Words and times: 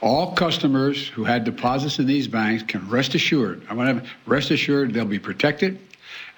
All 0.00 0.32
customers 0.32 1.08
who 1.08 1.24
had 1.24 1.44
deposits 1.44 1.98
in 1.98 2.06
these 2.06 2.28
banks 2.28 2.62
can 2.62 2.88
rest 2.90 3.14
assured, 3.14 3.66
I 3.70 3.74
want 3.74 4.04
to 4.04 4.10
rest 4.26 4.50
assured 4.50 4.92
they'll 4.92 5.04
be 5.04 5.18
protected 5.18 5.78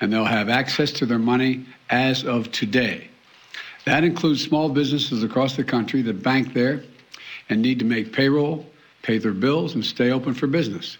and 0.00 0.12
they'll 0.12 0.24
have 0.24 0.48
access 0.48 0.92
to 0.92 1.06
their 1.06 1.18
money 1.18 1.66
as 1.90 2.24
of 2.24 2.52
today. 2.52 3.08
That 3.84 4.04
includes 4.04 4.42
small 4.42 4.68
businesses 4.68 5.22
across 5.22 5.56
the 5.56 5.64
country 5.64 6.02
that 6.02 6.22
bank 6.22 6.52
there 6.52 6.84
and 7.48 7.62
need 7.62 7.78
to 7.78 7.84
make 7.84 8.12
payroll, 8.12 8.66
pay 9.02 9.18
their 9.18 9.32
bills, 9.32 9.74
and 9.74 9.84
stay 9.84 10.10
open 10.10 10.34
for 10.34 10.46
business. 10.46 10.98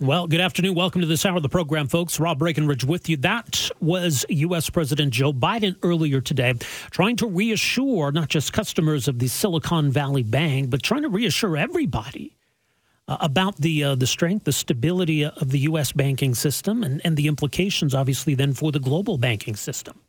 Well, 0.00 0.28
good 0.28 0.40
afternoon. 0.40 0.76
Welcome 0.76 1.00
to 1.00 1.08
this 1.08 1.26
hour 1.26 1.38
of 1.38 1.42
the 1.42 1.48
program, 1.48 1.88
folks. 1.88 2.20
Rob 2.20 2.38
Breckenridge 2.38 2.84
with 2.84 3.08
you. 3.08 3.16
That 3.16 3.68
was 3.80 4.24
U.S. 4.28 4.70
President 4.70 5.12
Joe 5.12 5.32
Biden 5.32 5.74
earlier 5.82 6.20
today, 6.20 6.54
trying 6.92 7.16
to 7.16 7.26
reassure 7.26 8.12
not 8.12 8.28
just 8.28 8.52
customers 8.52 9.08
of 9.08 9.18
the 9.18 9.26
Silicon 9.26 9.90
Valley 9.90 10.22
Bank, 10.22 10.70
but 10.70 10.84
trying 10.84 11.02
to 11.02 11.08
reassure 11.08 11.56
everybody 11.56 12.36
uh, 13.08 13.16
about 13.20 13.56
the 13.56 13.82
uh, 13.82 13.94
the 13.96 14.06
strength, 14.06 14.44
the 14.44 14.52
stability 14.52 15.24
of 15.24 15.50
the 15.50 15.58
U.S. 15.60 15.90
banking 15.90 16.32
system, 16.36 16.84
and, 16.84 17.00
and 17.04 17.16
the 17.16 17.26
implications, 17.26 17.92
obviously, 17.92 18.36
then 18.36 18.52
for 18.52 18.70
the 18.70 18.78
global 18.78 19.18
banking 19.18 19.56
system. 19.56 20.00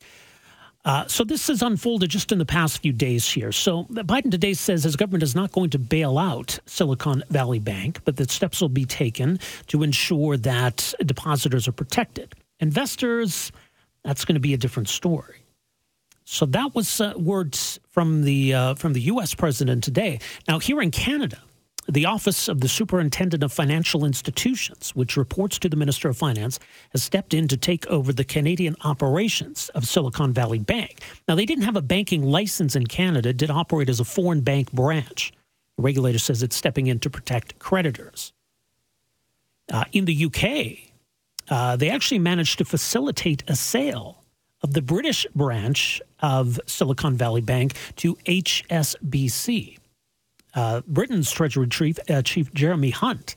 Uh, 0.89 1.05
so 1.05 1.23
this 1.23 1.49
has 1.49 1.61
unfolded 1.61 2.09
just 2.09 2.31
in 2.31 2.39
the 2.39 2.45
past 2.47 2.81
few 2.81 2.91
days 2.91 3.29
here. 3.29 3.51
So 3.51 3.83
Biden 3.91 4.31
today 4.31 4.55
says 4.55 4.83
his 4.83 4.95
government 4.95 5.21
is 5.21 5.35
not 5.35 5.51
going 5.51 5.69
to 5.69 5.77
bail 5.77 6.17
out 6.17 6.57
Silicon 6.65 7.23
Valley 7.29 7.59
Bank, 7.59 7.99
but 8.05 8.15
that 8.15 8.31
steps 8.31 8.59
will 8.59 8.69
be 8.69 8.85
taken 8.85 9.37
to 9.67 9.83
ensure 9.83 10.35
that 10.37 10.95
depositors 11.05 11.67
are 11.67 11.73
protected. 11.73 12.33
Investors, 12.59 13.51
that's 14.03 14.25
going 14.25 14.33
to 14.33 14.39
be 14.39 14.55
a 14.55 14.57
different 14.57 14.89
story. 14.89 15.35
So 16.25 16.47
that 16.47 16.73
was 16.73 16.99
uh, 16.99 17.13
words 17.15 17.79
from 17.91 18.23
the 18.23 18.55
uh, 18.55 18.73
from 18.73 18.93
the 18.93 19.01
U.S. 19.01 19.35
president 19.35 19.83
today. 19.83 20.19
Now 20.47 20.57
here 20.57 20.81
in 20.81 20.89
Canada, 20.89 21.37
the 21.91 22.05
Office 22.05 22.47
of 22.47 22.61
the 22.61 22.67
Superintendent 22.67 23.41
of 23.43 23.51
Financial 23.51 24.05
Institutions, 24.05 24.91
which 24.95 25.17
reports 25.17 25.57
to 25.59 25.69
the 25.69 25.75
Minister 25.75 26.09
of 26.09 26.17
Finance, 26.17 26.59
has 26.91 27.01
stepped 27.01 27.33
in 27.33 27.47
to 27.47 27.57
take 27.57 27.87
over 27.87 28.13
the 28.13 28.23
Canadian 28.23 28.75
operations 28.83 29.69
of 29.69 29.87
Silicon 29.87 30.31
Valley 30.31 30.59
Bank. 30.59 31.01
Now, 31.27 31.35
they 31.35 31.45
didn't 31.45 31.63
have 31.63 31.75
a 31.75 31.81
banking 31.81 32.23
license 32.23 32.75
in 32.75 32.85
Canada, 32.85 33.33
did 33.33 33.49
operate 33.49 33.89
as 33.89 33.99
a 33.99 34.05
foreign 34.05 34.41
bank 34.41 34.71
branch. 34.71 35.33
The 35.77 35.83
regulator 35.83 36.19
says 36.19 36.43
it's 36.43 36.55
stepping 36.55 36.87
in 36.87 36.99
to 36.99 37.09
protect 37.09 37.57
creditors. 37.57 38.33
Uh, 39.71 39.85
in 39.91 40.05
the 40.05 40.25
UK, 40.25 40.91
uh, 41.49 41.75
they 41.75 41.89
actually 41.89 42.19
managed 42.19 42.59
to 42.59 42.65
facilitate 42.65 43.43
a 43.47 43.55
sale 43.55 44.23
of 44.61 44.73
the 44.73 44.81
British 44.81 45.25
branch 45.33 46.01
of 46.19 46.59
Silicon 46.67 47.15
Valley 47.15 47.41
Bank 47.41 47.75
to 47.95 48.15
HSBC. 48.25 49.78
Uh, 50.53 50.81
Britain's 50.87 51.31
Treasury 51.31 51.67
Chief, 51.67 51.99
uh, 52.09 52.21
Chief 52.21 52.53
Jeremy 52.53 52.89
Hunt 52.89 53.35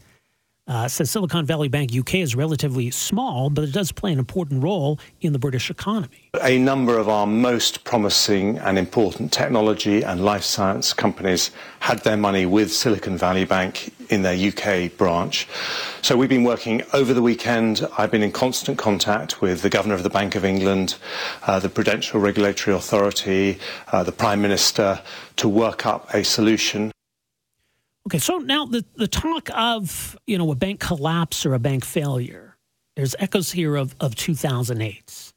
uh, 0.68 0.86
says 0.86 1.10
Silicon 1.10 1.44
Valley 1.44 1.68
Bank 1.68 1.90
UK 1.94 2.16
is 2.16 2.36
relatively 2.36 2.90
small, 2.90 3.50
but 3.50 3.64
it 3.64 3.72
does 3.72 3.90
play 3.90 4.12
an 4.12 4.18
important 4.18 4.62
role 4.62 4.98
in 5.20 5.32
the 5.32 5.38
British 5.38 5.70
economy. 5.70 6.30
A 6.40 6.56
number 6.58 6.98
of 6.98 7.08
our 7.08 7.26
most 7.26 7.82
promising 7.82 8.58
and 8.58 8.78
important 8.78 9.32
technology 9.32 10.02
and 10.02 10.24
life 10.24 10.44
science 10.44 10.92
companies 10.92 11.50
had 11.80 11.98
their 12.04 12.16
money 12.16 12.46
with 12.46 12.72
Silicon 12.72 13.18
Valley 13.18 13.44
Bank 13.44 13.92
in 14.08 14.22
their 14.22 14.36
UK 14.36 14.96
branch. 14.96 15.48
So 16.00 16.16
we've 16.16 16.28
been 16.28 16.44
working 16.44 16.82
over 16.92 17.12
the 17.12 17.22
weekend. 17.22 17.86
I've 17.98 18.10
been 18.12 18.22
in 18.22 18.32
constant 18.32 18.78
contact 18.78 19.40
with 19.40 19.62
the 19.62 19.70
Governor 19.70 19.94
of 19.94 20.04
the 20.04 20.10
Bank 20.10 20.36
of 20.36 20.44
England, 20.44 20.94
uh, 21.44 21.58
the 21.58 21.68
Prudential 21.68 22.20
Regulatory 22.20 22.76
Authority, 22.76 23.58
uh, 23.90 24.04
the 24.04 24.12
Prime 24.12 24.40
Minister 24.40 25.00
to 25.36 25.48
work 25.48 25.86
up 25.86 26.12
a 26.14 26.22
solution. 26.22 26.91
Okay, 28.06 28.18
so 28.18 28.38
now 28.38 28.66
the, 28.66 28.84
the 28.96 29.06
talk 29.06 29.48
of, 29.54 30.16
you 30.26 30.36
know, 30.36 30.50
a 30.50 30.56
bank 30.56 30.80
collapse 30.80 31.46
or 31.46 31.54
a 31.54 31.58
bank 31.58 31.84
failure, 31.84 32.56
there's 32.96 33.14
echoes 33.18 33.52
here 33.52 33.76
of, 33.76 33.94
of 34.00 34.16
2008 34.16 35.32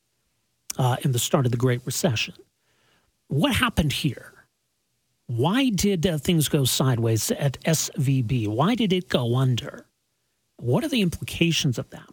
uh, 0.77 0.97
in 1.03 1.11
the 1.11 1.19
start 1.19 1.45
of 1.45 1.51
the 1.51 1.57
Great 1.57 1.81
Recession. 1.85 2.33
What 3.27 3.55
happened 3.55 3.93
here? 3.93 4.33
Why 5.27 5.69
did 5.69 6.05
uh, 6.05 6.17
things 6.17 6.49
go 6.49 6.65
sideways 6.65 7.31
at 7.31 7.59
SVB? 7.61 8.47
Why 8.47 8.75
did 8.75 8.93
it 8.93 9.09
go 9.09 9.35
under? 9.35 9.85
What 10.57 10.83
are 10.83 10.89
the 10.89 11.01
implications 11.01 11.77
of 11.77 11.89
that? 11.91 12.09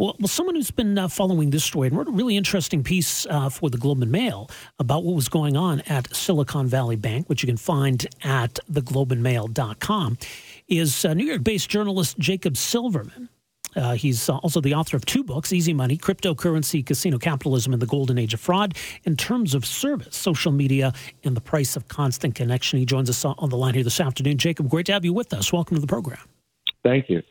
Well, 0.00 0.16
well 0.18 0.28
someone 0.28 0.54
who's 0.54 0.70
been 0.70 0.96
uh, 0.96 1.08
following 1.08 1.50
this 1.50 1.62
story 1.62 1.88
and 1.88 1.96
wrote 1.96 2.08
a 2.08 2.12
really 2.12 2.38
interesting 2.38 2.82
piece 2.82 3.26
uh, 3.26 3.50
for 3.50 3.68
the 3.68 3.76
Globe 3.76 4.00
and 4.00 4.10
Mail 4.10 4.48
about 4.78 5.04
what 5.04 5.14
was 5.14 5.28
going 5.28 5.58
on 5.58 5.82
at 5.82 6.14
Silicon 6.16 6.66
Valley 6.66 6.96
Bank, 6.96 7.28
which 7.28 7.42
you 7.42 7.46
can 7.46 7.58
find 7.58 8.06
at 8.24 8.58
theglobeandmail.com, 8.72 10.16
is 10.68 11.04
uh, 11.04 11.12
New 11.12 11.26
York 11.26 11.44
based 11.44 11.68
journalist 11.68 12.18
Jacob 12.18 12.56
Silverman. 12.56 13.28
Uh, 13.76 13.92
he's 13.92 14.28
also 14.30 14.62
the 14.62 14.72
author 14.72 14.96
of 14.96 15.04
two 15.04 15.22
books 15.22 15.52
Easy 15.52 15.74
Money, 15.74 15.98
Cryptocurrency, 15.98 16.84
Casino 16.84 17.18
Capitalism, 17.18 17.74
and 17.74 17.82
the 17.82 17.86
Golden 17.86 18.16
Age 18.16 18.32
of 18.32 18.40
Fraud, 18.40 18.74
in 19.04 19.18
terms 19.18 19.54
of 19.54 19.66
service, 19.66 20.16
social 20.16 20.50
media, 20.50 20.94
and 21.24 21.36
the 21.36 21.42
price 21.42 21.76
of 21.76 21.88
constant 21.88 22.34
connection. 22.34 22.78
He 22.78 22.86
joins 22.86 23.10
us 23.10 23.22
on 23.24 23.50
the 23.50 23.56
line 23.56 23.74
here 23.74 23.84
this 23.84 24.00
afternoon. 24.00 24.38
Jacob, 24.38 24.70
great 24.70 24.86
to 24.86 24.92
have 24.92 25.04
you 25.04 25.12
with 25.12 25.34
us. 25.34 25.52
Welcome 25.52 25.76
to 25.76 25.80
the 25.80 25.86
program. 25.86 26.20
Thank 26.82 27.10
you. 27.10 27.22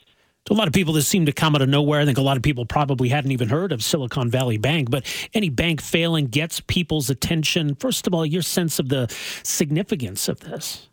To 0.46 0.54
a 0.54 0.56
lot 0.56 0.68
of 0.68 0.74
people, 0.74 0.94
this 0.94 1.08
seemed 1.08 1.28
to 1.28 1.32
come 1.32 1.56
out 1.56 1.62
of 1.62 1.70
nowhere. 1.70 2.02
I 2.02 2.06
think 2.06 2.18
a 2.18 2.24
lot 2.24 2.38
of 2.38 2.44
people 2.44 2.66
probably 2.66 3.10
hadn't 3.10 3.32
even 3.32 3.50
heard 3.50 3.72
of 3.72 3.84
Silicon 3.84 4.32
Valley 4.32 4.58
Bank, 4.58 4.90
but 4.90 5.06
any 5.34 5.50
bank 5.50 5.82
failing 5.82 6.28
gets 6.28 6.60
people's 6.62 7.10
attention. 7.10 7.76
First 7.76 8.08
of 8.08 8.14
all, 8.14 8.26
your 8.26 8.42
sense 8.42 8.80
of 8.80 8.90
the 8.90 9.14
significance 9.44 10.28
of 10.28 10.40
this. 10.40 10.90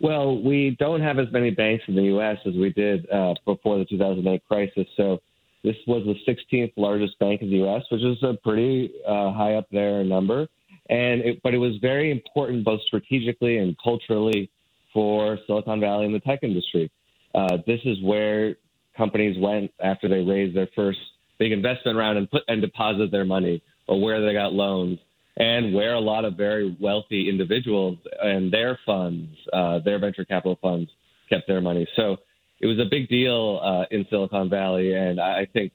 Well, 0.00 0.42
we 0.42 0.76
don't 0.80 1.00
have 1.00 1.20
as 1.20 1.30
many 1.30 1.50
banks 1.50 1.84
in 1.86 1.94
the 1.94 2.02
U.S. 2.04 2.36
as 2.44 2.54
we 2.54 2.70
did 2.70 3.08
uh, 3.08 3.34
before 3.44 3.78
the 3.78 3.84
2008 3.84 4.42
crisis. 4.48 4.86
So 4.96 5.20
this 5.62 5.76
was 5.86 6.04
the 6.04 6.16
16th 6.28 6.72
largest 6.76 7.16
bank 7.20 7.40
in 7.40 7.50
the 7.50 7.58
U.S., 7.58 7.82
which 7.88 8.02
is 8.02 8.20
a 8.24 8.34
pretty 8.42 8.92
uh, 9.06 9.32
high 9.32 9.54
up 9.54 9.66
there 9.70 10.02
number. 10.02 10.48
And 10.90 11.20
it, 11.20 11.40
but 11.44 11.54
it 11.54 11.58
was 11.58 11.76
very 11.80 12.10
important 12.10 12.64
both 12.64 12.80
strategically 12.82 13.58
and 13.58 13.76
culturally 13.82 14.50
for 14.92 15.38
Silicon 15.46 15.78
Valley 15.78 16.06
and 16.06 16.14
the 16.14 16.20
tech 16.20 16.40
industry. 16.42 16.90
Uh, 17.34 17.58
this 17.66 17.80
is 17.84 18.00
where 18.02 18.56
companies 18.96 19.36
went 19.38 19.70
after 19.82 20.08
they 20.08 20.20
raised 20.20 20.56
their 20.56 20.68
first 20.76 20.98
big 21.38 21.52
investment 21.52 21.96
round 21.96 22.18
and 22.18 22.30
put 22.30 22.42
and 22.48 22.60
deposited 22.60 23.10
their 23.10 23.24
money, 23.24 23.62
or 23.88 24.00
where 24.00 24.24
they 24.24 24.32
got 24.32 24.52
loans, 24.52 24.98
and 25.36 25.74
where 25.74 25.94
a 25.94 26.00
lot 26.00 26.24
of 26.24 26.36
very 26.36 26.76
wealthy 26.80 27.28
individuals 27.28 27.98
and 28.22 28.52
their 28.52 28.78
funds, 28.84 29.30
uh, 29.52 29.78
their 29.80 29.98
venture 29.98 30.24
capital 30.24 30.58
funds, 30.60 30.90
kept 31.28 31.46
their 31.48 31.60
money. 31.60 31.86
So 31.96 32.18
it 32.60 32.66
was 32.66 32.78
a 32.78 32.84
big 32.88 33.08
deal 33.08 33.60
uh, 33.62 33.84
in 33.90 34.06
Silicon 34.10 34.48
Valley, 34.50 34.94
and 34.94 35.20
I 35.20 35.46
think 35.52 35.72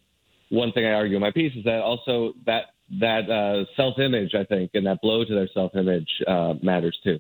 one 0.50 0.72
thing 0.72 0.86
I 0.86 0.94
argue 0.94 1.16
in 1.16 1.22
my 1.22 1.32
piece 1.32 1.56
is 1.56 1.64
that 1.66 1.82
also 1.82 2.34
that 2.46 2.66
that 3.00 3.30
uh, 3.30 3.66
self 3.76 4.00
image, 4.00 4.34
I 4.34 4.46
think, 4.46 4.72
and 4.74 4.86
that 4.86 5.02
blow 5.02 5.26
to 5.26 5.34
their 5.34 5.50
self 5.54 5.76
image 5.76 6.10
uh, 6.26 6.54
matters 6.62 6.98
too. 7.04 7.20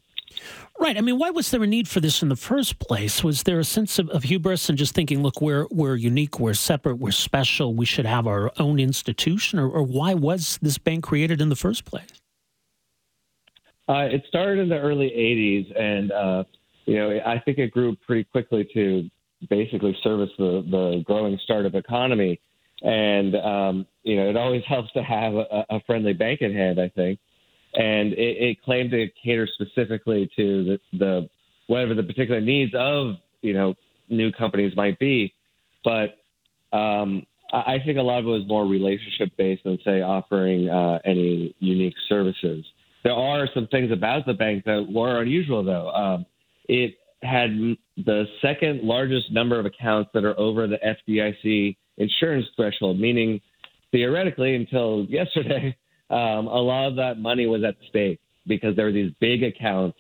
Right. 0.80 0.98
I 0.98 1.02
mean, 1.02 1.18
why 1.18 1.32
was 1.32 1.50
there 1.50 1.64
a 1.64 1.68
need 1.68 1.88
for 1.88 2.00
this 2.00 2.22
in 2.22 2.30
the 2.30 2.36
first 2.36 2.78
place? 2.80 3.24
Was 3.24 3.44
there 3.44 3.60
a 3.60 3.64
sense 3.64 3.98
of, 3.98 4.10
of, 4.10 4.24
hubris 4.24 4.70
and 4.70 4.78
just 4.78 4.94
thinking, 4.94 5.24
look, 5.24 5.42
we're 5.42 5.66
we're 5.72 5.96
unique, 5.96 6.40
we're 6.40 6.54
separate, 6.54 6.96
we're 6.96 7.12
special, 7.12 7.74
we 7.74 7.86
should 7.86 8.06
have 8.06 8.28
our 8.28 8.52
own 8.60 8.80
institution, 8.80 9.58
or, 9.58 9.68
or 9.70 9.82
why 9.82 10.14
was 10.14 10.60
this 10.62 10.78
bank 10.78 11.04
created 11.04 11.42
in 11.42 11.50
the 11.50 11.56
first 11.56 11.84
place? 11.86 12.22
Uh, 13.90 14.08
it 14.12 14.24
started 14.28 14.60
in 14.60 14.70
the 14.70 14.78
early 14.78 15.10
'80s, 15.10 15.80
and 15.80 16.12
uh, 16.12 16.44
you 16.86 16.96
know, 16.96 17.20
I 17.26 17.40
think 17.40 17.58
it 17.58 17.72
grew 17.72 17.96
pretty 17.96 18.26
quickly 18.26 18.68
to 18.74 19.10
basically 19.50 19.98
service 20.04 20.30
the 20.38 20.64
the 20.70 21.04
growing 21.06 21.40
startup 21.44 21.74
economy. 21.74 22.40
And 22.84 23.36
um, 23.36 23.88
you 24.04 24.16
know, 24.16 24.30
it 24.30 24.38
always 24.38 24.64
helps 24.68 24.92
to 24.94 25.02
have 25.02 25.34
a, 25.34 25.66
a 25.70 25.80
friendly 25.88 26.14
bank 26.14 26.42
at 26.42 26.52
hand. 26.52 26.80
I 26.80 26.90
think 26.90 27.20
and 27.78 28.14
it, 28.14 28.38
it 28.42 28.64
claimed 28.64 28.92
to 28.92 29.08
cater 29.24 29.48
specifically 29.54 30.30
to 30.36 30.64
the, 30.64 30.98
the 30.98 31.30
whatever 31.68 31.94
the 31.94 32.04
particular 32.04 32.42
needs 32.42 32.74
of 32.76 33.16
you 33.42 33.54
know 33.54 33.76
new 34.10 34.32
companies 34.32 34.76
might 34.76 35.00
be. 35.00 35.34
But 35.84 36.18
um, 36.76 37.26
I 37.54 37.78
think 37.86 37.98
a 37.98 38.02
lot 38.02 38.20
of 38.20 38.26
it 38.26 38.30
was 38.30 38.48
more 38.48 38.66
relationship 38.66 39.30
based 39.38 39.64
than 39.64 39.78
say 39.86 40.02
offering 40.02 40.70
uh, 40.70 41.00
any 41.06 41.56
unique 41.60 41.96
services. 42.10 42.66
There 43.04 43.14
are 43.14 43.48
some 43.54 43.68
things 43.68 43.92
about 43.92 44.26
the 44.26 44.34
bank 44.34 44.66
that 44.66 44.86
were 44.92 45.22
unusual, 45.22 45.64
though. 45.64 45.90
Um, 45.92 46.26
it 46.68 46.96
had 47.22 47.52
the 47.96 48.26
second 48.42 48.82
largest 48.84 49.32
number 49.32 49.60
of 49.60 49.66
accounts 49.66 50.10
that 50.14 50.26
are 50.26 50.38
over 50.38 50.68
the 50.68 50.78
FDIC 50.78 51.78
insurance 51.98 52.46
threshold, 52.56 53.00
meaning 53.00 53.40
theoretically, 53.92 54.56
until 54.56 55.06
yesterday, 55.10 55.76
um, 56.10 56.48
a 56.48 56.62
lot 56.62 56.88
of 56.88 56.96
that 56.96 57.20
money 57.20 57.46
was 57.48 57.64
at 57.64 57.76
stake 57.90 58.20
because 58.46 58.76
there 58.76 58.86
were 58.86 58.92
these 58.92 59.12
big 59.20 59.44
accounts 59.44 59.98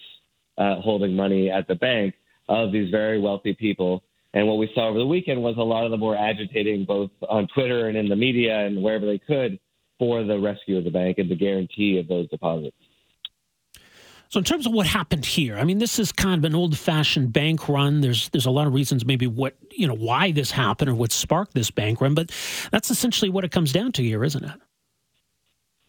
uh, 0.57 0.75
holding 0.81 1.15
money 1.15 1.49
at 1.49 1.67
the 1.67 1.75
bank 1.75 2.15
of 2.49 2.71
these 2.71 2.89
very 2.89 3.19
wealthy 3.19 3.53
people. 3.53 4.03
And 4.33 4.47
what 4.47 4.57
we 4.57 4.69
saw 4.73 4.89
over 4.89 4.99
the 4.99 5.05
weekend 5.05 5.41
was 5.41 5.55
a 5.57 5.61
lot 5.61 5.85
of 5.85 5.91
them 5.91 6.01
were 6.01 6.15
agitating 6.15 6.85
both 6.85 7.11
on 7.27 7.47
Twitter 7.53 7.87
and 7.87 7.97
in 7.97 8.07
the 8.07 8.15
media 8.15 8.65
and 8.65 8.81
wherever 8.81 9.05
they 9.05 9.17
could 9.19 9.59
for 9.99 10.23
the 10.23 10.39
rescue 10.39 10.77
of 10.77 10.83
the 10.83 10.91
bank 10.91 11.17
and 11.17 11.29
the 11.29 11.35
guarantee 11.35 11.97
of 11.97 12.07
those 12.07 12.29
deposits. 12.29 12.75
So 14.29 14.39
in 14.39 14.43
terms 14.43 14.65
of 14.65 14.73
what 14.73 14.85
happened 14.85 15.25
here, 15.25 15.57
I 15.57 15.63
mean, 15.63 15.77
this 15.77 15.99
is 15.99 16.11
kind 16.11 16.37
of 16.37 16.43
an 16.43 16.53
old-fashioned 16.53 17.31
bank 17.31 17.69
run. 17.69 18.01
There's 18.01 18.27
there's 18.29 18.45
a 18.45 18.51
lot 18.51 18.67
of 18.67 18.73
reasons 18.73 19.05
maybe 19.05 19.25
what 19.25 19.55
you 19.71 19.87
know 19.87 19.95
why 19.95 20.31
this 20.31 20.51
happened 20.51 20.89
or 20.89 20.95
what 20.95 21.13
sparked 21.13 21.53
this 21.53 21.71
bank 21.71 22.01
run, 22.01 22.13
but 22.13 22.29
that's 22.69 22.91
essentially 22.91 23.29
what 23.29 23.45
it 23.45 23.51
comes 23.51 23.71
down 23.71 23.93
to 23.93 24.03
here, 24.03 24.25
isn't 24.25 24.43
it? 24.43 24.59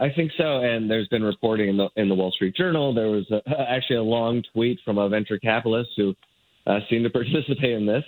I 0.01 0.11
think 0.11 0.31
so, 0.39 0.61
and 0.61 0.89
there's 0.89 1.09
been 1.09 1.25
reporting 1.25 1.69
in 1.69 1.77
the 1.77 1.89
in 1.97 2.09
the 2.09 2.15
Wall 2.15 2.31
Street 2.31 2.55
Journal. 2.55 2.95
There 2.95 3.09
was 3.09 3.29
a, 3.31 3.43
actually 3.69 3.97
a 3.97 4.03
long 4.03 4.43
tweet 4.53 4.79
from 4.85 4.99
a 4.99 5.09
venture 5.09 5.39
capitalist 5.39 5.91
who 5.97 6.15
uh, 6.67 6.81
seemed 6.89 7.05
to 7.05 7.11
participate 7.23 7.73
in 7.73 7.87
this, 7.87 8.05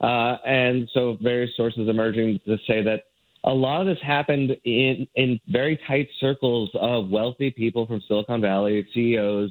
uh, 0.00 0.36
and 0.46 0.88
so 0.94 1.18
various 1.20 1.50
sources 1.56 1.88
emerging 1.88 2.40
to 2.46 2.56
say 2.66 2.82
that 2.82 3.04
a 3.44 3.52
lot 3.52 3.82
of 3.82 3.86
this 3.86 3.98
happened 4.02 4.56
in 4.64 5.06
in 5.16 5.38
very 5.48 5.78
tight 5.86 6.08
circles 6.18 6.70
of 6.74 7.10
wealthy 7.10 7.50
people 7.50 7.86
from 7.86 8.02
Silicon 8.08 8.40
Valley, 8.40 8.86
CEOs, 8.94 9.50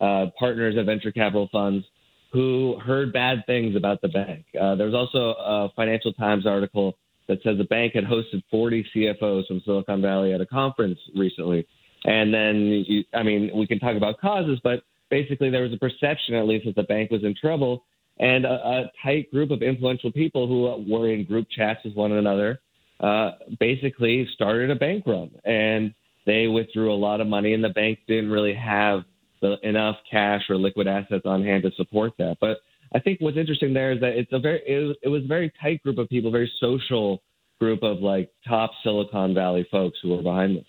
uh, 0.00 0.26
partners 0.38 0.76
at 0.78 0.86
venture 0.86 1.12
capital 1.12 1.48
funds 1.52 1.84
who 2.32 2.76
heard 2.84 3.12
bad 3.12 3.44
things 3.46 3.76
about 3.76 4.00
the 4.02 4.08
bank. 4.08 4.44
Uh, 4.60 4.74
there 4.74 4.86
was 4.86 4.94
also 4.94 5.34
a 5.38 5.68
Financial 5.76 6.12
Times 6.14 6.46
article 6.46 6.96
that 7.28 7.42
says 7.42 7.58
the 7.58 7.64
bank 7.64 7.94
had 7.94 8.04
hosted 8.04 8.42
40 8.50 8.86
CFOs 8.94 9.46
from 9.46 9.62
Silicon 9.64 10.02
Valley 10.02 10.32
at 10.32 10.40
a 10.40 10.46
conference 10.46 10.98
recently. 11.16 11.66
And 12.04 12.32
then, 12.34 12.84
you, 12.86 13.04
I 13.14 13.22
mean, 13.22 13.50
we 13.54 13.66
can 13.66 13.78
talk 13.78 13.96
about 13.96 14.20
causes, 14.20 14.60
but 14.62 14.82
basically 15.10 15.50
there 15.50 15.62
was 15.62 15.72
a 15.72 15.78
perception, 15.78 16.34
at 16.34 16.46
least, 16.46 16.66
that 16.66 16.76
the 16.76 16.82
bank 16.82 17.10
was 17.10 17.24
in 17.24 17.34
trouble. 17.34 17.84
And 18.18 18.44
a, 18.44 18.50
a 18.50 18.92
tight 19.02 19.30
group 19.30 19.50
of 19.50 19.62
influential 19.62 20.12
people 20.12 20.46
who 20.46 20.92
were 20.92 21.10
in 21.10 21.24
group 21.24 21.48
chats 21.50 21.80
with 21.84 21.94
one 21.94 22.12
another 22.12 22.60
uh, 23.00 23.32
basically 23.58 24.28
started 24.34 24.70
a 24.70 24.76
bank 24.76 25.04
run. 25.06 25.30
And 25.44 25.94
they 26.26 26.46
withdrew 26.46 26.92
a 26.92 26.96
lot 26.96 27.20
of 27.20 27.26
money, 27.26 27.54
and 27.54 27.62
the 27.62 27.70
bank 27.70 28.00
didn't 28.06 28.30
really 28.30 28.54
have 28.54 29.00
the, 29.40 29.56
enough 29.62 29.96
cash 30.10 30.42
or 30.48 30.56
liquid 30.56 30.86
assets 30.86 31.24
on 31.26 31.44
hand 31.44 31.64
to 31.64 31.70
support 31.76 32.12
that. 32.18 32.36
But 32.40 32.58
I 32.94 33.00
think 33.00 33.20
what's 33.20 33.36
interesting 33.36 33.74
there 33.74 33.92
is 33.92 34.00
that 34.00 34.16
it's 34.16 34.32
a 34.32 34.38
very 34.38 34.62
it 34.66 34.86
was, 34.86 34.96
it 35.02 35.08
was 35.08 35.24
a 35.24 35.26
very 35.26 35.52
tight 35.60 35.82
group 35.82 35.98
of 35.98 36.08
people, 36.08 36.30
very 36.30 36.50
social 36.60 37.22
group 37.60 37.82
of 37.82 37.98
like 37.98 38.30
top 38.46 38.70
Silicon 38.82 39.34
Valley 39.34 39.66
folks 39.70 39.98
who 40.02 40.10
were 40.10 40.22
behind 40.22 40.56
this. 40.56 40.66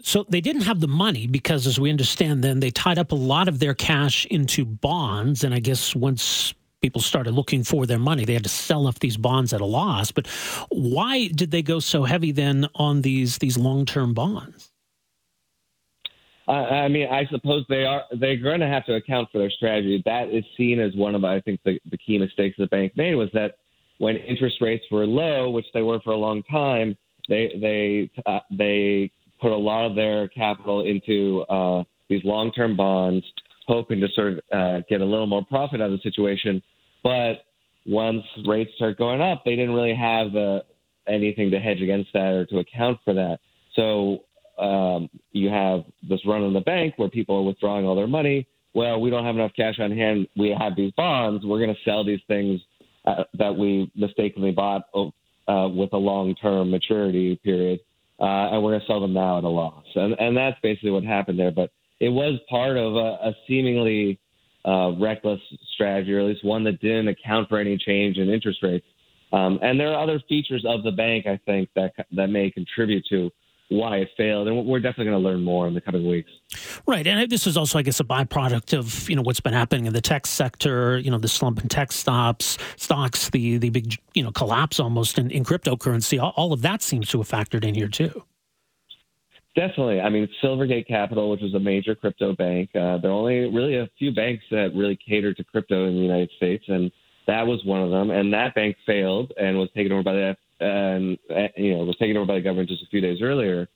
So 0.00 0.24
they 0.28 0.40
didn't 0.40 0.62
have 0.62 0.80
the 0.80 0.88
money 0.88 1.26
because, 1.26 1.66
as 1.66 1.80
we 1.80 1.90
understand, 1.90 2.44
then 2.44 2.60
they 2.60 2.70
tied 2.70 2.98
up 2.98 3.10
a 3.10 3.16
lot 3.16 3.48
of 3.48 3.58
their 3.58 3.74
cash 3.74 4.26
into 4.26 4.64
bonds, 4.64 5.42
and 5.42 5.52
I 5.52 5.58
guess 5.58 5.96
once 5.96 6.54
people 6.80 7.00
started 7.00 7.32
looking 7.32 7.64
for 7.64 7.84
their 7.86 7.98
money, 7.98 8.24
they 8.24 8.34
had 8.34 8.44
to 8.44 8.48
sell 8.48 8.86
off 8.86 9.00
these 9.00 9.16
bonds 9.16 9.52
at 9.52 9.60
a 9.60 9.66
loss. 9.66 10.12
But 10.12 10.28
why 10.68 11.28
did 11.28 11.50
they 11.50 11.62
go 11.62 11.80
so 11.80 12.04
heavy 12.04 12.30
then 12.30 12.68
on 12.76 13.02
these 13.02 13.38
these 13.38 13.58
long 13.58 13.86
term 13.86 14.14
bonds? 14.14 14.70
I 16.52 16.88
mean, 16.88 17.08
I 17.10 17.26
suppose 17.30 17.64
they 17.68 17.84
are 17.84 18.04
they're 18.18 18.36
going 18.36 18.60
to 18.60 18.66
have 18.66 18.86
to 18.86 18.94
account 18.94 19.28
for 19.30 19.38
their 19.38 19.50
strategy. 19.50 20.02
That 20.06 20.30
is 20.30 20.44
seen 20.56 20.80
as 20.80 20.94
one 20.94 21.14
of 21.14 21.24
I 21.24 21.40
think 21.40 21.60
the, 21.64 21.78
the 21.90 21.98
key 21.98 22.18
mistakes 22.18 22.56
the 22.58 22.66
bank 22.66 22.96
made 22.96 23.14
was 23.16 23.28
that 23.34 23.56
when 23.98 24.16
interest 24.16 24.56
rates 24.60 24.84
were 24.90 25.06
low, 25.06 25.50
which 25.50 25.66
they 25.74 25.82
were 25.82 26.00
for 26.00 26.12
a 26.12 26.16
long 26.16 26.42
time, 26.44 26.96
they 27.28 27.52
they 27.60 28.10
uh, 28.24 28.40
they 28.50 29.10
put 29.40 29.52
a 29.52 29.56
lot 29.56 29.86
of 29.86 29.94
their 29.94 30.28
capital 30.28 30.86
into 30.86 31.42
uh, 31.50 31.84
these 32.08 32.24
long 32.24 32.50
term 32.52 32.76
bonds, 32.76 33.24
hoping 33.66 34.00
to 34.00 34.08
sort 34.14 34.34
of 34.34 34.38
uh, 34.52 34.80
get 34.88 35.00
a 35.00 35.04
little 35.04 35.26
more 35.26 35.44
profit 35.44 35.80
out 35.80 35.90
of 35.90 35.92
the 35.92 36.10
situation. 36.10 36.62
But 37.02 37.44
once 37.86 38.22
rates 38.46 38.70
start 38.76 38.96
going 38.96 39.20
up, 39.20 39.42
they 39.44 39.54
didn't 39.54 39.74
really 39.74 39.94
have 39.94 40.34
uh, 40.34 40.60
anything 41.06 41.50
to 41.50 41.58
hedge 41.58 41.82
against 41.82 42.12
that 42.14 42.32
or 42.32 42.46
to 42.46 42.58
account 42.58 42.98
for 43.04 43.12
that. 43.14 43.38
So 43.74 44.20
um, 44.58 45.08
you 45.32 45.48
have 45.48 45.84
this 46.08 46.20
run 46.26 46.42
on 46.42 46.52
the 46.52 46.60
bank 46.60 46.94
where 46.96 47.08
people 47.08 47.36
are 47.36 47.42
withdrawing 47.42 47.86
all 47.86 47.96
their 47.96 48.06
money. 48.06 48.46
Well, 48.74 49.00
we 49.00 49.10
don't 49.10 49.24
have 49.24 49.34
enough 49.34 49.52
cash 49.56 49.76
on 49.80 49.90
hand. 49.90 50.28
We 50.36 50.54
have 50.58 50.76
these 50.76 50.92
bonds. 50.96 51.44
We're 51.44 51.58
going 51.58 51.74
to 51.74 51.90
sell 51.90 52.04
these 52.04 52.20
things 52.28 52.60
uh, 53.06 53.24
that 53.38 53.56
we 53.56 53.90
mistakenly 53.94 54.50
bought 54.50 54.82
uh, 54.94 55.68
with 55.68 55.92
a 55.92 55.96
long-term 55.96 56.70
maturity 56.70 57.40
period, 57.42 57.80
uh, 58.20 58.50
and 58.52 58.62
we're 58.62 58.72
going 58.72 58.80
to 58.80 58.86
sell 58.86 59.00
them 59.00 59.14
now 59.14 59.38
at 59.38 59.44
a 59.44 59.48
loss. 59.48 59.84
And, 59.94 60.14
and 60.18 60.36
that's 60.36 60.58
basically 60.62 60.90
what 60.90 61.04
happened 61.04 61.38
there. 61.38 61.50
But 61.50 61.70
it 62.00 62.10
was 62.10 62.38
part 62.50 62.76
of 62.76 62.94
a, 62.96 63.28
a 63.28 63.36
seemingly 63.46 64.20
uh, 64.64 64.92
reckless 64.98 65.40
strategy, 65.74 66.12
or 66.12 66.20
at 66.20 66.26
least 66.26 66.44
one 66.44 66.64
that 66.64 66.80
didn't 66.80 67.08
account 67.08 67.48
for 67.48 67.58
any 67.58 67.78
change 67.78 68.18
in 68.18 68.28
interest 68.28 68.58
rates. 68.62 68.86
Um, 69.32 69.58
and 69.62 69.78
there 69.78 69.92
are 69.92 70.02
other 70.02 70.20
features 70.28 70.64
of 70.66 70.82
the 70.82 70.92
bank, 70.92 71.26
I 71.26 71.38
think, 71.46 71.68
that 71.74 71.92
that 72.12 72.28
may 72.28 72.50
contribute 72.50 73.04
to 73.10 73.30
why 73.68 73.98
it 73.98 74.08
failed, 74.16 74.48
and 74.48 74.66
we're 74.66 74.80
definitely 74.80 75.10
going 75.10 75.22
to 75.22 75.28
learn 75.28 75.42
more 75.42 75.66
in 75.66 75.74
the 75.74 75.80
coming 75.80 76.08
weeks. 76.08 76.30
Right, 76.86 77.06
and 77.06 77.30
this 77.30 77.46
is 77.46 77.56
also, 77.56 77.78
I 77.78 77.82
guess, 77.82 78.00
a 78.00 78.04
byproduct 78.04 78.76
of 78.76 79.08
you 79.08 79.16
know 79.16 79.22
what's 79.22 79.40
been 79.40 79.52
happening 79.52 79.86
in 79.86 79.92
the 79.92 80.00
tech 80.00 80.26
sector. 80.26 80.98
You 80.98 81.10
know, 81.10 81.18
the 81.18 81.28
slump 81.28 81.60
in 81.60 81.68
tech 81.68 81.92
stops, 81.92 82.58
stocks, 82.76 83.30
the 83.30 83.58
the 83.58 83.70
big 83.70 83.96
you 84.14 84.22
know 84.22 84.30
collapse 84.30 84.80
almost 84.80 85.18
in, 85.18 85.30
in 85.30 85.44
cryptocurrency. 85.44 86.20
All, 86.22 86.32
all 86.36 86.52
of 86.52 86.62
that 86.62 86.82
seems 86.82 87.08
to 87.10 87.18
have 87.18 87.28
factored 87.28 87.64
in 87.64 87.74
here 87.74 87.88
too. 87.88 88.24
Definitely. 89.54 90.00
I 90.00 90.08
mean, 90.08 90.28
Silvergate 90.42 90.86
Capital, 90.86 91.30
which 91.30 91.40
was 91.40 91.52
a 91.54 91.58
major 91.58 91.94
crypto 91.94 92.32
bank, 92.32 92.70
uh, 92.76 92.98
there 92.98 93.10
are 93.10 93.14
only 93.14 93.50
really 93.52 93.76
a 93.76 93.88
few 93.98 94.12
banks 94.12 94.44
that 94.52 94.70
really 94.74 94.96
cater 94.96 95.34
to 95.34 95.44
crypto 95.44 95.88
in 95.88 95.96
the 95.96 96.00
United 96.00 96.30
States, 96.36 96.64
and 96.68 96.92
that 97.26 97.44
was 97.44 97.64
one 97.64 97.82
of 97.82 97.90
them. 97.90 98.10
And 98.10 98.32
that 98.32 98.54
bank 98.54 98.76
failed 98.86 99.32
and 99.38 99.58
was 99.58 99.68
taken 99.74 99.90
over 99.90 100.04
by 100.04 100.12
the 100.12 100.36
and 100.60 101.18
uh, 101.30 101.48
you 101.56 101.76
know 101.76 101.84
was 101.84 101.96
taken 101.96 102.16
over 102.16 102.26
by 102.26 102.34
the 102.34 102.40
government 102.40 102.68
just 102.68 102.82
a 102.82 102.86
few 102.86 103.00
days 103.00 103.18
earlier. 103.22 103.68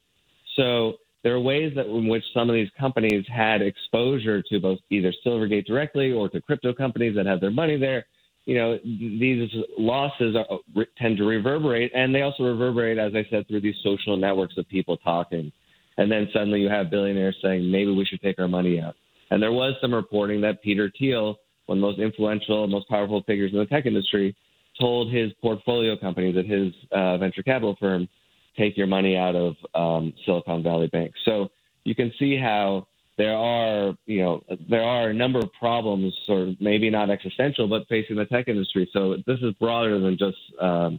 So 0.56 0.94
there 1.22 1.34
are 1.34 1.40
ways 1.40 1.72
that 1.76 1.86
in 1.86 2.08
which 2.08 2.24
some 2.34 2.50
of 2.50 2.54
these 2.54 2.70
companies 2.78 3.24
had 3.28 3.62
exposure 3.62 4.42
to 4.42 4.60
both 4.60 4.78
either 4.90 5.12
Silvergate 5.24 5.66
directly 5.66 6.12
or 6.12 6.28
to 6.28 6.40
crypto 6.40 6.72
companies 6.72 7.14
that 7.16 7.26
have 7.26 7.40
their 7.40 7.50
money 7.50 7.76
there. 7.76 8.06
You 8.44 8.56
know, 8.56 8.78
these 8.84 9.48
losses 9.78 10.34
are, 10.34 10.84
tend 10.98 11.16
to 11.18 11.24
reverberate, 11.24 11.92
and 11.94 12.12
they 12.12 12.22
also 12.22 12.42
reverberate, 12.42 12.98
as 12.98 13.12
I 13.14 13.24
said, 13.30 13.46
through 13.46 13.60
these 13.60 13.76
social 13.84 14.16
networks 14.16 14.58
of 14.58 14.68
people 14.68 14.96
talking. 14.96 15.52
And 15.96 16.10
then 16.10 16.28
suddenly 16.32 16.60
you 16.60 16.68
have 16.68 16.90
billionaires 16.90 17.36
saying, 17.40 17.70
maybe 17.70 17.92
we 17.92 18.04
should 18.04 18.20
take 18.20 18.40
our 18.40 18.48
money 18.48 18.80
out. 18.80 18.96
And 19.30 19.40
there 19.40 19.52
was 19.52 19.74
some 19.80 19.94
reporting 19.94 20.40
that 20.40 20.60
Peter 20.60 20.90
Thiel, 20.98 21.38
one 21.66 21.78
of 21.78 21.82
the 21.82 21.86
most 21.86 22.00
influential, 22.00 22.66
most 22.66 22.88
powerful 22.88 23.22
figures 23.22 23.52
in 23.52 23.58
the 23.58 23.66
tech 23.66 23.86
industry, 23.86 24.34
told 24.80 25.12
his 25.12 25.32
portfolio 25.40 25.96
companies 25.96 26.36
at 26.36 26.46
his 26.46 26.72
uh, 26.90 27.18
venture 27.18 27.42
capital 27.42 27.76
firm, 27.78 28.08
take 28.56 28.76
your 28.76 28.86
money 28.86 29.16
out 29.16 29.34
of 29.34 29.56
um, 29.74 30.12
Silicon 30.24 30.62
Valley 30.62 30.88
Bank. 30.88 31.12
So 31.24 31.50
you 31.84 31.94
can 31.94 32.12
see 32.18 32.36
how 32.36 32.86
there 33.18 33.36
are, 33.36 33.94
you 34.06 34.22
know, 34.22 34.42
there 34.68 34.82
are 34.82 35.10
a 35.10 35.14
number 35.14 35.38
of 35.38 35.52
problems, 35.52 36.14
or 36.28 36.54
maybe 36.60 36.90
not 36.90 37.10
existential, 37.10 37.68
but 37.68 37.86
facing 37.88 38.16
the 38.16 38.24
tech 38.24 38.48
industry. 38.48 38.88
So 38.92 39.16
this 39.26 39.38
is 39.42 39.52
broader 39.60 40.00
than 40.00 40.16
just 40.18 40.38
um, 40.60 40.98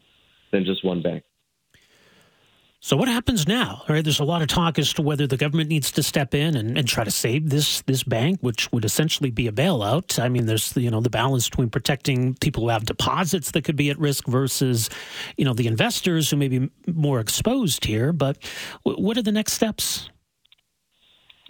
than 0.51 0.65
just 0.65 0.85
one 0.85 1.01
bank. 1.01 1.23
So 2.85 2.97
what 2.97 3.07
happens 3.07 3.47
now? 3.47 3.81
All 3.87 3.95
right, 3.95 4.03
there's 4.03 4.19
a 4.19 4.25
lot 4.25 4.41
of 4.41 4.49
talk 4.49 4.77
as 4.77 4.91
to 4.95 5.01
whether 5.01 5.25
the 5.25 5.37
government 5.37 5.69
needs 5.69 5.89
to 5.93 6.03
step 6.03 6.33
in 6.33 6.57
and, 6.57 6.77
and 6.77 6.85
try 6.85 7.05
to 7.05 7.11
save 7.11 7.49
this 7.49 7.79
this 7.83 8.03
bank, 8.03 8.39
which 8.41 8.69
would 8.73 8.83
essentially 8.83 9.31
be 9.31 9.47
a 9.47 9.53
bailout. 9.53 10.21
I 10.21 10.27
mean, 10.27 10.47
there's 10.47 10.75
you 10.75 10.91
know 10.91 10.99
the 10.99 11.09
balance 11.09 11.49
between 11.49 11.69
protecting 11.69 12.35
people 12.41 12.63
who 12.63 12.69
have 12.69 12.83
deposits 12.83 13.51
that 13.51 13.63
could 13.63 13.77
be 13.77 13.89
at 13.89 13.97
risk 13.97 14.27
versus 14.27 14.89
you 15.37 15.45
know 15.45 15.53
the 15.53 15.65
investors 15.65 16.29
who 16.29 16.35
may 16.35 16.49
be 16.49 16.69
more 16.85 17.21
exposed 17.21 17.85
here. 17.85 18.11
But 18.11 18.37
what 18.83 19.17
are 19.17 19.23
the 19.23 19.31
next 19.31 19.53
steps? 19.53 20.09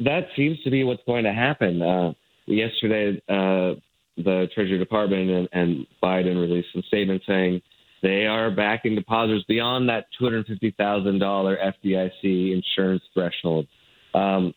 That 0.01 0.27
seems 0.35 0.61
to 0.61 0.69
be 0.69 0.83
what's 0.83 1.01
going 1.07 1.23
to 1.23 1.33
happen. 1.33 1.81
Uh, 1.81 2.13
yesterday, 2.45 3.19
uh, 3.27 3.73
the 4.17 4.49
Treasury 4.53 4.77
Department 4.77 5.31
and, 5.31 5.49
and 5.51 5.87
Biden 6.01 6.39
released 6.39 6.67
some 6.73 6.83
statement 6.83 7.23
saying 7.25 7.63
they 8.03 8.27
are 8.27 8.51
backing 8.51 8.95
depositors 8.95 9.43
beyond 9.47 9.89
that 9.89 10.05
$250,000 10.21 11.73
FDIC 11.83 12.53
insurance 12.53 13.01
threshold. 13.13 13.65
Um, 14.13 14.53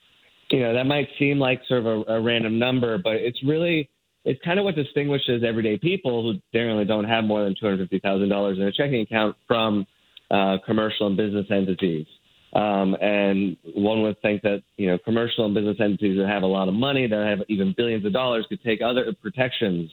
you 0.51 0.61
know, 0.61 0.75
that 0.75 0.85
might 0.85 1.09
seem 1.19 1.39
like 1.39 1.63
sort 1.67 1.81
of 1.81 1.87
a, 1.87 2.15
a 2.15 2.21
random 2.21 2.59
number, 2.59 2.99
but 2.99 3.15
it's 3.15 3.43
really 3.45 3.89
it's 4.25 4.43
kind 4.45 4.59
of 4.59 4.65
what 4.65 4.75
distinguishes 4.75 5.45
everyday 5.47 5.79
people 5.79 6.23
who 6.23 6.41
generally 6.53 6.85
don't 6.85 7.05
have 7.05 7.23
more 7.23 7.45
than 7.45 7.55
$250,000 7.63 8.57
in 8.57 8.63
a 8.63 8.73
checking 8.73 9.03
account 9.03 9.37
from 9.47 9.87
uh, 10.33 10.57
commercial 10.67 11.07
and 11.07 11.17
business 11.17 11.47
entities. 11.49 12.07
Um, 12.53 12.97
and 13.01 13.57
one 13.75 14.03
would 14.03 14.21
think 14.23 14.43
that 14.43 14.63
you 14.77 14.89
know 14.89 14.99
commercial 15.05 15.45
and 15.45 15.55
business 15.55 15.77
entities 15.79 16.19
that 16.19 16.27
have 16.29 16.43
a 16.43 16.47
lot 16.47 16.69
of 16.69 16.75
money, 16.75 17.07
that 17.07 17.37
have 17.39 17.47
even 17.49 17.75
billions 17.77 18.05
of 18.05 18.13
dollars, 18.13 18.47
could 18.49 18.63
take 18.63 18.81
other 18.83 19.15
protections 19.21 19.91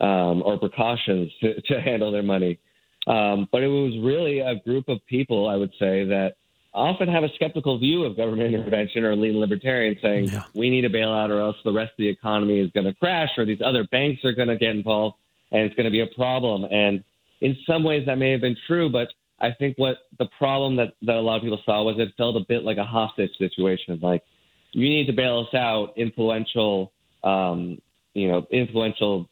um, 0.00 0.42
or 0.44 0.58
precautions 0.58 1.32
to, 1.40 1.60
to 1.62 1.80
handle 1.80 2.12
their 2.12 2.22
money. 2.22 2.58
Um, 3.06 3.48
but 3.50 3.62
it 3.62 3.68
was 3.68 3.98
really 4.02 4.40
a 4.40 4.56
group 4.56 4.88
of 4.88 5.04
people, 5.06 5.48
I 5.48 5.56
would 5.56 5.72
say, 5.78 6.04
that 6.04 6.34
often 6.74 7.08
have 7.08 7.24
a 7.24 7.28
skeptical 7.34 7.78
view 7.78 8.04
of 8.04 8.16
government 8.16 8.54
intervention 8.54 9.04
or 9.04 9.16
lean 9.16 9.38
libertarian 9.38 9.96
saying 10.00 10.26
yeah. 10.26 10.44
we 10.54 10.70
need 10.70 10.84
a 10.84 10.90
bailout 10.90 11.30
or 11.30 11.40
else 11.40 11.56
the 11.64 11.72
rest 11.72 11.90
of 11.90 11.98
the 11.98 12.08
economy 12.08 12.60
is 12.60 12.70
going 12.72 12.86
to 12.86 12.94
crash 12.94 13.30
or 13.36 13.44
these 13.44 13.60
other 13.64 13.84
banks 13.90 14.24
are 14.24 14.32
going 14.32 14.48
to 14.48 14.56
get 14.56 14.70
involved 14.70 15.16
and 15.50 15.62
it's 15.62 15.74
going 15.74 15.84
to 15.84 15.90
be 15.90 16.00
a 16.00 16.06
problem. 16.14 16.64
And 16.64 17.04
in 17.40 17.56
some 17.66 17.84
ways 17.84 18.06
that 18.06 18.16
may 18.16 18.30
have 18.30 18.40
been 18.40 18.56
true, 18.66 18.88
but 18.88 19.08
I 19.40 19.50
think 19.52 19.76
what 19.76 19.96
the 20.18 20.26
problem 20.38 20.76
that, 20.76 20.94
that 21.02 21.16
a 21.16 21.20
lot 21.20 21.36
of 21.36 21.42
people 21.42 21.60
saw 21.66 21.82
was 21.82 21.96
it 21.98 22.14
felt 22.16 22.36
a 22.36 22.44
bit 22.48 22.62
like 22.62 22.78
a 22.78 22.84
hostage 22.84 23.36
situation. 23.38 23.98
Like 24.00 24.22
you 24.70 24.88
need 24.88 25.06
to 25.06 25.12
bail 25.12 25.40
us 25.40 25.54
out, 25.54 25.92
influential, 25.96 26.92
um, 27.24 27.80
you 28.14 28.28
know, 28.28 28.46
influential 28.50 29.28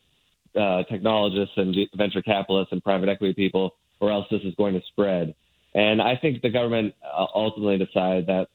uh, 0.59 0.83
technologists 0.85 1.55
and 1.57 1.77
venture 1.97 2.23
capitalists 2.23 2.73
and 2.73 2.83
private 2.83 3.09
equity 3.09 3.35
people, 3.35 3.75
or 4.01 4.11
else 4.11 4.27
this 4.31 4.43
is 4.43 4.55
going 4.57 4.75
to 4.75 4.81
spread. 4.89 5.35
And 5.75 6.03
I 6.03 6.17
think 6.17 6.43
the 6.43 6.51
government 6.51 6.95
uh, 7.05 7.27
ultimately 7.35 7.79
decided 7.79 8.27
that, 8.27 8.49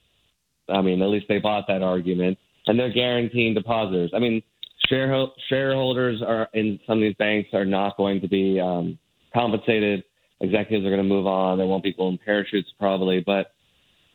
I 0.67 0.81
mean, 0.81 1.01
at 1.01 1.09
least 1.09 1.27
they 1.29 1.39
bought 1.39 1.65
that 1.67 1.81
argument, 1.81 2.37
and 2.67 2.77
they're 2.77 2.91
guaranteeing 2.91 3.53
depositors. 3.53 4.11
I 4.13 4.19
mean, 4.19 4.41
shareholders 4.89 6.21
are 6.21 6.49
in 6.53 6.79
some 6.85 6.97
of 6.97 7.01
these 7.01 7.15
banks 7.15 7.49
are 7.53 7.65
not 7.65 7.97
going 7.97 8.21
to 8.21 8.27
be 8.27 8.59
um, 8.59 8.97
compensated. 9.33 10.03
Executives 10.41 10.85
are 10.85 10.89
going 10.89 11.01
to 11.01 11.07
move 11.07 11.27
on. 11.27 11.57
There 11.57 11.67
won't 11.67 11.83
be 11.83 11.93
golden 11.93 12.19
parachutes 12.23 12.69
probably, 12.77 13.23
but 13.25 13.53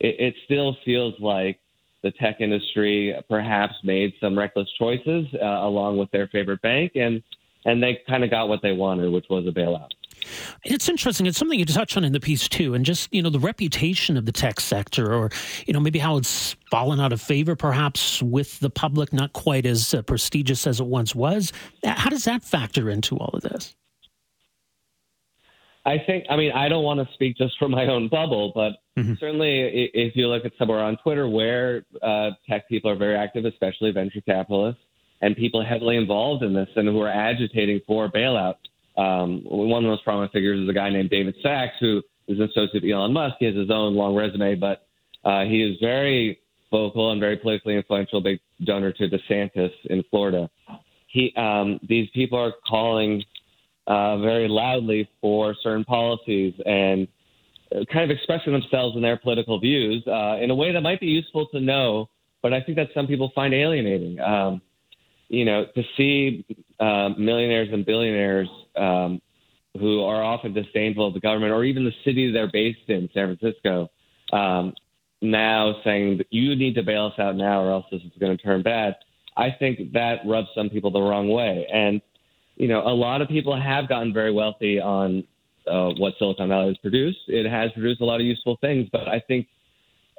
it, 0.01 0.17
it 0.19 0.35
still 0.45 0.77
feels 0.85 1.15
like 1.19 1.59
the 2.03 2.11
tech 2.13 2.41
industry 2.41 3.15
perhaps 3.29 3.75
made 3.85 4.13
some 4.21 4.39
reckless 4.39 4.69
choices 4.79 5.27
uh, 5.35 5.47
along 5.47 5.99
with 5.99 6.11
their 6.11 6.29
favorite 6.29 6.63
bank, 6.63 6.93
and 6.95 7.23
and 7.65 7.83
they 7.83 8.01
kind 8.09 8.25
of 8.25 8.31
got 8.31 8.49
what 8.49 8.63
they 8.63 8.73
wanted, 8.73 9.11
which 9.13 9.27
was 9.29 9.47
a 9.47 9.51
bailout. 9.51 9.91
It's 10.65 10.89
interesting. 10.89 11.27
It's 11.27 11.39
something 11.39 11.59
you 11.59 11.65
touch 11.65 11.97
on 11.97 12.05
in 12.05 12.13
the 12.13 12.21
piece 12.21 12.49
too, 12.49 12.75
and 12.75 12.85
just 12.85 13.13
you 13.13 13.23
know 13.23 13.31
the 13.31 13.39
reputation 13.39 14.17
of 14.17 14.27
the 14.27 14.33
tech 14.33 14.61
sector, 14.61 15.15
or 15.15 15.31
you 15.67 15.73
know 15.73 15.81
maybe 15.81 15.99
how 15.99 16.17
it's 16.17 16.57
fallen 16.71 17.01
out 17.01 17.13
of 17.13 17.21
favor, 17.21 17.57
perhaps 17.57 18.23
with 18.23 18.61
the 18.61 18.71
public, 18.71 19.13
not 19.13 19.33
quite 19.33 19.67
as 19.67 19.95
uh, 19.95 20.03
prestigious 20.03 20.67
as 20.67 20.81
it 20.81 20.87
once 20.87 21.15
was. 21.15 21.53
How 21.85 22.11
does 22.11 22.25
that 22.25 22.43
factor 22.43 22.91
into 22.91 23.17
all 23.17 23.31
of 23.33 23.43
this? 23.43 23.75
I 25.87 25.97
think. 26.07 26.27
I 26.29 26.37
mean, 26.37 26.53
I 26.53 26.69
don't 26.69 26.85
want 26.85 27.07
to 27.07 27.13
speak 27.15 27.37
just 27.39 27.59
from 27.59 27.71
my 27.71 27.87
own 27.87 28.09
bubble, 28.09 28.53
but 28.55 28.73
mm-hmm. 28.99 29.15
certainly, 29.19 29.91
if 29.95 30.15
you 30.15 30.29
look 30.29 30.45
at 30.45 30.53
somewhere 30.59 30.81
on 30.81 30.99
Twitter 30.99 31.29
where 31.29 31.87
uh, 32.03 32.31
tech 32.49 32.69
people 32.69 32.91
are 32.91 32.97
very 32.97 33.17
active, 33.17 33.47
especially 33.47 33.91
venture 33.91 34.21
capitalists 34.21 34.83
and 35.23 35.37
people 35.37 35.65
heavily 35.65 35.97
involved 35.97 36.43
in 36.43 36.55
this 36.55 36.69
and 36.77 36.89
who 36.89 37.01
are 37.01 37.09
agitating 37.09 37.81
for 37.87 38.09
bailout 38.09 38.57
um, 39.01 39.43
one 39.45 39.79
of 39.79 39.85
the 39.85 39.91
most 39.91 40.05
prominent 40.05 40.33
figures 40.33 40.61
is 40.61 40.69
a 40.69 40.73
guy 40.73 40.91
named 40.91 41.11
David 41.11 41.35
Sacks, 41.43 41.75
who 41.81 42.03
is 42.29 42.39
an 42.39 42.45
associate 42.45 42.85
of 42.85 42.91
Elon 42.91 43.13
Musk. 43.13 43.37
He 43.39 43.47
has 43.47 43.55
his 43.55 43.71
own 43.71 43.95
long 43.95 44.15
resume, 44.15 44.57
but 44.57 44.87
uh, 45.25 45.45
he 45.45 45.63
is 45.63 45.79
very 45.81 46.39
vocal 46.71 47.13
and 47.13 47.21
very 47.21 47.37
politically 47.37 47.77
influential, 47.77 48.21
big 48.21 48.41
donor 48.65 48.93
to 48.93 49.09
DeSantis 49.09 49.73
in 49.87 50.05
Florida. 50.11 50.51
He, 51.07 51.33
um, 51.37 51.81
these 51.89 52.09
people 52.15 52.39
are 52.39 52.53
calling 52.69 53.25
uh, 53.87 54.19
very 54.19 54.49
loudly 54.49 55.09
for 55.21 55.55
certain 55.63 55.85
policies 55.85 56.55
and 56.67 57.09
kind 57.93 58.11
of 58.11 58.11
expressing 58.11 58.53
themselves 58.53 58.97
in 58.97 59.03
their 59.03 59.17
political 59.17 59.59
views 59.59 60.07
uh, 60.07 60.37
in 60.41 60.51
a 60.51 60.55
way 60.55 60.73
that 60.73 60.81
might 60.83 61.01
be 61.01 61.07
useful 61.07 61.47
to 61.49 61.61
know, 61.61 62.09
but 62.43 62.53
I 62.53 62.61
think 62.61 62.77
that 62.77 62.89
some 62.95 63.07
people 63.07 63.33
find 63.35 63.55
alienating. 63.55 64.21
Um, 64.21 64.61
you 65.31 65.45
know, 65.45 65.65
to 65.77 65.83
see 65.97 66.45
uh, 66.81 67.11
millionaires 67.17 67.69
and 67.73 67.87
billionaires 67.87 68.49
um, 68.77 69.23
who 69.79 70.03
are 70.03 70.23
often 70.23 70.53
disdainful 70.53 71.07
of 71.07 71.15
the 71.15 71.21
government 71.21 71.53
or 71.53 71.63
even 71.63 71.85
the 71.85 71.95
city 72.05 72.33
they're 72.33 72.51
based 72.53 72.89
in, 72.89 73.09
San 73.15 73.37
Francisco, 73.39 73.89
um, 74.33 74.75
now 75.23 75.77
saying 75.85 76.19
that 76.19 76.27
you 76.31 76.57
need 76.57 76.75
to 76.75 76.83
bail 76.83 77.07
us 77.07 77.19
out 77.21 77.37
now 77.37 77.63
or 77.63 77.71
else 77.71 77.87
this 77.93 78.03
is 78.03 78.11
going 78.19 78.37
to 78.37 78.43
turn 78.43 78.63
bad. 78.63 78.97
I 79.37 79.55
think 79.57 79.93
that 79.93 80.19
rubs 80.27 80.49
some 80.55 80.69
people 80.69 80.91
the 80.91 81.01
wrong 81.01 81.29
way. 81.29 81.65
And, 81.73 82.03
you 82.57 82.67
know, 82.67 82.81
a 82.81 82.91
lot 82.93 83.23
of 83.23 83.29
people 83.29 83.59
have 83.59 83.89
gotten 83.89 84.13
very 84.13 84.33
wealthy 84.33 84.81
on 84.81 85.23
uh, 85.69 85.91
what 85.97 86.15
Silicon 86.19 86.49
Valley 86.49 86.69
has 86.69 86.79
produced. 86.79 87.21
It 87.29 87.49
has 87.49 87.71
produced 87.71 88.01
a 88.01 88.05
lot 88.05 88.21
of 88.21 88.27
useful 88.27 88.59
things, 88.61 88.89
but 88.91 89.07
I 89.07 89.21
think 89.21 89.47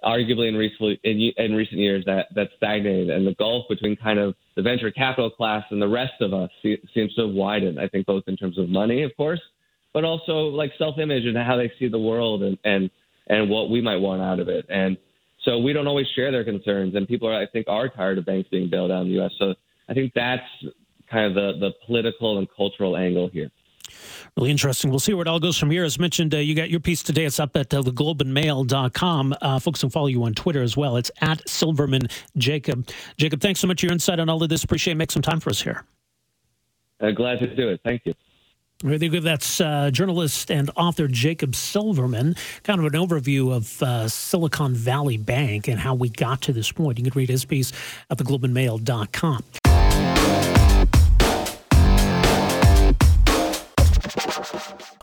arguably 0.03 0.49
in 0.49 0.55
recent 0.55 0.99
in, 1.03 1.31
in 1.37 1.55
recent 1.55 1.79
years 1.79 2.03
that 2.05 2.27
that 2.35 2.49
stagnated, 2.57 3.09
and 3.09 3.25
the 3.25 3.35
gulf 3.35 3.65
between 3.69 3.95
kind 3.95 4.19
of 4.19 4.35
the 4.55 4.61
venture 4.61 4.91
capital 4.91 5.29
class 5.29 5.63
and 5.71 5.81
the 5.81 5.87
rest 5.87 6.13
of 6.21 6.33
us 6.33 6.49
seems 6.63 7.13
to 7.15 7.27
have 7.27 7.31
widened. 7.31 7.79
I 7.79 7.87
think 7.87 8.05
both 8.05 8.23
in 8.27 8.35
terms 8.35 8.57
of 8.57 8.69
money, 8.69 9.03
of 9.03 9.15
course, 9.15 9.41
but 9.93 10.03
also 10.03 10.47
like 10.47 10.71
self-image 10.77 11.25
and 11.25 11.37
how 11.37 11.55
they 11.55 11.71
see 11.79 11.87
the 11.87 11.99
world 11.99 12.43
and 12.43 12.57
and 12.63 12.89
and 13.27 13.49
what 13.49 13.69
we 13.69 13.81
might 13.81 13.97
want 13.97 14.21
out 14.21 14.39
of 14.39 14.49
it. 14.49 14.65
And 14.69 14.97
so 15.43 15.59
we 15.59 15.73
don't 15.73 15.87
always 15.87 16.07
share 16.15 16.31
their 16.31 16.43
concerns, 16.43 16.95
and 16.95 17.07
people 17.07 17.27
are, 17.27 17.39
I 17.39 17.47
think 17.47 17.67
are 17.67 17.89
tired 17.89 18.17
of 18.17 18.25
banks 18.25 18.49
being 18.49 18.69
bailed 18.69 18.91
out 18.91 19.01
in 19.01 19.07
the 19.07 19.15
U.S. 19.15 19.31
So 19.39 19.55
I 19.89 19.93
think 19.93 20.13
that's 20.13 20.43
kind 21.09 21.25
of 21.25 21.33
the 21.35 21.59
the 21.59 21.71
political 21.85 22.39
and 22.39 22.47
cultural 22.55 22.97
angle 22.97 23.29
here. 23.29 23.51
Really 24.37 24.51
interesting. 24.51 24.89
We'll 24.89 24.99
see 24.99 25.13
where 25.13 25.23
it 25.23 25.27
all 25.27 25.39
goes 25.39 25.57
from 25.57 25.71
here. 25.71 25.83
As 25.83 25.99
mentioned, 25.99 26.33
uh, 26.33 26.37
you 26.37 26.55
got 26.55 26.69
your 26.69 26.79
piece 26.79 27.03
today. 27.03 27.25
It's 27.25 27.39
up 27.39 27.55
at 27.55 27.73
uh, 27.73 27.81
theglobeandmail.com. 27.81 29.35
Uh, 29.41 29.59
folks 29.59 29.81
can 29.81 29.89
follow 29.89 30.07
you 30.07 30.23
on 30.23 30.33
Twitter 30.33 30.61
as 30.61 30.77
well. 30.77 30.97
It's 30.97 31.11
at 31.21 31.47
Silverman 31.47 32.07
Jacob. 32.37 32.87
Jacob, 33.17 33.41
thanks 33.41 33.59
so 33.59 33.67
much 33.67 33.81
for 33.81 33.87
your 33.87 33.93
insight 33.93 34.19
on 34.19 34.29
all 34.29 34.41
of 34.41 34.49
this. 34.49 34.63
Appreciate 34.63 34.95
making 34.95 35.13
some 35.13 35.21
time 35.21 35.39
for 35.39 35.49
us 35.49 35.61
here. 35.61 35.83
Uh, 36.99 37.11
glad 37.11 37.39
to 37.39 37.47
do 37.55 37.69
it. 37.69 37.81
Thank 37.83 38.05
you. 38.05 38.13
Very 38.83 39.09
good. 39.09 39.23
That's 39.23 39.61
uh, 39.61 39.91
journalist 39.91 40.49
and 40.49 40.71
author 40.75 41.07
Jacob 41.07 41.55
Silverman, 41.55 42.35
kind 42.63 42.79
of 42.79 42.91
an 42.91 42.99
overview 42.99 43.53
of 43.53 43.81
uh, 43.83 44.07
Silicon 44.07 44.73
Valley 44.73 45.17
Bank 45.17 45.67
and 45.67 45.79
how 45.79 45.93
we 45.93 46.09
got 46.09 46.41
to 46.43 46.53
this 46.53 46.71
point. 46.71 46.97
You 46.97 47.03
can 47.03 47.13
read 47.15 47.29
his 47.29 47.45
piece 47.45 47.71
at 48.09 48.17
theglobeandmail.com. 48.17 49.43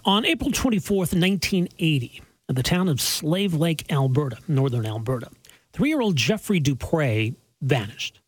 On 0.05 0.25
April 0.25 0.51
24th, 0.51 1.13
1980, 1.19 2.23
in 2.49 2.55
the 2.55 2.63
town 2.63 2.89
of 2.89 3.01
Slave 3.01 3.55
Lake, 3.55 3.91
Alberta, 3.91 4.39
northern 4.47 4.87
Alberta, 4.87 5.29
three 5.73 5.89
year 5.89 6.01
old 6.01 6.17
Jeffrey 6.17 6.61
Dupre 6.61 7.33
vanished. 7.61 8.21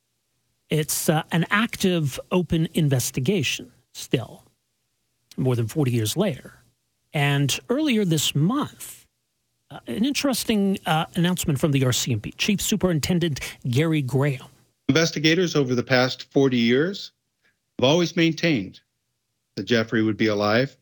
It's 0.68 1.08
uh, 1.08 1.22
an 1.32 1.46
active, 1.50 2.18
open 2.32 2.68
investigation 2.74 3.72
still, 3.94 4.44
more 5.36 5.56
than 5.56 5.68
40 5.68 5.90
years 5.90 6.16
later. 6.16 6.54
And 7.12 7.58
earlier 7.68 8.04
this 8.04 8.34
month, 8.34 9.06
uh, 9.70 9.80
an 9.86 10.04
interesting 10.04 10.78
uh, 10.86 11.06
announcement 11.14 11.60
from 11.60 11.72
the 11.72 11.82
RCMP, 11.82 12.36
Chief 12.36 12.60
Superintendent 12.60 13.40
Gary 13.68 14.02
Graham. 14.02 14.46
Investigators 14.88 15.54
over 15.54 15.74
the 15.74 15.82
past 15.82 16.24
40 16.32 16.56
years 16.56 17.12
have 17.78 17.84
always 17.84 18.16
maintained 18.16 18.80
that 19.56 19.64
Jeffrey 19.64 20.02
would 20.02 20.16
be 20.16 20.26
alive 20.26 20.76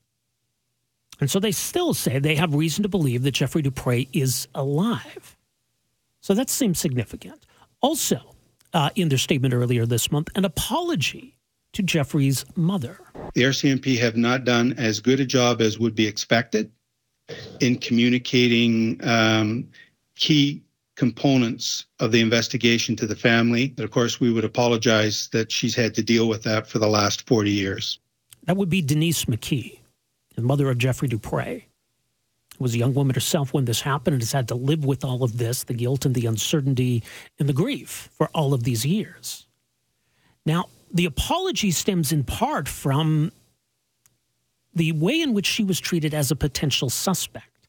and 1.20 1.30
so 1.30 1.40
they 1.40 1.52
still 1.52 1.94
say 1.94 2.18
they 2.18 2.36
have 2.36 2.54
reason 2.54 2.82
to 2.82 2.88
believe 2.88 3.22
that 3.22 3.32
Jeffrey 3.32 3.62
Dupre 3.62 4.06
is 4.12 4.46
alive. 4.54 5.36
So 6.20 6.34
that 6.34 6.50
seems 6.50 6.78
significant. 6.78 7.46
Also, 7.80 8.34
uh, 8.72 8.90
in 8.94 9.08
their 9.08 9.18
statement 9.18 9.54
earlier 9.54 9.86
this 9.86 10.12
month, 10.12 10.28
an 10.34 10.44
apology 10.44 11.36
to 11.72 11.82
Jeffrey's 11.82 12.44
mother. 12.56 12.98
The 13.34 13.42
RCMP 13.42 13.98
have 13.98 14.16
not 14.16 14.44
done 14.44 14.74
as 14.78 15.00
good 15.00 15.20
a 15.20 15.26
job 15.26 15.60
as 15.60 15.78
would 15.78 15.94
be 15.94 16.06
expected 16.06 16.70
in 17.60 17.78
communicating 17.78 19.00
um, 19.06 19.68
key 20.16 20.62
components 20.96 21.86
of 22.00 22.10
the 22.10 22.20
investigation 22.20 22.96
to 22.96 23.06
the 23.06 23.14
family. 23.14 23.68
But 23.68 23.84
of 23.84 23.90
course, 23.90 24.18
we 24.18 24.32
would 24.32 24.44
apologize 24.44 25.28
that 25.32 25.52
she's 25.52 25.74
had 25.74 25.94
to 25.94 26.02
deal 26.02 26.28
with 26.28 26.42
that 26.44 26.66
for 26.66 26.78
the 26.78 26.88
last 26.88 27.26
40 27.28 27.50
years. 27.50 28.00
That 28.44 28.56
would 28.56 28.70
be 28.70 28.82
Denise 28.82 29.26
McKee 29.26 29.78
the 30.38 30.46
mother 30.46 30.70
of 30.70 30.78
Jeffrey 30.78 31.08
Dupre, 31.08 31.66
was 32.60 32.72
a 32.72 32.78
young 32.78 32.94
woman 32.94 33.12
herself 33.12 33.52
when 33.52 33.64
this 33.64 33.80
happened 33.80 34.14
and 34.14 34.22
has 34.22 34.30
had 34.30 34.46
to 34.46 34.54
live 34.54 34.84
with 34.84 35.04
all 35.04 35.24
of 35.24 35.36
this 35.36 35.64
the 35.64 35.74
guilt 35.74 36.06
and 36.06 36.14
the 36.14 36.26
uncertainty 36.26 37.02
and 37.40 37.48
the 37.48 37.52
grief 37.52 38.08
for 38.16 38.28
all 38.28 38.54
of 38.54 38.62
these 38.62 38.86
years. 38.86 39.48
Now, 40.46 40.66
the 40.94 41.06
apology 41.06 41.72
stems 41.72 42.12
in 42.12 42.22
part 42.22 42.68
from 42.68 43.32
the 44.72 44.92
way 44.92 45.20
in 45.20 45.34
which 45.34 45.46
she 45.46 45.64
was 45.64 45.80
treated 45.80 46.14
as 46.14 46.30
a 46.30 46.36
potential 46.36 46.88
suspect. 46.88 47.68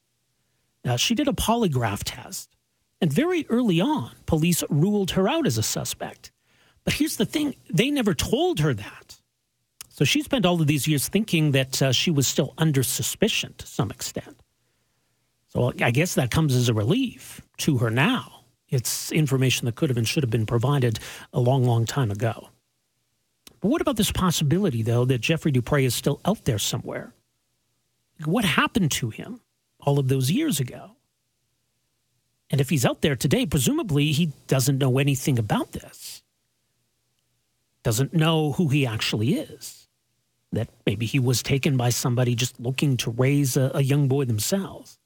Now, 0.84 0.94
she 0.94 1.16
did 1.16 1.26
a 1.26 1.32
polygraph 1.32 2.02
test, 2.04 2.54
and 3.00 3.12
very 3.12 3.46
early 3.48 3.80
on, 3.80 4.12
police 4.26 4.62
ruled 4.70 5.10
her 5.12 5.28
out 5.28 5.44
as 5.44 5.58
a 5.58 5.62
suspect. 5.64 6.30
But 6.84 6.94
here's 6.94 7.16
the 7.16 7.26
thing 7.26 7.56
they 7.68 7.90
never 7.90 8.14
told 8.14 8.60
her 8.60 8.72
that. 8.74 9.19
So 10.00 10.04
she 10.06 10.22
spent 10.22 10.46
all 10.46 10.58
of 10.58 10.66
these 10.66 10.88
years 10.88 11.08
thinking 11.08 11.50
that 11.50 11.82
uh, 11.82 11.92
she 11.92 12.10
was 12.10 12.26
still 12.26 12.54
under 12.56 12.82
suspicion 12.82 13.52
to 13.58 13.66
some 13.66 13.90
extent. 13.90 14.34
So 15.48 15.74
I 15.78 15.90
guess 15.90 16.14
that 16.14 16.30
comes 16.30 16.54
as 16.54 16.70
a 16.70 16.72
relief 16.74 17.42
to 17.58 17.76
her 17.76 17.90
now. 17.90 18.44
It's 18.70 19.12
information 19.12 19.66
that 19.66 19.74
could 19.74 19.90
have 19.90 19.98
and 19.98 20.08
should 20.08 20.22
have 20.22 20.30
been 20.30 20.46
provided 20.46 21.00
a 21.34 21.40
long, 21.40 21.64
long 21.64 21.84
time 21.84 22.10
ago. 22.10 22.48
But 23.60 23.68
what 23.68 23.82
about 23.82 23.96
this 23.96 24.10
possibility, 24.10 24.80
though, 24.80 25.04
that 25.04 25.20
Jeffrey 25.20 25.52
Dupre 25.52 25.84
is 25.84 25.94
still 25.94 26.18
out 26.24 26.46
there 26.46 26.58
somewhere? 26.58 27.12
What 28.24 28.46
happened 28.46 28.92
to 28.92 29.10
him 29.10 29.42
all 29.80 29.98
of 29.98 30.08
those 30.08 30.30
years 30.30 30.60
ago? 30.60 30.92
And 32.48 32.58
if 32.58 32.70
he's 32.70 32.86
out 32.86 33.02
there 33.02 33.16
today, 33.16 33.44
presumably 33.44 34.12
he 34.12 34.32
doesn't 34.46 34.78
know 34.78 34.96
anything 34.96 35.38
about 35.38 35.72
this, 35.72 36.22
doesn't 37.82 38.14
know 38.14 38.52
who 38.52 38.68
he 38.68 38.86
actually 38.86 39.34
is. 39.34 39.88
That 40.52 40.68
maybe 40.84 41.06
he 41.06 41.18
was 41.18 41.42
taken 41.42 41.76
by 41.76 41.90
somebody 41.90 42.34
just 42.34 42.58
looking 42.58 42.96
to 42.98 43.10
raise 43.10 43.56
a, 43.56 43.70
a 43.74 43.82
young 43.82 44.08
boy 44.08 44.24
themselves. 44.24 44.98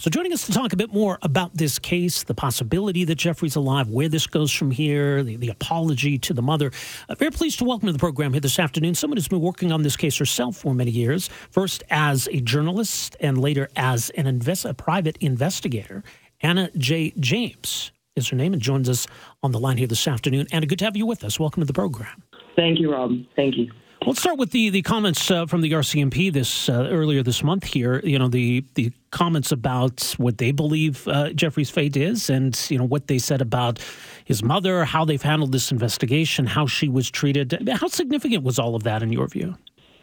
So, 0.00 0.08
joining 0.08 0.32
us 0.32 0.46
to 0.46 0.52
talk 0.52 0.72
a 0.72 0.76
bit 0.76 0.94
more 0.94 1.18
about 1.20 1.54
this 1.54 1.78
case, 1.78 2.22
the 2.22 2.32
possibility 2.32 3.04
that 3.04 3.16
Jeffrey's 3.16 3.54
alive, 3.54 3.90
where 3.90 4.08
this 4.08 4.26
goes 4.26 4.50
from 4.50 4.70
here, 4.70 5.22
the, 5.22 5.36
the 5.36 5.50
apology 5.50 6.16
to 6.16 6.32
the 6.32 6.40
mother. 6.40 6.72
Uh, 7.06 7.16
very 7.16 7.30
pleased 7.30 7.58
to 7.58 7.66
welcome 7.66 7.86
to 7.86 7.92
the 7.92 7.98
program 7.98 8.32
here 8.32 8.40
this 8.40 8.58
afternoon 8.58 8.94
someone 8.94 9.18
who's 9.18 9.28
been 9.28 9.42
working 9.42 9.72
on 9.72 9.82
this 9.82 9.98
case 9.98 10.16
herself 10.16 10.56
for 10.56 10.74
many 10.74 10.90
years, 10.90 11.28
first 11.50 11.84
as 11.90 12.30
a 12.32 12.40
journalist 12.40 13.14
and 13.20 13.36
later 13.36 13.68
as 13.76 14.08
an 14.16 14.26
invest, 14.26 14.64
a 14.64 14.72
private 14.72 15.18
investigator. 15.18 16.02
Anna 16.40 16.70
J. 16.78 17.12
James 17.20 17.92
is 18.16 18.28
her 18.28 18.36
name 18.36 18.54
and 18.54 18.62
joins 18.62 18.88
us 18.88 19.06
on 19.42 19.52
the 19.52 19.60
line 19.60 19.76
here 19.76 19.86
this 19.86 20.08
afternoon. 20.08 20.46
Anna, 20.50 20.64
good 20.64 20.78
to 20.78 20.86
have 20.86 20.96
you 20.96 21.04
with 21.04 21.24
us. 21.24 21.38
Welcome 21.38 21.60
to 21.60 21.66
the 21.66 21.74
program. 21.74 22.22
Thank 22.56 22.78
you, 22.78 22.92
Rob. 22.92 23.12
Thank 23.36 23.56
you. 23.56 23.70
Let's 24.06 24.20
start 24.20 24.38
with 24.38 24.50
the 24.50 24.70
the 24.70 24.80
comments 24.80 25.30
uh, 25.30 25.44
from 25.44 25.60
the 25.60 25.72
RCMP 25.72 26.32
this 26.32 26.70
uh, 26.70 26.88
earlier 26.90 27.22
this 27.22 27.44
month. 27.44 27.64
Here, 27.64 28.00
you 28.02 28.18
know 28.18 28.28
the 28.28 28.64
the 28.74 28.92
comments 29.10 29.52
about 29.52 30.14
what 30.16 30.38
they 30.38 30.52
believe 30.52 31.06
uh, 31.06 31.34
Jeffrey's 31.34 31.68
fate 31.68 31.98
is, 31.98 32.30
and 32.30 32.58
you 32.70 32.78
know 32.78 32.86
what 32.86 33.08
they 33.08 33.18
said 33.18 33.42
about 33.42 33.78
his 34.24 34.42
mother, 34.42 34.86
how 34.86 35.04
they've 35.04 35.20
handled 35.20 35.52
this 35.52 35.70
investigation, 35.70 36.46
how 36.46 36.66
she 36.66 36.88
was 36.88 37.10
treated. 37.10 37.68
How 37.74 37.88
significant 37.88 38.42
was 38.42 38.58
all 38.58 38.74
of 38.74 38.84
that 38.84 39.02
in 39.02 39.12
your 39.12 39.28
view? 39.28 39.54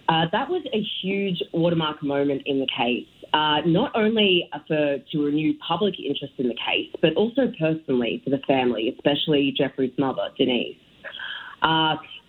Uh, 0.09 0.25
that 0.31 0.47
was 0.47 0.61
a 0.73 0.85
huge 1.01 1.41
watermark 1.51 2.03
moment 2.03 2.43
in 2.45 2.59
the 2.59 2.67
case. 2.77 3.07
Uh, 3.33 3.61
not 3.65 3.91
only 3.95 4.47
for 4.67 4.99
to 5.11 5.25
renew 5.25 5.53
public 5.67 5.95
interest 5.99 6.33
in 6.37 6.47
the 6.47 6.55
case, 6.55 6.93
but 7.01 7.15
also 7.15 7.51
personally 7.59 8.21
for 8.23 8.29
the 8.29 8.39
family, 8.47 8.93
especially 8.95 9.53
Jeffrey's 9.57 9.97
mother, 9.97 10.29
Denise. 10.37 10.77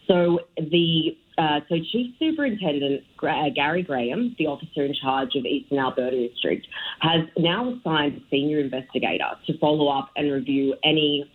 So 0.08 0.40
the 0.56 1.16
uh, 1.36 1.60
so 1.68 1.76
Chief 1.92 2.14
Superintendent 2.18 3.04
uh, 3.22 3.50
Gary 3.54 3.82
Graham, 3.84 4.34
the 4.38 4.46
officer 4.46 4.84
in 4.84 4.92
charge 5.00 5.36
of 5.36 5.44
Eastern 5.44 5.78
Alberta 5.78 6.28
District, 6.28 6.66
has 7.00 7.26
now 7.36 7.74
assigned 7.74 8.16
a 8.16 8.20
senior 8.28 8.58
investigator 8.58 9.30
to 9.46 9.58
follow 9.58 9.88
up 9.88 10.10
and 10.16 10.32
review 10.32 10.74
any 10.82 11.30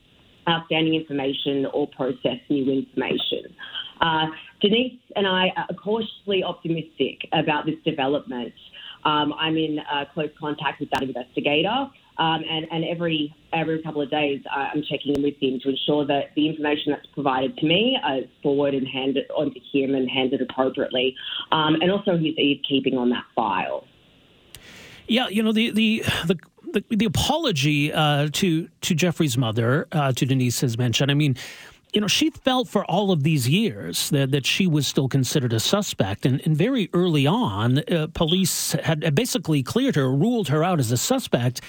outstanding 0.49 0.95
information 0.95 1.65
or 1.73 1.87
process 1.87 2.37
new 2.49 2.69
information. 2.69 3.55
Uh, 4.01 4.25
Denise 4.61 4.99
and 5.15 5.25
I 5.25 5.47
are 5.55 5.75
cautiously 5.75 6.43
optimistic 6.43 7.21
about 7.31 7.65
this 7.65 7.75
development. 7.85 8.53
Um, 9.05 9.33
I'm 9.39 9.55
in 9.55 9.79
uh, 9.79 10.05
close 10.13 10.29
contact 10.37 10.81
with 10.81 10.89
that 10.91 11.03
investigator. 11.03 11.87
Um, 12.17 12.43
and, 12.47 12.67
and 12.71 12.85
every 12.85 13.33
every 13.53 13.81
couple 13.81 14.01
of 14.01 14.09
days, 14.11 14.41
uh, 14.55 14.69
I'm 14.73 14.83
checking 14.83 15.15
in 15.15 15.23
with 15.23 15.35
him 15.41 15.59
to 15.61 15.69
ensure 15.69 16.05
that 16.05 16.31
the 16.35 16.47
information 16.47 16.91
that's 16.91 17.07
provided 17.07 17.57
to 17.57 17.65
me 17.65 17.97
is 18.17 18.29
forward 18.41 18.73
and 18.73 18.87
handed 18.87 19.29
onto 19.31 19.59
him 19.71 19.95
and 19.95 20.09
handed 20.09 20.41
appropriately, 20.41 21.15
um, 21.51 21.75
and 21.81 21.91
also 21.91 22.17
he's 22.17 22.35
keeping 22.67 22.97
on 22.97 23.09
that 23.09 23.25
file. 23.35 23.85
Yeah, 25.07 25.27
you 25.27 25.41
know 25.43 25.51
the 25.51 25.71
the 25.71 26.03
the. 26.25 26.37
The, 26.73 26.83
the 26.89 27.05
apology 27.05 27.93
uh, 27.93 28.29
to 28.33 28.67
to 28.67 28.95
Jeffrey's 28.95 29.37
mother, 29.37 29.87
uh, 29.91 30.11
to 30.13 30.25
Denise, 30.25 30.61
has 30.61 30.75
mentioned. 30.75 31.11
I 31.11 31.13
mean, 31.13 31.35
you 31.93 32.01
know, 32.01 32.07
she 32.07 32.31
felt 32.31 32.67
for 32.67 32.83
all 32.85 33.11
of 33.11 33.23
these 33.23 33.47
years 33.47 34.09
that, 34.09 34.31
that 34.31 34.45
she 34.45 34.65
was 34.65 34.87
still 34.87 35.07
considered 35.07 35.53
a 35.53 35.59
suspect. 35.59 36.25
And, 36.25 36.41
and 36.45 36.57
very 36.57 36.89
early 36.91 37.27
on, 37.27 37.79
uh, 37.79 38.07
police 38.13 38.71
had 38.71 39.13
basically 39.13 39.61
cleared 39.61 39.95
her, 39.95 40.11
ruled 40.11 40.47
her 40.49 40.63
out 40.63 40.79
as 40.79 40.91
a 40.91 40.97
suspect. 40.97 41.61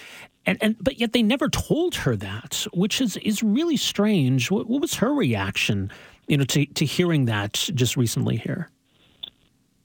And, 0.47 0.59
and 0.63 0.77
but 0.81 0.99
yet 0.99 1.13
they 1.13 1.23
never 1.23 1.49
told 1.49 1.95
her 1.97 2.17
that, 2.17 2.67
which 2.73 3.01
is, 3.01 3.17
is 3.19 3.43
really 3.43 3.77
strange. 3.77 4.51
What, 4.51 4.67
what 4.67 4.81
was 4.81 4.95
her 4.95 5.13
reaction, 5.13 5.91
you 6.27 6.39
know, 6.39 6.45
to, 6.45 6.65
to 6.67 6.85
hearing 6.87 7.27
that 7.27 7.53
just 7.75 7.97
recently 7.97 8.37
here? 8.37 8.71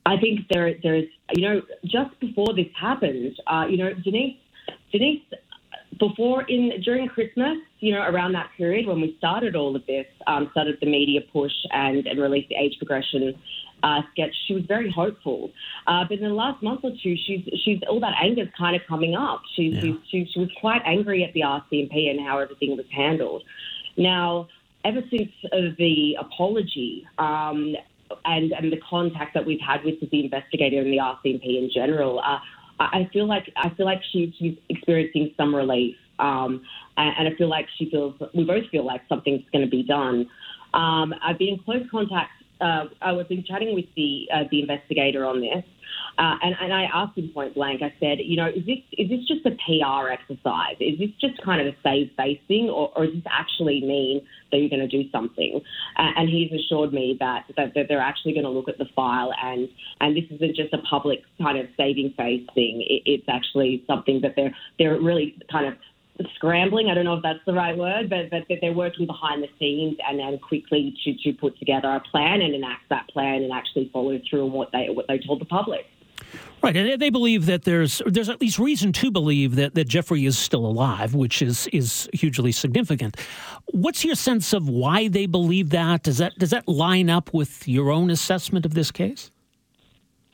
I 0.05 0.17
think 0.17 0.47
there, 0.49 0.73
there's, 0.81 1.05
you 1.35 1.47
know, 1.47 1.61
just 1.85 2.17
before 2.19 2.53
this 2.55 2.67
happened, 2.79 3.37
uh, 3.45 3.65
you 3.69 3.77
know, 3.77 3.93
Denise, 3.93 4.37
Denise 4.91 5.21
before 5.99 6.43
in 6.43 6.81
during 6.81 7.07
Christmas, 7.09 7.57
you 7.79 7.93
know, 7.93 8.01
around 8.01 8.33
that 8.33 8.49
period 8.57 8.87
when 8.87 8.99
we 9.01 9.15
started 9.17 9.55
all 9.55 9.75
of 9.75 9.85
this, 9.85 10.05
um, 10.27 10.49
started 10.51 10.77
the 10.81 10.85
media 10.85 11.21
push 11.31 11.53
and, 11.71 12.05
and 12.07 12.19
released 12.19 12.49
the 12.49 12.55
age 12.55 12.75
progression 12.77 13.35
uh, 13.83 14.01
sketch, 14.11 14.35
she 14.47 14.53
was 14.53 14.63
very 14.65 14.91
hopeful. 14.91 15.51
Uh, 15.87 16.03
but 16.07 16.17
in 16.17 16.23
the 16.23 16.33
last 16.33 16.61
month 16.61 16.81
or 16.83 16.91
two, 17.01 17.15
she's 17.25 17.47
she's 17.63 17.79
all 17.89 17.99
that 17.99 18.13
anger 18.21 18.43
is 18.43 18.49
kind 18.57 18.75
of 18.75 18.81
coming 18.87 19.15
up. 19.15 19.41
She's, 19.55 19.73
yeah. 19.75 19.93
she, 20.09 20.29
she 20.31 20.39
was 20.39 20.49
quite 20.59 20.81
angry 20.85 21.23
at 21.23 21.33
the 21.33 21.41
RCMP 21.41 22.09
and 22.09 22.19
how 22.19 22.39
everything 22.39 22.75
was 22.75 22.85
handled. 22.91 23.43
Now, 23.97 24.47
ever 24.85 25.01
since 25.09 25.31
uh, 25.45 25.73
the 25.77 26.17
apology 26.19 27.07
um, 27.17 27.75
and 28.25 28.51
and 28.51 28.71
the 28.71 28.79
contact 28.89 29.33
that 29.33 29.45
we've 29.45 29.61
had 29.61 29.83
with 29.83 29.99
the 29.99 30.23
investigator 30.23 30.79
and 30.79 30.91
the 30.91 30.97
RCMP 30.97 31.57
in 31.57 31.69
general, 31.73 32.19
uh, 32.19 32.39
I 32.79 33.09
feel 33.11 33.27
like 33.27 33.51
I 33.55 33.69
feel 33.69 33.85
like 33.85 34.01
she, 34.11 34.33
she's 34.37 34.57
experiencing 34.69 35.33
some 35.37 35.53
relief, 35.53 35.95
um, 36.19 36.61
and, 36.97 37.27
I 37.27 37.35
feel 37.37 37.49
like 37.49 37.67
she 37.77 37.89
feels 37.89 38.15
we 38.33 38.43
both 38.43 38.67
feel 38.69 38.85
like 38.85 39.01
something's 39.07 39.43
going 39.51 39.63
to 39.63 39.71
be 39.71 39.83
done. 39.83 40.27
Um, 40.73 41.13
I've 41.23 41.37
been 41.37 41.49
in 41.49 41.59
close 41.59 41.85
contact. 41.89 42.31
Uh, 42.61 42.85
I 43.01 43.13
was 43.13 43.25
been 43.27 43.45
chatting 43.45 43.73
with 43.73 43.85
the 43.95 44.27
uh, 44.33 44.43
the 44.51 44.61
investigator 44.61 45.25
on 45.25 45.39
this, 45.39 45.63
uh, 46.17 46.35
and, 46.41 46.55
and 46.59 46.73
I 46.73 46.83
asked 46.93 47.17
him 47.17 47.29
point 47.33 47.55
blank. 47.55 47.81
I 47.81 47.93
said, 47.99 48.17
you 48.19 48.35
know, 48.35 48.47
is 48.47 48.65
this 48.65 48.79
is 48.97 49.09
this 49.09 49.19
just 49.25 49.45
a 49.45 49.51
PR 49.51 50.09
exercise? 50.09 50.75
Is 50.81 50.99
this 50.99 51.09
just 51.21 51.41
kind 51.43 51.61
of 51.61 51.73
a 51.73 51.77
save 51.81 52.11
face 52.17 52.39
thing, 52.47 52.69
or, 52.69 52.91
or 52.95 53.05
does 53.05 53.15
this 53.15 53.23
actually 53.31 53.79
mean 53.81 54.21
that 54.51 54.57
you're 54.57 54.69
going 54.69 54.87
to 54.87 54.87
do 54.87 55.09
something? 55.11 55.61
Uh, 55.97 56.11
and 56.17 56.27
he's 56.27 56.51
assured 56.51 56.91
me 56.91 57.15
that, 57.21 57.45
that, 57.55 57.73
that 57.75 57.85
they're 57.87 58.01
actually 58.01 58.33
going 58.33 58.43
to 58.43 58.49
look 58.49 58.67
at 58.67 58.77
the 58.77 58.87
file, 58.93 59.31
and 59.41 59.69
and 60.01 60.17
this 60.17 60.25
isn't 60.29 60.55
just 60.57 60.73
a 60.73 60.79
public 60.79 61.21
kind 61.41 61.57
of 61.57 61.67
saving 61.77 62.13
face 62.17 62.45
thing. 62.53 62.85
It, 62.87 63.03
it's 63.05 63.29
actually 63.29 63.83
something 63.87 64.19
that 64.21 64.33
they're 64.35 64.53
they're 64.77 64.99
really 64.99 65.37
kind 65.49 65.67
of 65.67 65.75
scrambling. 66.35 66.89
I 66.89 66.93
don't 66.93 67.05
know 67.05 67.15
if 67.15 67.23
that's 67.23 67.43
the 67.45 67.53
right 67.53 67.77
word, 67.77 68.09
but, 68.09 68.29
but 68.29 68.43
they're 68.61 68.73
working 68.73 69.05
behind 69.05 69.43
the 69.43 69.47
scenes 69.59 69.97
and 70.07 70.19
then 70.19 70.37
quickly 70.39 70.95
to, 71.03 71.13
to 71.23 71.37
put 71.37 71.57
together 71.59 71.89
a 71.89 71.99
plan 71.99 72.41
and 72.41 72.53
enact 72.53 72.89
that 72.89 73.07
plan 73.09 73.43
and 73.43 73.51
actually 73.51 73.89
follow 73.93 74.19
through 74.29 74.45
on 74.45 74.51
what 74.51 74.69
they 74.71 74.87
what 74.89 75.07
they 75.07 75.19
told 75.19 75.41
the 75.41 75.45
public. 75.45 75.85
Right, 76.61 76.75
and 76.75 77.01
they 77.01 77.09
believe 77.09 77.45
that 77.45 77.63
there's 77.63 78.01
there's 78.05 78.27
at 78.27 78.41
least 78.41 78.59
reason 78.59 78.91
to 78.93 79.11
believe 79.11 79.55
that, 79.55 79.75
that 79.75 79.87
Jeffrey 79.87 80.25
is 80.25 80.37
still 80.37 80.65
alive, 80.65 81.15
which 81.15 81.41
is 81.41 81.67
is 81.67 82.09
hugely 82.11 82.51
significant. 82.51 83.15
What's 83.71 84.03
your 84.03 84.15
sense 84.15 84.51
of 84.51 84.67
why 84.67 85.07
they 85.07 85.25
believe 85.25 85.69
that? 85.69 86.03
Does 86.03 86.17
that 86.17 86.37
does 86.37 86.49
that 86.49 86.67
line 86.67 87.09
up 87.09 87.33
with 87.33 87.67
your 87.67 87.91
own 87.91 88.09
assessment 88.09 88.65
of 88.65 88.73
this 88.73 88.91
case? 88.91 89.31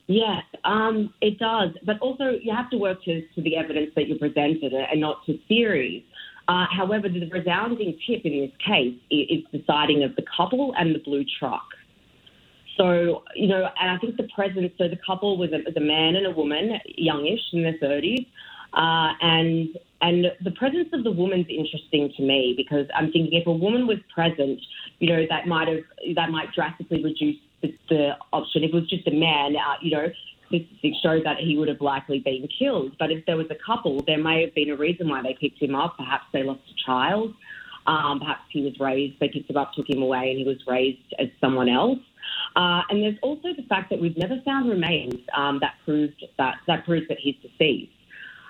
Yes, 0.08 0.44
um, 0.63 1.13
it 1.22 1.39
does. 1.39 1.72
But 1.84 2.00
also, 2.00 2.38
you 2.41 2.54
have 2.56 2.70
to 2.70 2.78
work 2.78 3.04
to, 3.06 3.22
to 3.22 3.41
the 3.41 3.58
evidence 3.58 3.91
that 3.96 4.08
you 4.08 4.18
presented 4.18 4.74
and 4.74 5.02
not 5.02 5.26
to 5.26 5.39
theories. 5.48 6.04
Uh, 6.48 6.65
however, 6.70 7.10
the 7.10 7.28
resounding 7.32 7.98
tip 8.08 8.22
in 8.24 8.39
this 8.41 8.52
case 8.63 8.96
is 9.10 9.44
the 9.52 9.63
sighting 9.65 10.04
of 10.04 10.15
the 10.15 10.24
couple 10.38 10.76
and 10.78 10.94
the 10.94 11.00
blue 11.00 11.26
truck. 11.39 11.65
So, 12.78 13.24
you 13.36 13.48
know, 13.48 13.68
and 13.80 13.89
I 13.89 13.98
think 13.98 14.18
the 14.18 14.28
presence, 14.36 14.72
so 14.78 14.88
the 14.88 15.00
couple 15.08 15.38
was 15.38 15.50
a, 15.54 15.63
was 15.65 15.76
a 15.76 15.82
man 15.82 16.15
and 16.15 16.28
a 16.28 16.32
woman, 16.32 16.78
youngish 16.86 17.39
in 17.54 17.63
their 17.63 17.78
30s. 17.80 18.28
Uh, 18.74 19.13
and 19.22 19.70
and 20.02 20.26
the 20.44 20.52
presence 20.52 20.89
of 20.91 21.06
the 21.06 21.12
woman's 21.12 21.48
interesting 21.50 22.12
to 22.18 22.22
me 22.22 22.54
because 22.58 22.86
I'm 22.94 23.06
thinking 23.12 23.30
if 23.32 23.48
a 23.48 23.52
woman 23.52 23.88
was 23.88 23.98
present, 24.13 24.60
you 25.00 25.10
know, 25.10 25.26
that 25.30 25.48
might 25.48 25.70
have 25.70 25.80
that 26.15 26.30
might 26.30 26.52
drastically 26.54 27.02
reduce 27.02 27.38
the, 27.65 27.95
the 27.95 28.12
option. 28.34 28.63
If 28.63 28.69
it 28.69 28.75
was 28.75 28.89
just 28.89 29.08
a 29.08 29.12
man, 29.12 29.56
uh, 29.56 29.75
you 29.82 29.91
know, 29.91 30.08
statistics 30.47 30.97
show 31.01 31.21
that 31.23 31.38
he 31.38 31.58
would 31.58 31.67
have 31.67 31.82
likely 31.82 32.19
been 32.19 32.47
killed. 32.60 32.95
But 32.99 33.12
if 33.12 33.25
there 33.25 33.38
was 33.38 33.47
a 33.49 33.58
couple, 33.65 34.04
there 34.06 34.17
may 34.17 34.41
have 34.41 34.54
been 34.54 34.69
a 34.69 34.75
reason 34.75 35.10
why 35.10 35.21
they 35.21 35.36
picked 35.39 35.62
him 35.62 35.75
up. 35.75 35.97
Perhaps 35.97 36.25
they 36.34 36.43
lost 36.43 36.62
a 36.69 36.86
child. 36.86 37.34
Um, 37.88 38.19
perhaps 38.19 38.41
he 38.49 38.63
was 38.63 38.80
raised, 38.80 39.19
they 39.19 39.30
picked 39.30 39.49
him 39.49 39.58
up, 39.58 39.73
took 39.73 39.88
him 39.88 40.01
away, 40.01 40.32
and 40.32 40.39
he 40.39 40.43
was 40.43 40.58
raised 40.65 41.13
as 41.19 41.28
someone 41.39 41.69
else. 41.69 41.99
Uh, 42.56 42.82
and 42.89 43.04
there's 43.04 43.17
also 43.21 43.49
the 43.56 43.65
fact 43.69 43.91
that 43.91 44.01
we've 44.01 44.17
never 44.17 44.41
found 44.43 44.69
remains 44.69 45.15
um, 45.38 45.60
that 45.60 45.75
proved 45.84 46.23
that 46.38 46.56
that 46.67 46.84
proves 46.86 47.08
that 47.10 47.17
he's 47.19 47.36
deceased. 47.43 47.91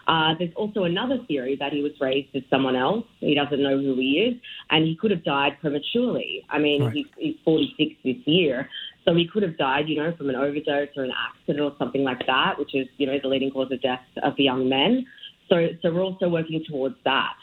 Uh, 0.08 0.36
there's 0.38 0.54
also 0.56 0.84
another 0.84 1.18
theory 1.28 1.56
that 1.56 1.74
he 1.74 1.82
was 1.82 1.92
raised 2.00 2.34
as 2.36 2.44
someone 2.50 2.76
else. 2.76 3.06
He 3.20 3.34
doesn't 3.34 3.62
know 3.62 3.78
who 3.78 3.96
he 3.96 4.20
is, 4.20 4.42
and 4.70 4.86
he 4.86 4.96
could 4.96 5.12
have 5.12 5.24
died 5.24 5.58
prematurely. 5.60 6.46
I 6.50 6.60
mean, 6.60 6.84
right. 6.84 6.94
he's, 6.94 7.08
he's 7.18 7.36
46 7.44 7.96
this 8.04 8.16
year, 8.26 8.70
So 9.06 9.14
he 9.14 9.28
could 9.28 9.44
have 9.44 9.58
died, 9.58 9.88
you 9.88 10.02
know, 10.02 10.16
from 10.18 10.30
an 10.30 10.36
overdose 10.36 10.90
or 10.98 11.04
an 11.04 11.14
accident 11.16 11.60
or 11.60 11.76
something 11.78 12.04
like 12.04 12.26
that, 12.26 12.58
which 12.58 12.74
is, 12.74 12.88
you 12.98 13.06
know, 13.06 13.20
the 13.22 13.28
leading 13.28 13.52
cause 13.52 13.72
of 13.72 13.82
death 13.82 14.02
of 14.24 14.36
the 14.36 14.44
young 14.44 14.68
men. 14.68 15.06
So, 15.48 15.68
so 15.82 15.94
we're 15.94 16.04
also 16.04 16.28
working 16.28 16.64
towards 16.68 16.96
that. 17.06 17.36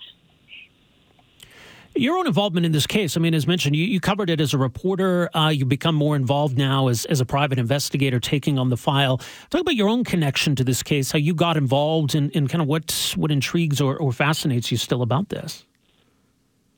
Your 1.95 2.17
own 2.17 2.27
involvement 2.27 2.65
in 2.65 2.73
this 2.73 2.87
case, 2.87 3.19
I 3.19 3.21
mean, 3.21 3.35
as 3.35 3.47
mentioned, 3.47 3.77
you, 3.77 3.85
you 3.85 4.01
covered 4.01 4.31
it 4.31 4.41
as 4.41 4.55
a 4.55 4.59
reporter. 4.59 5.29
Uh, 5.37 5.51
you 5.51 5.67
become 5.67 5.95
more 5.95 6.17
involved 6.17 6.57
now 6.57 6.89
as, 6.89 7.05
as 7.05 7.21
a 7.21 7.27
private 7.27 7.59
investigator 7.59 8.19
taking 8.19 8.59
on 8.59 8.71
the 8.71 8.79
file. 8.79 9.19
Talk 9.51 9.61
about 9.61 9.77
your 9.77 9.89
own 9.89 10.03
connection 10.03 10.57
to 10.57 10.65
this 10.65 10.83
case, 10.83 11.13
how 11.13 11.19
you 11.19 11.35
got 11.35 11.59
involved, 11.59 12.15
and, 12.15 12.35
and 12.35 12.49
kind 12.49 12.63
of 12.63 12.67
what, 12.67 13.15
what 13.17 13.31
intrigues 13.31 13.79
or, 13.79 13.97
or 13.99 14.11
fascinates 14.11 14.73
you 14.73 14.79
still 14.79 15.03
about 15.03 15.29
this. 15.29 15.67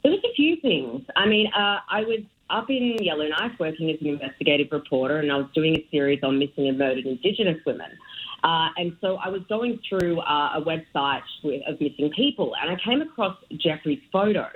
There 0.03 0.11
was 0.11 0.21
a 0.25 0.35
few 0.35 0.57
things. 0.57 1.03
I 1.15 1.27
mean, 1.27 1.47
uh, 1.57 1.79
I 1.89 2.01
was 2.01 2.21
up 2.51 2.71
in 2.71 2.99
Yellowknife 3.01 3.53
working 3.59 3.91
as 3.91 3.97
an 4.01 4.09
investigative 4.09 4.69
reporter, 4.71 5.19
and 5.19 5.33
I 5.33 5.37
was 5.37 5.47
doing 5.55 5.77
a 5.77 5.89
series 5.91 6.21
on 6.23 6.39
missing 6.39 6.69
and 6.69 6.79
murdered 6.79 7.07
Indigenous 7.07 7.59
women. 7.65 7.91
Uh, 8.45 8.69
and 8.77 8.95
so 9.01 9.17
I 9.17 9.31
was 9.31 9.41
going 9.49 9.81
through 9.89 10.21
uh, 10.21 10.59
a 10.59 10.61
website 10.61 11.23
with, 11.43 11.63
of 11.67 11.81
missing 11.81 12.11
people, 12.15 12.55
and 12.61 12.71
I 12.71 12.77
came 12.85 13.01
across 13.01 13.39
Jeffrey's 13.57 14.03
photo. 14.13 14.47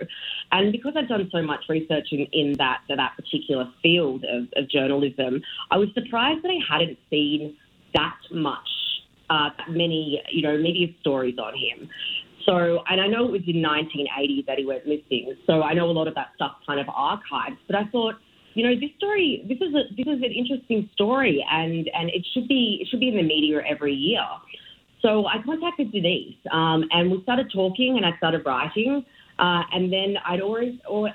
And 0.52 0.72
because 0.72 0.92
I'd 0.94 1.08
done 1.08 1.28
so 1.32 1.40
much 1.40 1.60
research 1.70 2.08
in, 2.12 2.26
in 2.32 2.52
that 2.58 2.82
that 2.88 3.16
particular 3.16 3.66
field 3.82 4.24
of, 4.24 4.44
of, 4.56 4.68
journalism, 4.68 5.40
I 5.70 5.78
was 5.78 5.88
surprised 5.94 6.44
that 6.44 6.50
I 6.50 6.58
hadn't 6.70 6.98
seen 7.08 7.56
that 7.94 8.18
much, 8.30 8.68
uh, 9.30 9.50
many, 9.70 10.22
you 10.30 10.42
know, 10.42 10.58
media 10.58 10.88
stories 11.00 11.38
on 11.38 11.54
him. 11.54 11.88
So, 12.48 12.82
and 12.88 12.98
I 12.98 13.06
know 13.06 13.26
it 13.26 13.32
was 13.32 13.42
in 13.46 13.60
1980 13.60 14.44
that 14.46 14.56
he 14.56 14.64
went 14.64 14.86
missing. 14.86 15.36
So 15.46 15.62
I 15.62 15.74
know 15.74 15.84
a 15.84 15.92
lot 15.92 16.08
of 16.08 16.14
that 16.14 16.28
stuff 16.34 16.52
kind 16.66 16.80
of 16.80 16.86
archived. 16.86 17.58
But 17.66 17.76
I 17.76 17.84
thought 17.92 18.14
you 18.54 18.64
know, 18.64 18.74
this 18.74 18.90
story, 18.96 19.44
this 19.46 19.58
is 19.58 19.72
a, 19.72 19.82
this 19.94 20.06
is 20.06 20.20
an 20.20 20.32
interesting 20.32 20.90
story, 20.94 21.44
and 21.48 21.88
and 21.94 22.10
it 22.10 22.26
should 22.34 22.48
be 22.48 22.78
it 22.80 22.88
should 22.88 22.98
be 22.98 23.08
in 23.08 23.16
the 23.16 23.22
media 23.22 23.60
every 23.68 23.94
year. 23.94 24.26
So 25.00 25.26
I 25.26 25.36
contacted 25.44 25.92
Denise, 25.92 26.34
um, 26.50 26.82
and 26.90 27.08
we 27.08 27.22
started 27.22 27.52
talking, 27.54 27.98
and 27.98 28.04
I 28.04 28.16
started 28.16 28.42
writing. 28.44 29.04
Uh, 29.38 29.62
and 29.72 29.92
then 29.92 30.16
I'd 30.26 30.40
always 30.40 30.74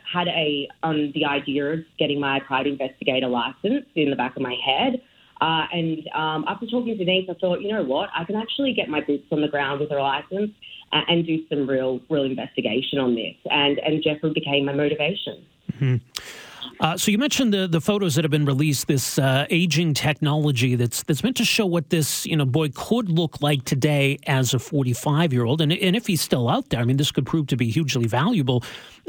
had 0.09 0.29
a 0.29 0.69
um, 0.83 1.11
the 1.13 1.25
idea 1.25 1.65
of 1.73 1.79
getting 1.99 2.21
my 2.21 2.39
private 2.47 2.79
investigator 2.79 3.27
license 3.27 3.85
in 3.95 4.09
the 4.09 4.15
back 4.15 4.37
of 4.37 4.41
my 4.41 4.55
head. 4.65 5.01
Uh, 5.41 5.65
and 5.73 6.07
um, 6.15 6.45
after 6.47 6.65
talking 6.65 6.97
to 6.97 7.03
Denise, 7.03 7.27
I 7.29 7.33
thought, 7.33 7.59
you 7.59 7.73
know 7.73 7.83
what, 7.83 8.09
I 8.15 8.23
can 8.23 8.37
actually 8.37 8.71
get 8.71 8.87
my 8.87 9.01
boots 9.01 9.25
on 9.29 9.41
the 9.41 9.49
ground 9.49 9.81
with 9.81 9.89
her 9.89 9.99
license 9.99 10.51
and, 10.93 11.05
and 11.09 11.25
do 11.25 11.45
some 11.47 11.67
real, 11.67 11.99
real 12.09 12.23
investigation 12.23 12.99
on 12.99 13.15
this. 13.15 13.35
And 13.49 13.79
and 13.79 14.03
Jeffrey 14.03 14.31
became 14.33 14.65
my 14.65 14.73
motivation. 14.73 15.45
Mm-hmm. 15.73 15.95
Uh, 16.79 16.97
so 16.97 17.11
you 17.11 17.17
mentioned 17.17 17.53
the 17.53 17.67
the 17.67 17.81
photos 17.81 18.15
that 18.15 18.23
have 18.23 18.31
been 18.31 18.45
released, 18.45 18.87
this 18.87 19.19
uh, 19.19 19.45
aging 19.49 19.93
technology 19.93 20.75
that's 20.75 21.03
that's 21.03 21.23
meant 21.23 21.37
to 21.37 21.45
show 21.45 21.65
what 21.65 21.89
this 21.89 22.25
you 22.25 22.35
know 22.35 22.45
boy 22.45 22.69
could 22.69 23.09
look 23.09 23.41
like 23.41 23.63
today 23.65 24.17
as 24.27 24.53
a 24.53 24.59
45 24.59 25.33
year 25.33 25.45
old, 25.45 25.61
and 25.61 25.71
and 25.71 25.95
if 25.95 26.07
he's 26.07 26.21
still 26.21 26.49
out 26.49 26.69
there, 26.69 26.79
I 26.79 26.85
mean, 26.85 26.97
this 26.97 27.11
could 27.11 27.25
prove 27.25 27.47
to 27.47 27.57
be 27.57 27.69
hugely 27.69 28.07
valuable. 28.07 28.63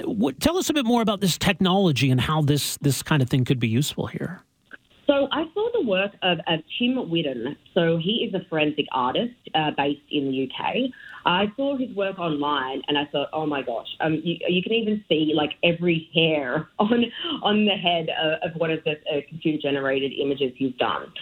What, 0.04 0.40
tell 0.40 0.58
us 0.58 0.68
a 0.70 0.74
bit 0.74 0.84
more 0.84 1.02
about 1.02 1.20
this 1.20 1.38
technology 1.38 2.10
and 2.10 2.20
how 2.20 2.42
this 2.42 2.76
this 2.78 3.02
kind 3.02 3.22
of 3.22 3.30
thing 3.30 3.44
could 3.44 3.60
be 3.60 3.68
useful 3.68 4.06
here. 4.06 4.42
So 5.06 5.28
I 5.32 5.44
work 5.86 6.12
of, 6.22 6.38
of 6.46 6.60
Tim 6.78 6.96
Whitten. 6.96 7.56
So 7.74 7.96
he 7.96 8.26
is 8.28 8.34
a 8.34 8.46
forensic 8.48 8.86
artist 8.92 9.34
uh, 9.54 9.70
based 9.76 10.02
in 10.10 10.30
the 10.30 10.48
UK. 10.48 10.90
I 11.26 11.46
saw 11.56 11.76
his 11.76 11.94
work 11.96 12.18
online 12.18 12.82
and 12.88 12.98
I 12.98 13.06
thought, 13.10 13.28
oh 13.32 13.46
my 13.46 13.62
gosh, 13.62 13.86
um, 14.00 14.20
you, 14.22 14.36
you 14.48 14.62
can 14.62 14.72
even 14.72 15.04
see 15.08 15.32
like 15.34 15.52
every 15.62 16.08
hair 16.14 16.68
on 16.78 17.04
on 17.42 17.64
the 17.64 17.72
head 17.72 18.08
of, 18.22 18.50
of 18.50 18.60
one 18.60 18.70
of 18.70 18.80
the 18.84 18.92
uh, 18.92 19.20
computer 19.28 19.58
generated 19.60 20.12
images 20.20 20.52
he's 20.56 20.74
done. 20.76 21.12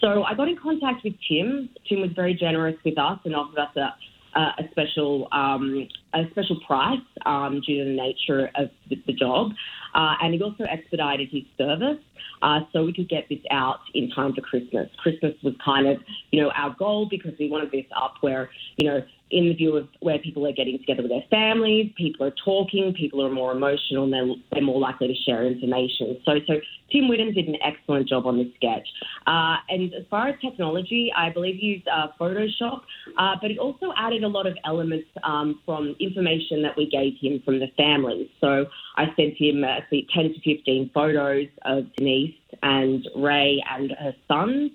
So 0.00 0.22
I 0.22 0.34
got 0.34 0.48
in 0.48 0.56
contact 0.56 1.04
with 1.04 1.14
Tim. 1.28 1.68
Tim 1.88 2.00
was 2.00 2.10
very 2.16 2.34
generous 2.34 2.76
with 2.84 2.98
us 2.98 3.18
and 3.24 3.34
offered 3.36 3.58
us 3.58 3.76
a 3.76 3.94
a 4.36 4.62
special 4.70 5.28
um, 5.32 5.88
a 6.14 6.22
special 6.30 6.58
price 6.66 6.98
um, 7.26 7.60
due 7.66 7.84
to 7.84 7.90
the 7.90 7.96
nature 7.96 8.50
of 8.56 8.70
the, 8.88 8.96
the 9.06 9.12
job, 9.12 9.50
uh, 9.94 10.14
and 10.22 10.34
he 10.34 10.42
also 10.42 10.64
expedited 10.64 11.28
his 11.30 11.42
service 11.58 11.98
uh, 12.42 12.60
so 12.72 12.84
we 12.84 12.92
could 12.92 13.08
get 13.08 13.28
this 13.28 13.40
out 13.50 13.80
in 13.94 14.10
time 14.10 14.34
for 14.34 14.40
Christmas. 14.40 14.88
Christmas 15.02 15.34
was 15.42 15.54
kind 15.64 15.86
of 15.86 15.98
you 16.30 16.40
know 16.40 16.50
our 16.50 16.74
goal 16.78 17.06
because 17.10 17.32
we 17.38 17.50
wanted 17.50 17.70
this 17.70 17.86
up 17.96 18.14
where 18.20 18.50
you 18.76 18.88
know 18.88 19.00
in 19.30 19.48
the 19.48 19.54
view 19.54 19.76
of 19.76 19.88
where 20.00 20.18
people 20.18 20.46
are 20.46 20.52
getting 20.52 20.78
together 20.78 21.02
with 21.02 21.10
their 21.10 21.24
families, 21.30 21.92
people 21.96 22.26
are 22.26 22.34
talking, 22.44 22.92
people 22.94 23.24
are 23.24 23.30
more 23.30 23.52
emotional, 23.52 24.04
and 24.04 24.12
they're, 24.12 24.34
they're 24.52 24.62
more 24.62 24.80
likely 24.80 25.06
to 25.06 25.14
share 25.14 25.46
information. 25.46 26.20
So, 26.24 26.32
so 26.46 26.54
Tim 26.90 27.08
Whiddon 27.08 27.32
did 27.32 27.46
an 27.46 27.56
excellent 27.64 28.08
job 28.08 28.26
on 28.26 28.38
this 28.38 28.48
sketch. 28.56 28.86
Uh, 29.26 29.56
and 29.68 29.94
as 29.94 30.04
far 30.10 30.28
as 30.28 30.34
technology, 30.40 31.12
I 31.16 31.30
believe 31.30 31.56
he 31.60 31.66
used 31.66 31.88
uh, 31.88 32.08
Photoshop, 32.20 32.80
uh, 33.16 33.36
but 33.40 33.50
he 33.50 33.58
also 33.58 33.92
added 33.96 34.24
a 34.24 34.28
lot 34.28 34.46
of 34.46 34.56
elements 34.64 35.06
um, 35.22 35.60
from 35.64 35.94
information 36.00 36.62
that 36.62 36.76
we 36.76 36.88
gave 36.90 37.14
him 37.20 37.40
from 37.44 37.60
the 37.60 37.68
families. 37.76 38.28
So 38.40 38.66
I 38.96 39.06
sent 39.16 39.36
him 39.38 39.62
uh, 39.62 39.80
10 39.90 40.06
to 40.12 40.40
15 40.56 40.90
photos 40.92 41.46
of 41.64 41.84
Denise 42.10 42.34
and 42.62 43.06
Ray 43.16 43.62
and 43.70 43.92
her 43.92 44.14
sons. 44.28 44.70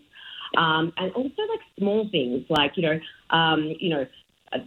Um, 0.58 0.94
and 0.98 1.12
also 1.14 1.42
like 1.50 1.60
small 1.78 2.08
things 2.12 2.46
like 2.50 2.74
you 2.76 2.84
know 2.84 3.00
um, 3.30 3.74
you 3.80 3.90
know 3.90 4.06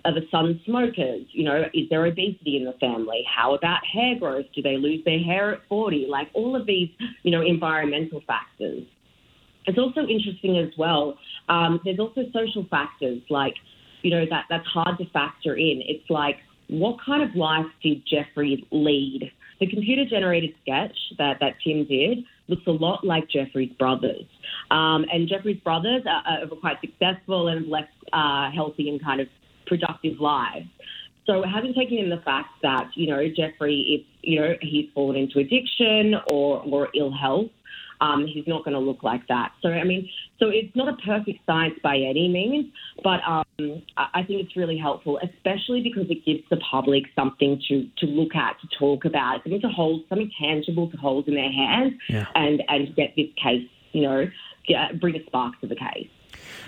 are 0.05 0.13
the 0.13 0.27
sons 0.31 0.61
smokers? 0.65 1.27
You 1.31 1.45
know, 1.45 1.65
is 1.73 1.89
there 1.89 2.05
obesity 2.05 2.57
in 2.57 2.65
the 2.65 2.75
family? 2.81 3.23
How 3.27 3.55
about 3.55 3.81
hair 3.87 4.19
growth? 4.19 4.47
Do 4.55 4.63
they 4.63 4.77
lose 4.77 5.05
their 5.05 5.21
hair 5.21 5.55
at 5.55 5.61
40? 5.69 6.07
Like 6.09 6.29
all 6.35 6.57
of 6.57 6.67
these, 6.67 6.91
you 7.23 7.31
know, 7.31 7.43
environmental 7.43 8.21
factors. 8.27 8.85
It's 9.67 9.79
also 9.79 10.01
interesting 10.01 10.59
as 10.59 10.77
well. 10.79 11.19
Um, 11.49 11.81
there's 11.85 11.99
also 11.99 12.23
social 12.33 12.67
factors 12.71 13.21
like, 13.31 13.55
you 14.03 14.11
know, 14.11 14.25
that 14.31 14.45
that's 14.49 14.67
hard 14.67 14.99
to 14.99 15.09
factor 15.11 15.55
in. 15.55 15.83
It's 15.87 16.09
like, 16.11 16.37
what 16.69 16.97
kind 17.05 17.23
of 17.23 17.35
life 17.35 17.67
did 17.83 18.03
Jeffrey 18.07 18.67
lead? 18.71 19.31
The 19.61 19.67
computer 19.67 20.05
generated 20.09 20.55
sketch 20.63 20.97
that, 21.19 21.39
that 21.41 21.55
Tim 21.65 21.87
did 21.87 22.19
looks 22.49 22.67
a 22.67 22.73
lot 22.73 23.05
like 23.05 23.29
Jeffrey's 23.29 23.73
brothers. 23.79 24.25
Um, 24.71 25.05
and 25.13 25.29
Jeffrey's 25.29 25.61
brothers 25.61 26.03
are, 26.07 26.43
are, 26.43 26.47
quite 26.61 26.81
successful 26.81 27.49
and 27.49 27.61
have 27.61 27.69
less 27.69 27.89
uh, 28.13 28.51
healthy 28.51 28.89
and 28.89 29.03
kind 29.03 29.21
of 29.21 29.29
productive 29.67 30.21
lives. 30.21 30.67
So 31.27 31.43
having 31.43 31.75
taken 31.75 31.99
in 31.99 32.09
the 32.09 32.23
fact 32.25 32.49
that, 32.63 32.89
you 32.95 33.07
know, 33.09 33.23
Jeffrey, 33.29 34.01
if, 34.01 34.07
you 34.23 34.41
know, 34.41 34.55
he's 34.63 34.87
fallen 34.95 35.17
into 35.17 35.39
addiction 35.41 36.15
or, 36.31 36.63
or 36.63 36.89
ill 36.95 37.13
health, 37.13 37.51
um, 38.01 38.27
he's 38.27 38.47
not 38.47 38.65
going 38.65 38.75
to 38.75 38.81
look 38.81 39.03
like 39.03 39.27
that. 39.29 39.53
So, 39.61 39.69
I 39.69 39.85
mean, 39.85 40.09
so 40.39 40.51
it's 40.51 40.75
not 40.77 40.89
a 40.89 40.97
perfect 41.05 41.41
science 41.47 41.75
by 41.83 41.97
any 41.97 42.29
means, 42.29 42.67
but 43.03 43.21
um, 43.27 43.83
I 43.97 44.23
think 44.23 44.45
it's 44.45 44.57
really 44.57 44.79
helpful, 44.79 45.19
especially 45.19 45.83
because 45.83 46.09
it 46.11 46.25
gives 46.25 46.43
the 46.49 46.59
public 46.59 47.05
something 47.17 47.61
to, 47.69 47.89
to 47.99 48.07
look 48.07 48.35
at, 48.37 48.57
to 48.61 48.69
talk 48.79 49.05
about, 49.05 49.43
something 49.43 49.61
to 49.61 49.69
hold, 49.69 50.05
something 50.09 50.31
tangible 50.41 50.91
to 50.91 50.97
hold 50.97 51.27
in 51.27 51.35
their 51.35 51.51
hands 51.51 51.95
yeah. 52.09 52.27
and, 52.35 52.63
and 52.69 52.95
get 52.95 53.15
this 53.17 53.29
case, 53.43 53.69
you 53.93 54.03
know, 54.03 54.27
get, 54.67 55.01
bring 55.01 55.17
a 55.17 55.25
spark 55.27 55.61
to 55.61 55.67
the 55.67 55.77
case. 55.77 56.09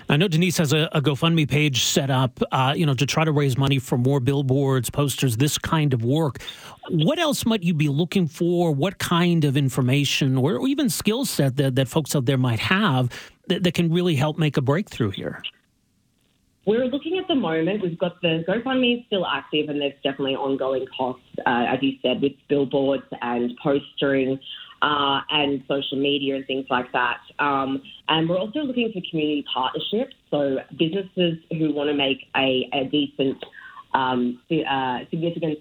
I 0.08 0.16
know 0.16 0.26
Denise 0.26 0.58
has 0.58 0.72
a, 0.72 0.88
a 0.92 1.00
GoFundMe 1.00 1.48
page 1.48 1.84
set 1.84 2.10
up, 2.10 2.40
uh, 2.50 2.74
you 2.76 2.84
know, 2.84 2.94
to 2.94 3.06
try 3.06 3.24
to 3.24 3.30
raise 3.30 3.56
money 3.56 3.78
for 3.78 3.96
more 3.96 4.18
billboards, 4.18 4.90
posters, 4.90 5.36
this 5.36 5.56
kind 5.58 5.94
of 5.94 6.04
work. 6.04 6.42
What 6.88 7.20
else 7.20 7.46
might 7.46 7.62
you 7.62 7.74
be 7.74 7.88
looking 7.88 8.26
for? 8.26 8.72
What 8.72 8.98
kind 8.98 9.44
of 9.44 9.56
information 9.56 10.36
or 10.36 10.66
even 10.66 10.90
skill 10.90 11.24
set 11.24 11.56
that, 11.58 11.76
that 11.76 11.86
folks 11.86 12.16
out 12.16 12.24
there 12.24 12.38
might 12.38 12.58
have 12.58 13.10
that, 13.50 13.62
that 13.62 13.74
can 13.74 13.92
really 13.92 14.16
help 14.16 14.38
make 14.38 14.56
a 14.56 14.62
breakthrough 14.62 15.10
here? 15.10 15.42
We're 16.66 16.86
looking 16.86 17.18
at 17.18 17.26
the 17.26 17.34
moment. 17.34 17.82
We've 17.82 17.98
got 17.98 18.20
the 18.20 18.44
GoFundMe 18.46 19.06
still 19.06 19.26
active, 19.26 19.68
and 19.68 19.80
there's 19.80 19.94
definitely 20.04 20.36
ongoing 20.36 20.86
costs, 20.96 21.24
uh, 21.46 21.64
as 21.68 21.78
you 21.82 21.92
said, 22.02 22.20
with 22.20 22.32
billboards 22.48 23.04
and 23.22 23.52
postering 23.62 24.38
uh, 24.82 25.20
and 25.30 25.62
social 25.66 25.98
media 25.98 26.36
and 26.36 26.46
things 26.46 26.66
like 26.70 26.92
that. 26.92 27.20
Um, 27.38 27.82
and 28.08 28.28
we're 28.28 28.38
also 28.38 28.60
looking 28.60 28.92
for 28.92 29.00
community 29.10 29.44
partnerships, 29.52 30.14
so 30.30 30.58
businesses 30.78 31.38
who 31.50 31.72
want 31.72 31.88
to 31.88 31.94
make 31.94 32.18
a, 32.36 32.68
a 32.72 32.84
decent, 32.84 33.42
um, 33.94 34.40
uh, 34.50 34.98
significant 35.10 35.58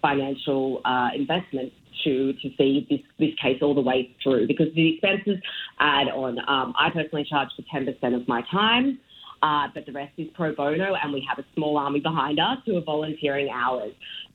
financial 0.00 0.80
uh, 0.84 1.10
investment 1.14 1.72
to 2.04 2.32
to 2.32 2.48
see 2.56 2.86
this 2.90 3.00
this 3.18 3.34
case 3.40 3.58
all 3.62 3.74
the 3.74 3.80
way 3.80 4.14
through 4.22 4.46
because 4.46 4.68
the 4.74 4.94
expenses 4.94 5.42
add 5.80 6.08
on. 6.08 6.38
Um, 6.48 6.74
I 6.78 6.90
personally 6.92 7.26
charge 7.28 7.48
for 7.56 7.62
ten 7.70 7.86
percent 7.86 8.14
of 8.14 8.26
my 8.28 8.42
time. 8.50 8.98
Uh, 9.42 9.66
but 9.74 9.84
the 9.86 9.92
rest 9.92 10.12
is 10.18 10.28
pro 10.34 10.54
bono, 10.54 10.94
and 11.02 11.12
we 11.12 11.26
have 11.28 11.36
a 11.36 11.44
small 11.56 11.76
army 11.76 11.98
behind 11.98 12.38
us 12.38 12.58
who 12.64 12.76
are 12.76 12.80
volunteering 12.80 13.50
hours. 13.50 13.92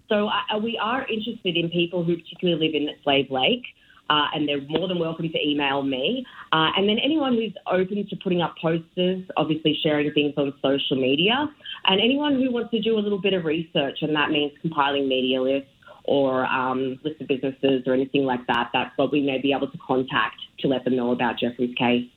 So 0.10 0.28
uh, 0.28 0.58
we 0.62 0.78
are 0.82 1.08
interested 1.08 1.56
in 1.56 1.70
people 1.70 2.04
who 2.04 2.18
particularly 2.18 2.68
live 2.68 2.76
in 2.76 2.90
Slave 3.04 3.28
Lake, 3.32 3.64
uh, 4.10 4.28
and 4.34 4.48
they're 4.48 4.62
more 4.68 4.88
than 4.88 5.00
welcome 5.00 5.30
to 5.30 5.40
email 5.40 5.82
me. 5.82 6.26
Uh, 6.52 6.72
and 6.76 6.90
then 6.90 6.98
anyone 7.02 7.36
who's 7.36 7.54
open 7.72 8.06
to 8.10 8.16
putting 8.22 8.42
up 8.42 8.56
posters, 8.62 9.24
obviously 9.38 9.78
sharing 9.82 10.12
things 10.12 10.34
on 10.36 10.54
social 10.62 10.98
media, 10.98 11.48
and 11.86 12.02
anyone 12.02 12.36
who 12.36 12.52
wants 12.52 12.72
to 12.72 12.82
do 12.82 12.98
a 12.98 13.00
little 13.00 13.22
bit 13.22 13.34
of 13.34 13.46
research, 13.46 14.00
and 14.02 14.16
that 14.16 14.30
means 14.30 14.52
compiling 14.62 15.08
media 15.08 15.42
lists 15.42 15.70
or 16.08 16.46
um, 16.46 17.00
list 17.04 17.22
of 17.22 17.28
businesses 17.28 17.84
or 17.86 17.94
anything 17.94 18.24
like 18.24 18.46
that, 18.48 18.70
that's 18.74 18.98
what 18.98 19.12
we 19.12 19.22
may 19.22 19.38
be 19.40 19.54
able 19.54 19.70
to 19.70 19.78
contact 19.86 20.38
to 20.60 20.68
let 20.68 20.84
them 20.84 20.96
know 20.96 21.12
about 21.12 21.38
Jeffrey's 21.38 21.76
case. 21.76 22.08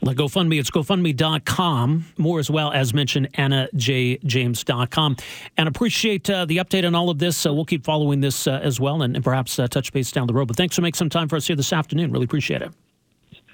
Well, 0.00 0.14
GoFundMe, 0.16 0.58
it's 0.58 0.70
GoFundMe.com. 0.70 2.06
More 2.18 2.40
as 2.40 2.50
well, 2.50 2.72
as 2.72 2.92
mentioned, 2.92 3.32
AnnaJJames.com. 3.34 5.16
And 5.56 5.68
appreciate 5.68 6.28
uh, 6.28 6.44
the 6.44 6.56
update 6.56 6.84
on 6.84 6.96
all 6.96 7.08
of 7.08 7.18
this. 7.18 7.46
Uh, 7.46 7.54
we'll 7.54 7.64
keep 7.64 7.84
following 7.84 8.20
this 8.20 8.48
uh, 8.48 8.58
as 8.62 8.80
well 8.80 9.02
and, 9.02 9.14
and 9.14 9.24
perhaps 9.24 9.58
uh, 9.60 9.68
touch 9.68 9.92
base 9.92 10.10
down 10.10 10.26
the 10.26 10.34
road. 10.34 10.48
But 10.48 10.56
thanks 10.56 10.74
for 10.74 10.82
making 10.82 10.98
some 10.98 11.08
time 11.08 11.28
for 11.28 11.36
us 11.36 11.46
here 11.46 11.54
this 11.54 11.72
afternoon. 11.72 12.10
Really 12.10 12.24
appreciate 12.24 12.62
it. 12.62 12.72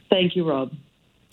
Thank 0.09 0.37
you, 0.37 0.49
Rob. 0.49 0.73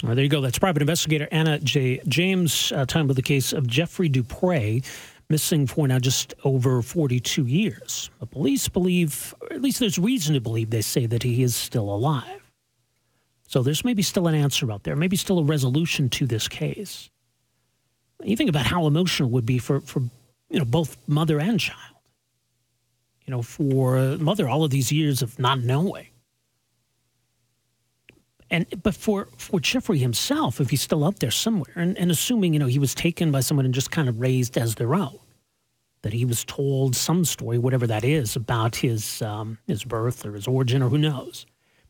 All 0.04 0.10
right, 0.10 0.16
there 0.16 0.24
you 0.26 0.30
go. 0.30 0.42
That's 0.42 0.60
private 0.60 0.82
investigator 0.82 1.30
Anna 1.32 1.60
J. 1.60 2.02
James, 2.10 2.74
uh, 2.74 2.86
time 2.86 3.08
with 3.08 3.16
the 3.16 3.24
case 3.24 3.54
of 3.54 3.66
Jeffrey 3.66 4.10
Dupre, 4.10 4.82
missing 5.30 5.68
for 5.68 5.88
now 5.88 6.00
just 6.00 6.34
over 6.44 6.82
42 6.82 7.46
years. 7.46 8.10
But 8.20 8.32
police 8.32 8.68
believe, 8.68 9.34
or 9.42 9.54
at 9.54 9.62
least 9.62 9.80
there's 9.80 9.98
reason 9.98 10.34
to 10.36 10.42
believe, 10.42 10.70
they 10.70 10.82
say 10.82 11.06
that 11.06 11.24
he 11.24 11.44
is 11.44 11.56
still 11.56 11.90
alive. 11.90 12.52
So 13.48 13.62
there's 13.62 13.86
maybe 13.86 14.02
still 14.02 14.28
an 14.28 14.36
answer 14.36 14.72
out 14.72 14.84
there, 14.84 14.96
maybe 14.96 15.16
still 15.16 15.40
a 15.40 15.44
resolution 15.44 16.10
to 16.10 16.26
this 16.26 16.48
case. 16.48 17.10
You 18.24 18.36
think 18.36 18.50
about 18.50 18.66
how 18.66 18.88
emotional 18.88 19.30
it 19.30 19.34
would 19.34 19.46
be 19.46 19.60
for, 19.60 19.82
for 19.82 20.02
you 20.50 20.60
know 20.60 20.66
both 20.66 20.98
mother 21.08 21.40
and 21.40 21.60
child. 21.60 21.80
You 23.26 23.32
know, 23.32 23.42
for 23.42 24.18
mother, 24.18 24.48
all 24.48 24.64
of 24.64 24.72
these 24.72 24.92
years 24.92 25.22
of 25.22 25.38
not 25.40 25.60
knowing 25.60 26.08
and 28.50 28.66
but 28.84 28.96
for 28.96 29.28
for 29.38 29.60
Jeffrey 29.60 29.98
himself, 29.98 30.62
if 30.62 30.70
he's 30.70 30.82
still 30.82 31.04
out 31.04 31.20
there 31.20 31.32
somewhere, 31.32 31.74
and, 31.76 31.98
and 31.98 32.12
assuming 32.12 32.54
you 32.54 32.60
know 32.60 32.68
he 32.68 32.80
was 32.80 32.94
taken 32.94 33.32
by 33.32 33.40
someone 33.40 33.66
and 33.66 33.74
just 33.74 33.92
kind 33.92 34.08
of 34.08 34.20
raised 34.20 34.58
as 34.58 34.76
their 34.76 34.94
own, 34.94 35.20
that 36.04 36.14
he 36.14 36.26
was 36.26 36.46
told 36.46 36.96
some 36.96 37.26
story, 37.26 37.58
whatever 37.58 37.88
that 37.88 38.04
is, 38.04 38.36
about 38.36 38.78
his 38.78 39.22
um, 39.22 39.58
his 39.68 39.84
birth 39.84 40.26
or 40.26 40.34
his 40.34 40.48
origin 40.48 40.84
or 40.84 40.90
who 40.90 40.98
knows, 40.98 41.46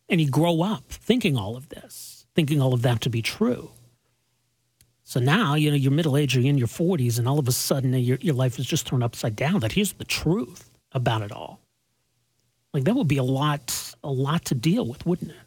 and 0.08 0.20
he 0.20 0.26
grow 0.26 0.62
up 0.62 0.84
thinking 0.90 1.38
all 1.38 1.58
of 1.58 1.70
this, 1.70 2.26
thinking 2.36 2.62
all 2.62 2.74
of 2.74 2.82
that 2.84 3.02
to 3.02 3.10
be 3.10 3.22
true. 3.22 3.72
So 5.04 5.20
now 5.20 5.56
you 5.56 5.70
know 5.70 5.78
you're 5.78 5.92
middle 5.92 6.16
aged, 6.16 6.36
you're 6.36 6.46
in 6.46 6.58
your 6.58 6.68
40s, 6.68 7.20
and 7.20 7.28
all 7.28 7.38
of 7.38 7.50
a 7.50 7.52
sudden 7.52 7.94
your 7.94 8.18
your 8.22 8.36
life 8.36 8.58
is 8.60 8.66
just 8.66 8.88
thrown 8.88 9.04
upside 9.04 9.36
down. 9.36 9.60
That 9.60 9.74
here's 9.74 9.94
the 9.94 10.06
truth 10.06 10.72
about 10.94 11.22
it 11.22 11.34
all. 11.34 11.60
Like 12.74 12.86
that 12.86 12.96
would 12.96 13.10
be 13.10 13.18
a 13.18 13.24
lot 13.24 13.94
a 14.04 14.12
lot 14.12 14.46
to 14.46 14.56
deal 14.56 14.88
with, 14.88 15.06
wouldn't 15.06 15.32
it? 15.32 15.45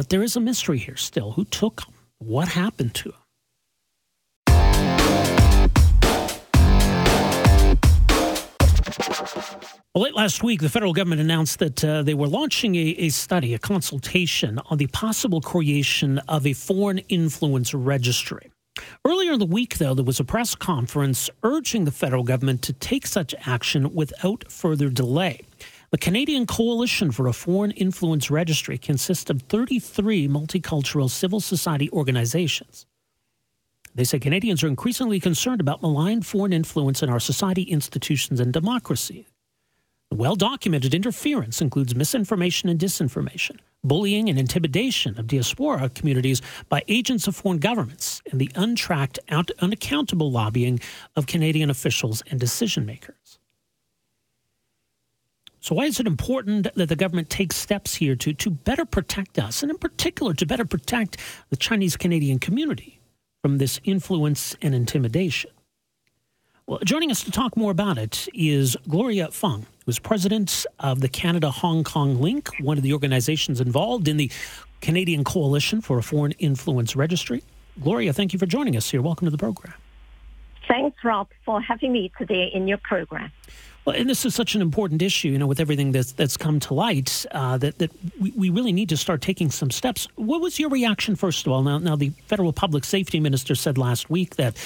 But 0.00 0.08
there 0.08 0.22
is 0.22 0.34
a 0.34 0.40
mystery 0.40 0.78
here 0.78 0.96
still. 0.96 1.32
Who 1.32 1.44
took 1.44 1.84
him? 1.84 1.92
What 2.20 2.48
happened 2.48 2.94
to 2.94 3.10
him? 3.10 3.18
Well, 9.94 10.04
late 10.04 10.14
last 10.14 10.42
week, 10.42 10.62
the 10.62 10.70
federal 10.70 10.94
government 10.94 11.20
announced 11.20 11.58
that 11.58 11.84
uh, 11.84 12.02
they 12.02 12.14
were 12.14 12.28
launching 12.28 12.76
a, 12.76 12.94
a, 12.96 13.08
study, 13.10 13.52
a 13.52 13.58
consultation 13.58 14.58
on 14.70 14.78
the 14.78 14.86
possible 14.86 15.42
creation 15.42 16.16
of 16.20 16.46
a 16.46 16.54
foreign 16.54 17.00
influence 17.10 17.74
registry. 17.74 18.50
Earlier 19.04 19.34
in 19.34 19.38
the 19.38 19.44
week, 19.44 19.76
though, 19.76 19.92
there 19.92 20.02
was 20.02 20.18
a 20.18 20.24
press 20.24 20.54
conference 20.54 21.28
urging 21.42 21.84
the 21.84 21.90
federal 21.90 22.22
government 22.22 22.62
to 22.62 22.72
take 22.72 23.06
such 23.06 23.34
action 23.44 23.92
without 23.92 24.50
further 24.50 24.88
delay. 24.88 25.42
The 25.92 25.98
Canadian 25.98 26.46
Coalition 26.46 27.10
for 27.10 27.26
a 27.26 27.32
Foreign 27.32 27.72
Influence 27.72 28.30
Registry 28.30 28.78
consists 28.78 29.28
of 29.28 29.42
33 29.42 30.28
multicultural 30.28 31.10
civil 31.10 31.40
society 31.40 31.90
organizations. 31.90 32.86
They 33.96 34.04
say 34.04 34.20
Canadians 34.20 34.62
are 34.62 34.68
increasingly 34.68 35.18
concerned 35.18 35.60
about 35.60 35.82
malign 35.82 36.22
foreign 36.22 36.52
influence 36.52 37.02
in 37.02 37.10
our 37.10 37.18
society, 37.18 37.62
institutions, 37.62 38.38
and 38.38 38.52
democracy. 38.52 39.26
Well 40.12 40.36
documented 40.36 40.94
interference 40.94 41.60
includes 41.60 41.96
misinformation 41.96 42.68
and 42.68 42.78
disinformation, 42.78 43.58
bullying 43.82 44.28
and 44.28 44.38
intimidation 44.38 45.18
of 45.18 45.26
diaspora 45.26 45.88
communities 45.88 46.40
by 46.68 46.84
agents 46.86 47.26
of 47.26 47.34
foreign 47.34 47.58
governments, 47.58 48.22
and 48.30 48.40
the 48.40 48.52
untracked, 48.54 49.18
unaccountable 49.28 50.30
lobbying 50.30 50.78
of 51.16 51.26
Canadian 51.26 51.68
officials 51.68 52.22
and 52.30 52.38
decision 52.38 52.86
makers. 52.86 53.19
So, 55.62 55.74
why 55.74 55.84
is 55.84 56.00
it 56.00 56.06
important 56.06 56.74
that 56.74 56.88
the 56.88 56.96
government 56.96 57.28
takes 57.28 57.54
steps 57.56 57.94
here 57.94 58.16
to, 58.16 58.32
to 58.32 58.50
better 58.50 58.86
protect 58.86 59.38
us, 59.38 59.62
and 59.62 59.70
in 59.70 59.76
particular, 59.76 60.32
to 60.34 60.46
better 60.46 60.64
protect 60.64 61.18
the 61.50 61.56
Chinese 61.56 61.98
Canadian 61.98 62.38
community 62.38 62.98
from 63.42 63.58
this 63.58 63.78
influence 63.84 64.56
and 64.62 64.74
intimidation? 64.74 65.50
Well, 66.66 66.78
joining 66.84 67.10
us 67.10 67.22
to 67.24 67.30
talk 67.30 67.58
more 67.58 67.72
about 67.72 67.98
it 67.98 68.26
is 68.32 68.74
Gloria 68.88 69.30
Fung, 69.30 69.66
who 69.84 69.90
is 69.90 69.98
president 69.98 70.64
of 70.78 71.00
the 71.00 71.08
Canada 71.08 71.50
Hong 71.50 71.84
Kong 71.84 72.20
Link, 72.20 72.48
one 72.60 72.78
of 72.78 72.82
the 72.82 72.94
organizations 72.94 73.60
involved 73.60 74.08
in 74.08 74.16
the 74.16 74.30
Canadian 74.80 75.24
Coalition 75.24 75.82
for 75.82 75.98
a 75.98 76.02
Foreign 76.02 76.32
Influence 76.38 76.96
Registry. 76.96 77.42
Gloria, 77.82 78.14
thank 78.14 78.32
you 78.32 78.38
for 78.38 78.46
joining 78.46 78.76
us 78.76 78.90
here. 78.90 79.02
Welcome 79.02 79.26
to 79.26 79.30
the 79.30 79.38
program. 79.38 79.74
Thanks, 80.68 80.96
Rob, 81.04 81.28
for 81.44 81.60
having 81.60 81.92
me 81.92 82.12
today 82.16 82.50
in 82.54 82.68
your 82.68 82.78
program. 82.78 83.32
And 83.90 84.08
this 84.08 84.24
is 84.24 84.34
such 84.34 84.54
an 84.54 84.62
important 84.62 85.02
issue, 85.02 85.28
you 85.28 85.38
know, 85.38 85.46
with 85.46 85.60
everything 85.60 85.92
that's 85.92 86.12
that's 86.12 86.36
come 86.36 86.60
to 86.60 86.74
light, 86.74 87.26
uh, 87.32 87.58
that 87.58 87.78
that 87.78 87.90
we, 88.20 88.30
we 88.32 88.50
really 88.50 88.72
need 88.72 88.88
to 88.90 88.96
start 88.96 89.20
taking 89.20 89.50
some 89.50 89.70
steps. 89.70 90.08
What 90.16 90.40
was 90.40 90.58
your 90.58 90.70
reaction, 90.70 91.16
first 91.16 91.46
of 91.46 91.52
all? 91.52 91.62
Now, 91.62 91.78
now 91.78 91.96
the 91.96 92.10
federal 92.26 92.52
public 92.52 92.84
safety 92.84 93.20
minister 93.20 93.54
said 93.54 93.78
last 93.78 94.10
week 94.10 94.36
that 94.36 94.56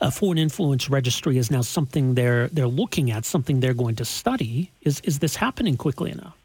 a 0.00 0.10
foreign 0.10 0.38
influence 0.38 0.90
registry 0.90 1.38
is 1.38 1.50
now 1.50 1.62
something 1.62 2.14
they're 2.14 2.48
they're 2.48 2.66
looking 2.66 3.10
at, 3.10 3.24
something 3.24 3.60
they're 3.60 3.74
going 3.74 3.96
to 3.96 4.04
study. 4.04 4.70
Is 4.82 5.00
is 5.00 5.18
this 5.18 5.36
happening 5.36 5.76
quickly 5.76 6.10
enough? 6.10 6.36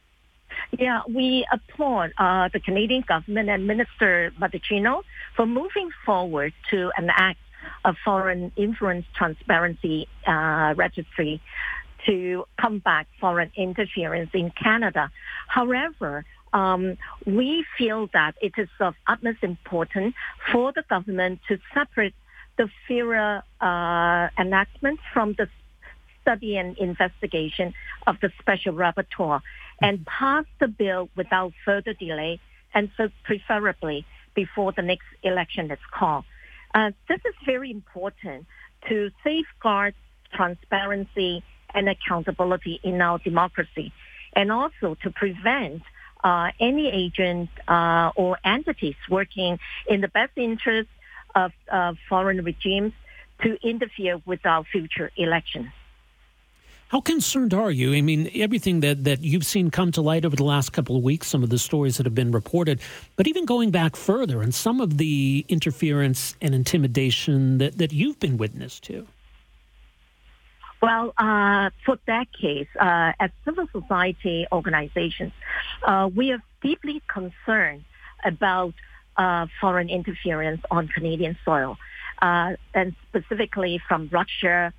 Yeah, 0.77 1.01
we 1.07 1.47
applaud 1.51 2.13
uh, 2.17 2.49
the 2.53 2.59
Canadian 2.59 3.03
government 3.07 3.49
and 3.49 3.65
Minister 3.65 4.31
Mendicino 4.39 5.03
for 5.35 5.45
moving 5.47 5.89
forward 6.05 6.53
to 6.69 6.91
enact 6.97 7.39
a 7.83 7.93
foreign 8.05 8.51
influence 8.55 9.05
transparency 9.15 10.07
uh, 10.27 10.73
registry 10.77 11.41
to 12.05 12.45
combat 12.59 13.07
foreign 13.19 13.51
interference 13.55 14.29
in 14.33 14.51
Canada. 14.51 15.11
However, 15.47 16.25
um, 16.53 16.97
we 17.25 17.65
feel 17.77 18.09
that 18.13 18.35
it 18.41 18.53
is 18.57 18.69
of 18.79 18.95
utmost 19.07 19.43
importance 19.43 20.15
for 20.51 20.71
the 20.73 20.83
government 20.89 21.39
to 21.47 21.59
separate 21.73 22.15
the 22.57 22.69
FIRA 22.87 23.43
uh, 23.61 24.29
enactment 24.41 24.99
from 25.13 25.35
the 25.37 25.47
study 26.21 26.57
and 26.57 26.77
investigation 26.77 27.73
of 28.05 28.17
the 28.21 28.31
special 28.39 28.73
rapporteur 28.73 29.41
and 29.81 30.05
pass 30.05 30.45
the 30.59 30.67
bill 30.67 31.09
without 31.15 31.53
further 31.63 31.93
delay 31.93 32.39
and 32.73 32.91
so 32.97 33.09
preferably 33.23 34.05
before 34.35 34.71
the 34.73 34.81
next 34.81 35.07
election 35.23 35.71
is 35.71 35.79
called. 35.91 36.25
Uh, 36.73 36.91
this 37.07 37.19
is 37.25 37.33
very 37.45 37.71
important 37.71 38.45
to 38.87 39.09
safeguard 39.23 39.95
transparency 40.33 41.43
and 41.73 41.89
accountability 41.89 42.79
in 42.83 43.01
our 43.01 43.19
democracy, 43.19 43.91
and 44.35 44.51
also 44.51 44.95
to 45.03 45.09
prevent 45.11 45.81
uh, 46.23 46.51
any 46.59 46.89
agent 46.89 47.49
uh, 47.67 48.11
or 48.15 48.37
entities 48.43 48.95
working 49.09 49.59
in 49.87 50.01
the 50.01 50.07
best 50.07 50.31
interest 50.37 50.89
of 51.35 51.51
uh, 51.71 51.93
foreign 52.07 52.43
regimes 52.43 52.93
to 53.41 53.57
interfere 53.65 54.21
with 54.25 54.45
our 54.45 54.63
future 54.65 55.11
elections. 55.15 55.69
How 56.89 57.01
concerned 57.01 57.53
are 57.53 57.69
you? 57.69 57.93
I 57.93 58.01
mean, 58.01 58.31
everything 58.33 58.79
that, 58.79 59.03
that 59.03 59.21
you've 59.21 59.45
seen 59.45 59.69
come 59.69 59.91
to 59.91 60.01
light 60.01 60.25
over 60.25 60.35
the 60.35 60.43
last 60.43 60.73
couple 60.73 60.95
of 60.95 61.03
weeks, 61.03 61.27
some 61.27 61.43
of 61.43 61.51
the 61.51 61.59
stories 61.59 61.97
that 61.97 62.07
have 62.07 62.15
been 62.15 62.31
reported, 62.31 62.81
but 63.15 63.27
even 63.27 63.45
going 63.45 63.69
back 63.69 63.95
further 63.95 64.41
and 64.41 64.55
some 64.55 64.81
of 64.81 64.97
the 64.97 65.45
interference 65.47 66.35
and 66.41 66.55
intimidation 66.55 67.59
that, 67.59 67.77
that 67.77 67.93
you've 67.93 68.19
been 68.19 68.37
witness 68.37 68.79
to. 68.79 69.05
Well, 70.81 71.13
uh, 71.17 71.71
for 71.85 71.97
decades, 72.07 72.69
uh, 72.79 73.11
as 73.19 73.31
civil 73.43 73.67
society 73.71 74.47
organizations, 74.51 75.33
uh, 75.85 76.09
we 76.13 76.31
are 76.31 76.41
deeply 76.61 77.01
concerned 77.07 77.83
about 78.23 78.73
uh, 79.17 79.47
foreign 79.59 79.89
interference 79.89 80.61
on 80.71 80.87
Canadian 80.87 81.37
soil, 81.43 81.77
uh, 82.21 82.53
and 82.73 82.95
specifically 83.09 83.81
from 83.87 84.09
Russia, 84.11 84.73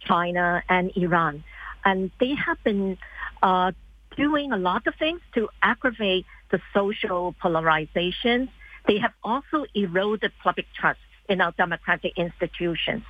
China, 0.00 0.62
and 0.68 0.92
Iran. 0.96 1.42
And 1.84 2.12
they 2.20 2.34
have 2.34 2.62
been 2.62 2.96
uh, 3.42 3.72
doing 4.16 4.52
a 4.52 4.56
lot 4.56 4.86
of 4.86 4.94
things 4.94 5.20
to 5.34 5.48
aggravate 5.60 6.26
the 6.52 6.60
social 6.72 7.34
polarization. 7.40 8.48
They 8.86 8.98
have 8.98 9.12
also 9.24 9.66
eroded 9.74 10.32
public 10.42 10.66
trust 10.78 11.00
in 11.28 11.40
our 11.40 11.52
democratic 11.52 12.12
institutions. 12.16 13.02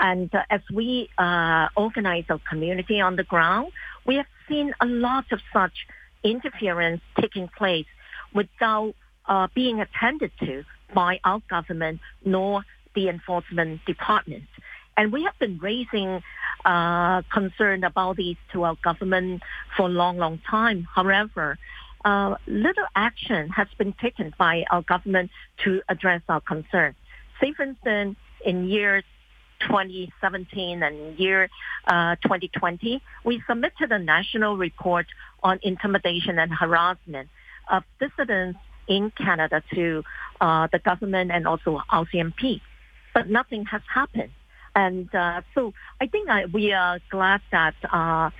And 0.00 0.34
uh, 0.34 0.42
as 0.50 0.62
we 0.72 1.10
uh, 1.18 1.68
organize 1.76 2.24
our 2.30 2.40
community 2.48 3.00
on 3.00 3.16
the 3.16 3.22
ground, 3.22 3.70
we 4.06 4.16
have 4.16 4.26
seen 4.48 4.72
a 4.80 4.86
lot 4.86 5.26
of 5.30 5.40
such 5.52 5.86
interference 6.24 7.02
taking 7.20 7.48
place 7.48 7.86
without 8.34 8.94
uh, 9.26 9.48
being 9.54 9.80
attended 9.80 10.32
to 10.40 10.64
by 10.94 11.20
our 11.22 11.42
government 11.50 12.00
nor 12.24 12.64
the 12.94 13.08
enforcement 13.08 13.84
department. 13.84 14.44
And 14.96 15.12
we 15.12 15.22
have 15.24 15.38
been 15.38 15.58
raising 15.58 16.22
uh, 16.64 17.22
concern 17.32 17.84
about 17.84 18.16
these 18.16 18.36
to 18.52 18.64
our 18.64 18.76
government 18.82 19.42
for 19.76 19.86
a 19.86 19.88
long, 19.88 20.16
long 20.16 20.40
time. 20.50 20.88
However, 20.94 21.58
uh, 22.04 22.36
little 22.46 22.86
action 22.96 23.50
has 23.50 23.68
been 23.76 23.92
taken 23.92 24.34
by 24.38 24.64
our 24.70 24.82
government 24.82 25.30
to 25.64 25.82
address 25.88 26.22
our 26.28 26.40
concern. 26.40 26.94
Say, 27.40 27.52
for 27.52 27.62
instance, 27.62 28.16
in 28.44 28.68
years 28.68 29.04
2017 29.60 30.82
and 30.82 31.18
year 31.18 31.48
uh, 31.86 32.16
2020, 32.22 33.02
we 33.24 33.42
submitted 33.48 33.92
a 33.92 33.98
national 33.98 34.56
report 34.56 35.06
on 35.42 35.58
intimidation 35.62 36.38
and 36.38 36.52
harassment 36.52 37.28
of 37.70 37.84
dissidents 37.98 38.58
in 38.88 39.10
Canada 39.12 39.62
to 39.74 40.02
uh, 40.40 40.68
the 40.72 40.78
government 40.78 41.30
and 41.30 41.46
also 41.46 41.80
RCMP, 41.90 42.60
but 43.14 43.28
nothing 43.28 43.64
has 43.66 43.82
happened. 43.92 44.32
And 44.74 45.12
uh, 45.14 45.42
so 45.54 45.72
I 46.00 46.06
think 46.06 46.28
I, 46.28 46.46
we 46.46 46.72
are 46.72 46.98
glad 47.10 47.40
that 47.52 47.74
uh, 47.90 48.30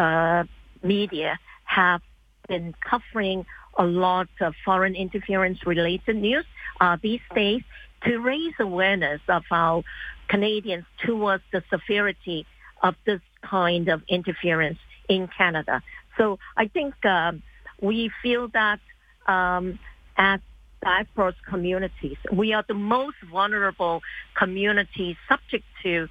uh, 0.00 0.44
media 0.82 1.38
have 1.64 2.02
been 2.48 2.74
covering 2.80 3.44
a 3.76 3.84
lot 3.84 4.28
of 4.40 4.54
foreign 4.64 4.94
interference 4.94 5.64
related 5.66 6.16
news 6.16 6.44
uh, 6.80 6.96
these 7.02 7.20
days 7.34 7.62
to 8.04 8.18
raise 8.18 8.54
awareness 8.58 9.20
of 9.28 9.44
our 9.50 9.82
Canadians 10.28 10.84
towards 11.04 11.42
the 11.52 11.62
severity 11.70 12.46
of 12.82 12.94
this 13.06 13.20
kind 13.42 13.88
of 13.88 14.02
interference 14.08 14.78
in 15.08 15.28
Canada. 15.28 15.82
So 16.16 16.38
I 16.56 16.68
think 16.68 16.94
um, 17.04 17.42
we 17.80 18.10
feel 18.22 18.48
that 18.48 18.80
um, 19.26 19.78
as 20.16 20.40
diverse 20.82 21.34
communities, 21.48 22.16
we 22.32 22.52
are 22.52 22.64
the 22.66 22.74
most 22.74 23.16
vulnerable 23.30 24.02
communities 24.36 25.16
subject 25.28 25.64
to 25.82 26.08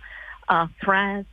uh, 0.49 0.67
threats, 0.83 1.27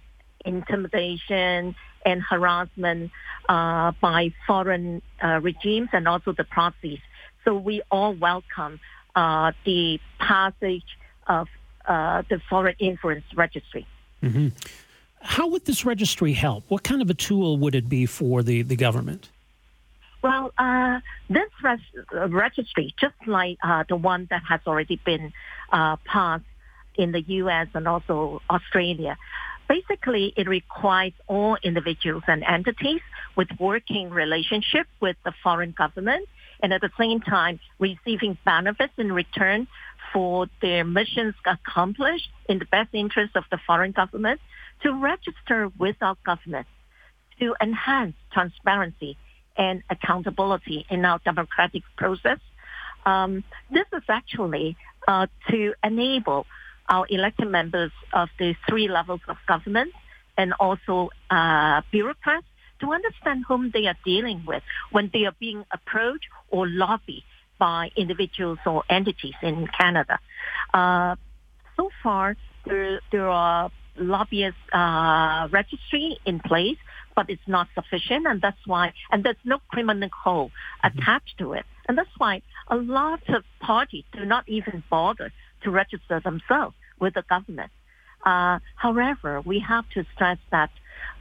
intimidation, 0.44 1.74
and 2.04 2.22
harassment 2.22 3.10
uh, 3.48 3.92
by 4.00 4.32
foreign 4.46 5.00
uh, 5.22 5.40
regimes 5.40 5.88
and 5.92 6.06
also 6.06 6.32
the 6.32 6.44
proxies. 6.44 7.00
So 7.44 7.54
we 7.54 7.82
all 7.90 8.14
welcome 8.14 8.80
uh, 9.14 9.52
the 9.64 10.00
passage 10.18 10.84
of 11.26 11.48
uh, 11.86 12.22
the 12.28 12.40
foreign 12.48 12.76
influence 12.78 13.24
registry. 13.34 13.86
Mm-hmm. 14.22 14.48
How 15.20 15.48
would 15.48 15.64
this 15.64 15.84
registry 15.84 16.32
help? 16.32 16.64
What 16.68 16.82
kind 16.82 17.00
of 17.00 17.08
a 17.10 17.14
tool 17.14 17.56
would 17.58 17.74
it 17.74 17.88
be 17.88 18.06
for 18.06 18.42
the, 18.42 18.62
the 18.62 18.76
government? 18.76 19.30
Well, 20.22 20.52
uh, 20.56 21.00
this 21.28 21.50
res- 21.62 22.30
registry, 22.30 22.94
just 22.98 23.14
like 23.26 23.58
uh, 23.62 23.84
the 23.88 23.96
one 23.96 24.26
that 24.30 24.42
has 24.48 24.60
already 24.66 25.00
been 25.04 25.32
uh, 25.72 25.96
passed 26.04 26.44
in 26.96 27.12
the 27.12 27.20
U.S. 27.20 27.68
and 27.74 27.86
also 27.88 28.40
Australia, 28.48 29.18
basically 29.68 30.32
it 30.36 30.48
requires 30.48 31.12
all 31.26 31.56
individuals 31.62 32.22
and 32.26 32.42
entities 32.44 33.00
with 33.36 33.48
working 33.58 34.10
relationship 34.10 34.86
with 35.00 35.16
the 35.24 35.32
foreign 35.42 35.72
government 35.72 36.28
and 36.62 36.72
at 36.72 36.80
the 36.80 36.90
same 36.98 37.20
time 37.20 37.60
receiving 37.78 38.38
benefits 38.44 38.92
in 38.96 39.12
return 39.12 39.66
for 40.12 40.46
their 40.60 40.84
missions 40.84 41.34
accomplished 41.46 42.28
in 42.48 42.58
the 42.58 42.64
best 42.66 42.90
interest 42.92 43.36
of 43.36 43.44
the 43.50 43.58
foreign 43.66 43.92
government 43.92 44.40
to 44.82 44.92
register 44.92 45.70
with 45.78 45.96
our 46.00 46.16
government 46.24 46.66
to 47.40 47.54
enhance 47.60 48.14
transparency 48.32 49.16
and 49.56 49.82
accountability 49.90 50.86
in 50.90 51.04
our 51.04 51.20
democratic 51.24 51.82
process. 51.96 52.38
Um, 53.06 53.44
this 53.70 53.86
is 53.92 54.02
actually 54.08 54.76
uh, 55.06 55.26
to 55.50 55.74
enable 55.82 56.46
our 56.88 57.06
elected 57.08 57.48
members 57.48 57.92
of 58.12 58.28
the 58.38 58.54
three 58.68 58.88
levels 58.88 59.20
of 59.28 59.36
government 59.46 59.92
and 60.36 60.52
also 60.54 61.10
uh, 61.30 61.82
bureaucrats 61.90 62.46
to 62.80 62.92
understand 62.92 63.44
whom 63.46 63.70
they 63.72 63.86
are 63.86 63.96
dealing 64.04 64.42
with 64.46 64.62
when 64.90 65.10
they 65.12 65.24
are 65.24 65.34
being 65.38 65.64
approached 65.72 66.26
or 66.50 66.66
lobbied 66.66 67.24
by 67.64 67.90
individuals 67.96 68.58
or 68.66 68.84
entities 68.90 69.38
in 69.40 69.66
Canada. 69.80 70.18
Uh, 70.74 71.16
so 71.78 71.88
far, 72.02 72.36
there, 72.66 73.00
there 73.10 73.30
are 73.30 73.70
lobbyist 73.96 74.64
uh, 74.74 75.48
registry 75.50 76.18
in 76.26 76.40
place, 76.40 76.76
but 77.16 77.30
it's 77.30 77.48
not 77.56 77.66
sufficient, 77.74 78.26
and 78.26 78.42
that's 78.42 78.64
why, 78.66 78.92
and 79.10 79.24
there's 79.24 79.44
no 79.44 79.58
criminal 79.68 80.10
code 80.24 80.50
mm-hmm. 80.50 80.98
attached 80.98 81.38
to 81.38 81.54
it, 81.54 81.64
and 81.88 81.96
that's 81.96 82.16
why 82.18 82.42
a 82.68 82.76
lot 82.76 83.22
of 83.30 83.42
parties 83.60 84.04
do 84.12 84.26
not 84.26 84.44
even 84.46 84.82
bother 84.90 85.32
to 85.62 85.70
register 85.70 86.20
themselves 86.20 86.76
with 87.00 87.14
the 87.14 87.24
government. 87.30 87.72
Uh, 88.26 88.58
however, 88.76 89.40
we 89.40 89.58
have 89.60 89.86
to 89.94 90.04
stress 90.14 90.38
that 90.50 90.70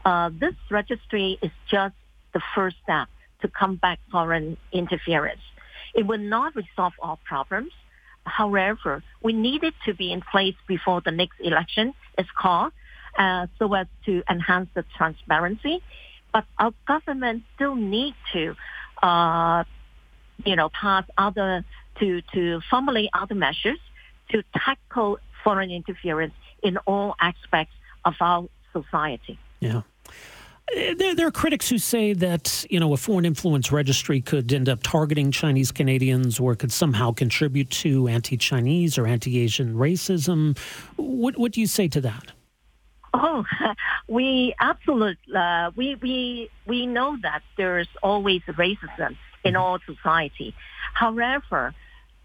uh, 0.03 0.29
this 0.43 0.55
registry 0.69 1.39
is 1.41 1.51
just 1.69 1.95
the 2.33 2.41
first 2.53 2.75
step 2.83 3.07
to 3.41 3.47
combat 3.47 3.97
foreign 4.11 4.57
interference. 4.73 5.45
It 5.93 6.07
will 6.07 6.19
not 6.19 6.55
resolve 6.55 6.93
all 6.99 7.19
problems. 7.23 7.71
However, 8.25 9.03
we 9.21 9.33
need 9.33 9.63
it 9.63 9.73
to 9.85 9.93
be 9.93 10.11
in 10.11 10.21
place 10.21 10.55
before 10.67 11.01
the 11.01 11.11
next 11.11 11.39
election 11.41 11.93
is 12.17 12.25
called 12.37 12.71
uh, 13.17 13.47
so 13.59 13.73
as 13.73 13.87
to 14.05 14.23
enhance 14.29 14.69
the 14.73 14.85
transparency. 14.97 15.81
But 16.31 16.45
our 16.57 16.73
government 16.87 17.43
still 17.55 17.75
need 17.75 18.15
to, 18.33 18.55
uh, 19.01 19.65
you 20.45 20.55
know, 20.55 20.69
pass 20.69 21.05
other, 21.17 21.63
to, 21.99 22.21
to 22.33 22.61
formulate 22.69 23.09
other 23.13 23.35
measures 23.35 23.77
to 24.31 24.43
tackle 24.55 25.19
foreign 25.43 25.69
interference 25.69 26.33
in 26.63 26.77
all 26.77 27.15
aspects 27.19 27.73
of 28.05 28.15
our 28.19 28.47
society. 28.71 29.37
Yeah. 29.59 29.81
There, 30.71 31.13
there, 31.13 31.27
are 31.27 31.31
critics 31.31 31.69
who 31.69 31.77
say 31.77 32.13
that 32.13 32.65
you 32.69 32.79
know 32.79 32.93
a 32.93 32.97
foreign 32.97 33.25
influence 33.25 33.71
registry 33.71 34.21
could 34.21 34.51
end 34.53 34.69
up 34.69 34.81
targeting 34.81 35.31
Chinese 35.31 35.71
Canadians, 35.71 36.39
or 36.39 36.55
could 36.55 36.71
somehow 36.71 37.11
contribute 37.11 37.69
to 37.71 38.07
anti-Chinese 38.07 38.97
or 38.97 39.05
anti-Asian 39.05 39.75
racism. 39.75 40.57
What 40.95 41.37
what 41.37 41.51
do 41.51 41.61
you 41.61 41.67
say 41.67 41.87
to 41.89 42.01
that? 42.01 42.31
Oh, 43.13 43.43
we 44.07 44.55
absolutely 44.59 45.35
uh, 45.35 45.71
we 45.75 45.95
we 45.95 46.49
we 46.65 46.87
know 46.87 47.17
that 47.21 47.41
there's 47.57 47.89
always 48.01 48.41
racism 48.43 49.17
in 49.43 49.55
all 49.55 49.79
society. 49.85 50.55
However, 50.93 51.75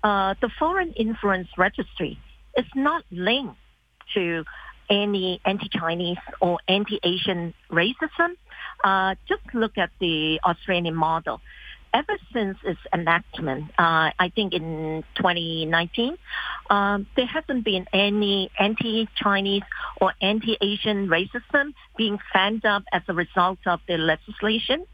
uh, 0.05 0.35
the 0.41 0.49
foreign 0.59 0.93
influence 0.93 1.49
registry 1.59 2.19
is 2.57 2.67
not 2.75 3.05
linked 3.11 3.57
to 4.15 4.45
any 4.91 5.41
anti-Chinese 5.45 6.19
or 6.41 6.59
anti-Asian 6.69 7.55
racism. 7.71 8.37
Uh, 8.83 9.15
just 9.29 9.43
look 9.55 9.79
at 9.79 9.91
the 10.01 10.41
Australian 10.45 10.95
model. 10.95 11.41
Ever 11.95 12.19
since 12.35 12.59
its 12.65 12.81
enactment, 12.93 13.71
uh, 13.79 14.13
I 14.19 14.31
think 14.35 14.53
in 14.53 15.05
2019, 15.17 16.19
um, 16.69 17.07
there 17.17 17.27
hasn't 17.27 17.65
been 17.65 17.87
any 17.95 18.51
anti-Chinese 18.59 19.63
or 20.01 20.13
anti-Asian 20.21 21.09
racism 21.09 21.73
being 21.97 22.19
fanned 22.33 22.67
up 22.67 22.83
as 22.93 23.03
a 23.09 23.15
result 23.15 23.59
of 23.67 23.81
the 23.89 23.97
legislation. 23.97 24.85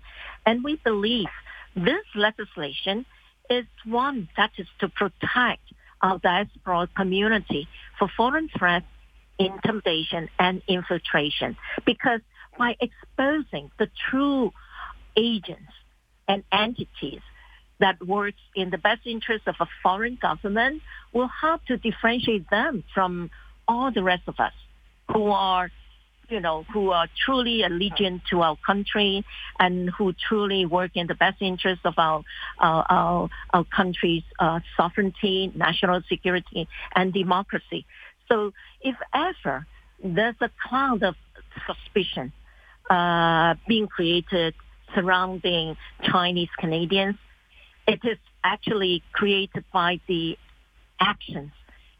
And 0.47 0.63
we 0.63 0.77
believe 0.77 1.27
this 1.75 2.05
legislation 2.15 3.07
is 3.51 3.67
one 3.85 4.29
that 4.37 4.53
is 4.57 4.69
to 4.79 4.89
protect 4.89 5.63
our 6.01 6.19
diaspora 6.19 6.89
community 6.97 7.67
for 7.99 8.09
foreign 8.17 8.49
threats 8.57 8.87
intimidation 9.38 10.29
and 10.38 10.62
infiltration 10.68 11.57
because 11.85 12.20
by 12.59 12.77
exposing 12.81 13.70
the 13.79 13.88
true 14.11 14.53
agents 15.16 15.73
and 16.29 16.44
entities 16.53 17.20
that 17.81 18.05
works 18.07 18.38
in 18.55 18.70
the 18.70 18.79
best 18.79 19.01
interest 19.05 19.47
of 19.47 19.57
a 19.61 19.66
foreign 19.83 20.16
government 20.20 20.83
will 21.12 21.29
help 21.29 21.64
to 21.66 21.77
differentiate 21.77 22.49
them 22.51 22.85
from 22.94 23.31
all 23.66 23.90
the 23.90 24.03
rest 24.03 24.23
of 24.29 24.38
us 24.38 24.53
who 25.12 25.31
are 25.31 25.70
you 26.29 26.40
know, 26.40 26.64
who 26.73 26.90
are 26.90 27.09
truly 27.25 27.62
allegiant 27.62 28.23
to 28.31 28.40
our 28.42 28.57
country 28.66 29.25
and 29.59 29.90
who 29.90 30.12
truly 30.12 30.64
work 30.64 30.92
in 30.94 31.07
the 31.07 31.14
best 31.14 31.40
interest 31.40 31.83
of 31.85 31.94
our 31.99 32.23
our, 32.59 32.87
our, 32.88 33.31
our 33.51 33.64
country's 33.64 34.23
uh, 34.38 34.61
sovereignty, 34.77 35.53
national 35.55 36.03
security, 36.09 36.66
and 36.94 37.12
democracy. 37.12 37.85
So 38.29 38.53
if 38.81 38.97
ever 39.13 39.67
there's 40.03 40.37
a 40.41 40.51
cloud 40.69 41.03
of 41.03 41.15
suspicion 41.67 42.33
uh, 42.91 43.55
being 43.67 43.87
created 43.87 44.55
surrounding 44.94 45.77
Chinese 46.03 46.51
Canadians, 46.59 47.17
it 47.87 48.01
is 48.05 48.19
actually 48.42 49.03
created 49.13 49.65
by 49.73 50.01
the 50.07 50.38
actions 51.01 51.53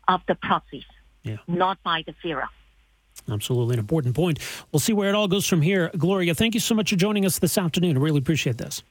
of 0.07 0.21
the 0.29 0.35
proxies, 0.35 0.85
yeah. 1.23 1.37
not 1.47 1.83
by 1.83 2.03
the 2.07 2.15
FIRA. 2.23 2.49
Absolutely, 3.31 3.75
an 3.75 3.81
important 3.81 4.15
point. 4.15 4.39
We'll 4.71 4.81
see 4.81 4.93
where 4.93 5.09
it 5.09 5.15
all 5.15 5.29
goes 5.29 5.47
from 5.47 5.63
here. 5.63 5.91
Gloria, 5.97 6.35
thank 6.35 6.55
you 6.55 6.61
so 6.61 6.75
much 6.75 6.91
for 6.91 6.97
joining 6.97 7.25
us 7.25 7.39
this 7.39 7.57
afternoon. 7.57 7.97
I 7.97 8.01
really 8.01 8.19
appreciate 8.19 8.59
this. 8.59 8.83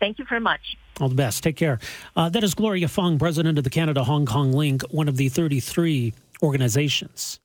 Thank 0.00 0.18
you 0.18 0.24
very 0.28 0.40
much. 0.40 0.76
All 1.00 1.08
the 1.08 1.14
best. 1.14 1.42
Take 1.42 1.56
care. 1.56 1.78
Uh, 2.16 2.28
that 2.28 2.42
is 2.42 2.54
Gloria 2.54 2.88
Fung, 2.88 3.18
president 3.18 3.58
of 3.58 3.64
the 3.64 3.70
Canada 3.70 4.04
Hong 4.04 4.26
Kong 4.26 4.52
Link, 4.52 4.82
one 4.90 5.08
of 5.08 5.16
the 5.16 5.28
33 5.28 6.12
organizations 6.44 7.40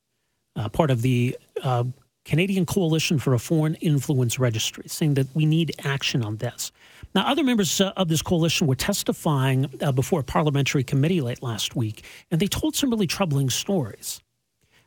uh, 0.55 0.69
part 0.69 0.91
of 0.91 1.01
the 1.01 1.37
uh, 1.63 1.83
Canadian 2.25 2.65
Coalition 2.65 3.17
for 3.17 3.33
a 3.33 3.39
Foreign 3.39 3.75
Influence 3.75 4.37
Registry, 4.37 4.83
saying 4.87 5.15
that 5.15 5.27
we 5.33 5.45
need 5.45 5.73
action 5.83 6.23
on 6.23 6.37
this. 6.37 6.71
Now, 7.15 7.25
other 7.27 7.43
members 7.43 7.81
uh, 7.81 7.93
of 7.97 8.07
this 8.07 8.21
coalition 8.21 8.67
were 8.67 8.75
testifying 8.75 9.69
uh, 9.81 9.91
before 9.91 10.19
a 10.19 10.23
parliamentary 10.23 10.83
committee 10.83 11.21
late 11.21 11.41
last 11.41 11.75
week, 11.75 12.03
and 12.29 12.39
they 12.39 12.47
told 12.47 12.75
some 12.75 12.89
really 12.89 13.07
troubling 13.07 13.49
stories. 13.49 14.21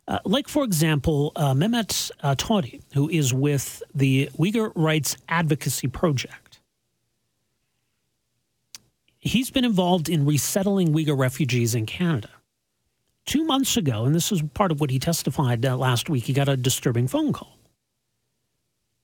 Uh, 0.06 0.18
like, 0.24 0.46
for 0.46 0.62
example, 0.62 1.32
uh, 1.36 1.54
Mehmet 1.54 2.10
uh, 2.22 2.34
Tohti, 2.34 2.80
who 2.94 3.08
is 3.08 3.32
with 3.32 3.82
the 3.94 4.28
Uyghur 4.38 4.72
Rights 4.74 5.16
Advocacy 5.28 5.88
Project. 5.88 6.60
He's 9.18 9.50
been 9.50 9.64
involved 9.64 10.08
in 10.08 10.26
resettling 10.26 10.92
Uyghur 10.92 11.16
refugees 11.16 11.74
in 11.74 11.86
Canada 11.86 12.30
two 13.26 13.44
months 13.44 13.76
ago, 13.76 14.04
and 14.04 14.14
this 14.14 14.32
is 14.32 14.42
part 14.54 14.72
of 14.72 14.80
what 14.80 14.90
he 14.90 14.98
testified 14.98 15.64
uh, 15.64 15.76
last 15.76 16.08
week, 16.08 16.24
he 16.24 16.32
got 16.32 16.48
a 16.48 16.56
disturbing 16.56 17.08
phone 17.08 17.32
call. 17.32 17.58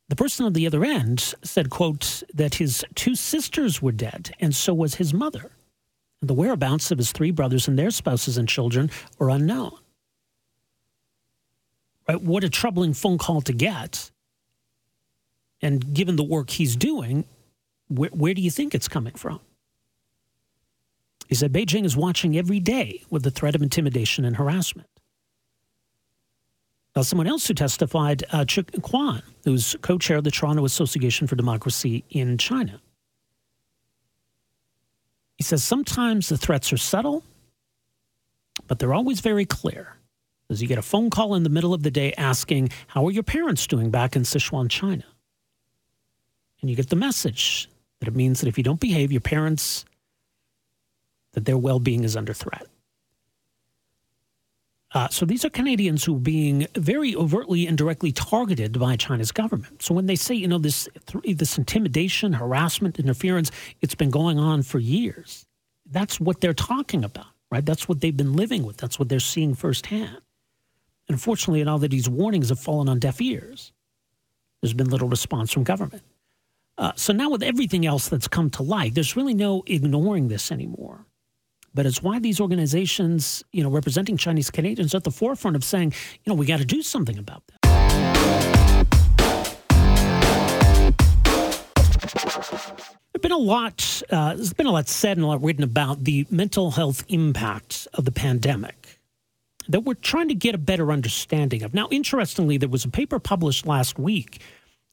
The 0.09 0.17
person 0.17 0.47
on 0.47 0.55
the 0.55 0.67
other 0.67 0.85
end 0.85 1.35
said, 1.43 1.69
quote, 1.69 2.23
that 2.33 2.55
his 2.55 2.85
two 2.95 3.15
sisters 3.15 3.83
were 3.83 3.93
dead, 3.93 4.35
and 4.41 4.55
so 4.55 4.73
was 4.73 4.95
his 4.95 5.13
mother. 5.13 5.51
And 6.21 6.31
the 6.31 6.35
whereabouts 6.35 6.91
of 6.91 6.99
his 6.99 7.13
three 7.13 7.31
brothers 7.31 7.69
and 7.69 7.79
their 7.79 7.91
spouses 7.91 8.39
and 8.39 8.49
children 8.49 8.91
are 9.21 9.31
unknown. 9.31 9.73
Right? 12.09 12.21
What 12.21 12.43
a 12.43 12.49
troubling 12.49 12.95
phone 12.95 13.19
call 13.19 13.43
to 13.43 13.53
get. 13.53 14.11
And 15.61 15.93
given 15.93 16.17
the 16.17 16.25
work 16.25 16.51
he's 16.51 16.75
doing, 16.75 17.25
where, 17.89 18.11
where 18.11 18.35
do 18.35 18.41
you 18.41 18.51
think 18.51 18.75
it's 18.75 18.89
coming 18.89 19.15
from? 19.15 19.41
He 21.29 21.35
said 21.35 21.53
Beijing 21.53 21.85
is 21.85 21.97
watching 21.97 22.37
every 22.37 22.59
day 22.59 23.05
with 23.11 23.23
the 23.23 23.31
threat 23.31 23.55
of 23.55 23.63
intimidation 23.63 24.25
and 24.25 24.37
harassment. 24.37 24.89
Now, 26.97 27.03
someone 27.03 27.27
else 27.27 27.47
who 27.47 27.55
testified, 27.55 28.25
uh, 28.33 28.47
Cheuk 28.47 28.83
Kwan, 28.83 29.23
who's 29.45 29.77
co 29.83 29.99
chair 29.99 30.17
of 30.17 30.25
the 30.25 30.31
Toronto 30.31 30.65
Association 30.65 31.27
for 31.27 31.37
Democracy 31.37 32.03
in 32.09 32.39
China. 32.39 32.81
He 35.37 35.45
says 35.45 35.63
sometimes 35.63 36.31
the 36.31 36.39
threats 36.39 36.73
are 36.73 36.79
subtle, 36.79 37.23
but 38.67 38.79
they're 38.79 38.95
always 38.95 39.21
very 39.21 39.45
clear. 39.45 39.97
As 40.51 40.63
you 40.63 40.67
get 40.67 40.79
a 40.79 40.83
phone 40.83 41.11
call 41.11 41.35
in 41.35 41.43
the 41.43 41.51
middle 41.51 41.75
of 41.75 41.83
the 41.83 41.91
day 41.91 42.15
asking, 42.15 42.71
How 42.89 43.07
are 43.07 43.13
your 43.13 43.23
parents 43.23 43.67
doing 43.67 43.91
back 43.91 44.17
in 44.17 44.23
Sichuan, 44.23 44.71
China? 44.71 45.05
And 46.63 46.71
you 46.71 46.75
get 46.75 46.89
the 46.89 46.97
message 46.97 47.69
that 48.01 48.09
it 48.09 48.17
means 48.17 48.41
that 48.41 48.49
if 48.49 48.57
you 48.57 48.65
don't 48.65 48.81
behave, 48.81 49.13
your 49.13 49.21
parents 49.21 49.85
that 51.39 51.45
their 51.45 51.57
well 51.57 51.79
being 51.79 52.03
is 52.03 52.17
under 52.17 52.35
threat. 52.35 52.67
Uh, 54.93 55.07
so 55.09 55.25
these 55.25 55.45
are 55.45 55.51
Canadians 55.51 56.05
who 56.05 56.17
are 56.17 56.21
being 56.21 56.67
very 56.75 57.15
overtly 57.15 57.67
and 57.67 57.79
directly 57.79 58.11
targeted 58.11 58.79
by 58.81 58.97
China's 58.97 59.31
government. 59.31 59.83
So 59.83 59.95
when 59.95 60.07
they 60.07 60.17
say, 60.17 60.35
you 60.35 60.49
know, 60.49 60.59
this 60.59 60.89
this 61.25 61.59
intimidation, 61.59 62.33
harassment, 62.33 62.99
interference, 62.99 63.53
it's 63.83 63.95
been 63.95 64.11
going 64.11 64.39
on 64.39 64.63
for 64.63 64.81
years. 64.81 65.47
That's 65.87 66.19
what 66.19 66.41
they're 66.41 66.55
talking 66.55 67.05
about, 67.05 67.27
right? 67.53 67.65
That's 67.65 67.89
what 67.89 68.01
they've 68.01 68.17
been 68.17 68.35
living 68.35 68.65
with. 68.65 68.79
That's 68.79 68.99
what 68.99 69.09
they're 69.09 69.21
seeing 69.21 69.55
firsthand. 69.55 70.17
And 71.07 71.15
unfortunately, 71.15 71.63
all 71.65 71.83
of 71.83 71.91
these 71.91 72.09
warnings 72.09 72.49
have 72.49 72.59
fallen 72.59 72.89
on 72.89 72.99
deaf 72.99 73.21
ears. 73.21 73.73
There's 74.61 74.75
been 74.75 74.91
little 74.91 75.09
response 75.09 75.53
from 75.53 75.65
government. 75.65 76.03
Uh, 76.79 76.93
so 76.97 77.13
now, 77.13 77.31
with 77.31 77.43
everything 77.43 77.87
else 77.87 78.09
that's 78.09 78.29
come 78.29 78.51
to 78.51 78.63
light, 78.63 78.95
there's 78.95 79.17
really 79.17 79.35
no 79.35 79.63
ignoring 79.67 80.29
this 80.29 80.51
anymore 80.51 81.05
but 81.79 81.87
it's 81.87 82.03
why 82.03 82.19
these 82.19 82.41
organizations, 82.41 83.45
you 83.53 83.63
know, 83.63 83.71
representing 83.71 84.17
Chinese 84.17 84.51
Canadians 84.51 84.95
are 84.95 84.97
at 84.97 85.05
the 85.05 85.13
forefront 85.13 85.55
of 85.55 85.63
saying, 85.63 85.95
you 86.25 86.29
know, 86.29 86.35
we 86.35 86.45
got 86.45 86.59
to 86.59 86.65
do 86.65 86.83
something 86.83 87.17
about 87.17 87.45
this. 87.47 87.57
There's 93.13 93.23
been 93.23 93.31
a 93.31 93.39
lot. 93.39 94.03
Uh, 94.11 94.35
there's 94.35 94.53
been 94.53 94.67
a 94.67 94.73
lot 94.73 94.89
said 94.89 95.19
and 95.19 95.25
a 95.25 95.29
lot 95.29 95.41
written 95.41 95.63
about 95.63 96.03
the 96.03 96.27
mental 96.33 96.73
health 96.73 97.05
impact 97.07 97.87
of 97.95 98.05
the 98.05 98.11
pandemic 98.11 98.99
that 99.69 99.85
we're 99.85 99.95
trying 99.95 100.27
to 100.27 100.35
get 100.35 100.57
a 100.57 100.59
better 100.59 100.91
understanding 100.91 101.63
of. 101.63 101.75
Now, 101.75 101.87
interestingly, 101.93 102.57
there 102.57 102.69
was 102.69 102.85
a 102.85 102.91
paper 102.91 103.21
published 103.21 103.69
last 103.69 104.01
week 104.01 104.43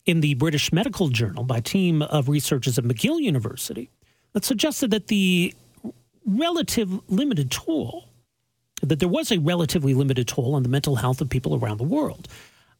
in 0.05 0.21
the 0.21 0.35
British 0.35 0.71
Medical 0.71 1.07
Journal 1.07 1.45
by 1.45 1.57
a 1.57 1.61
team 1.61 2.03
of 2.03 2.29
researchers 2.29 2.77
at 2.77 2.83
McGill 2.83 3.19
University 3.19 3.89
that 4.33 4.45
suggested 4.45 4.91
that 4.91 5.07
the 5.07 5.55
relative 6.25 6.91
limited 7.09 7.51
toll, 7.51 8.05
that 8.81 8.99
there 8.99 9.09
was 9.09 9.31
a 9.31 9.39
relatively 9.39 9.93
limited 9.93 10.27
toll 10.27 10.55
on 10.55 10.63
the 10.63 10.69
mental 10.69 10.95
health 10.95 11.21
of 11.21 11.29
people 11.29 11.55
around 11.55 11.77
the 11.77 11.83
world, 11.83 12.27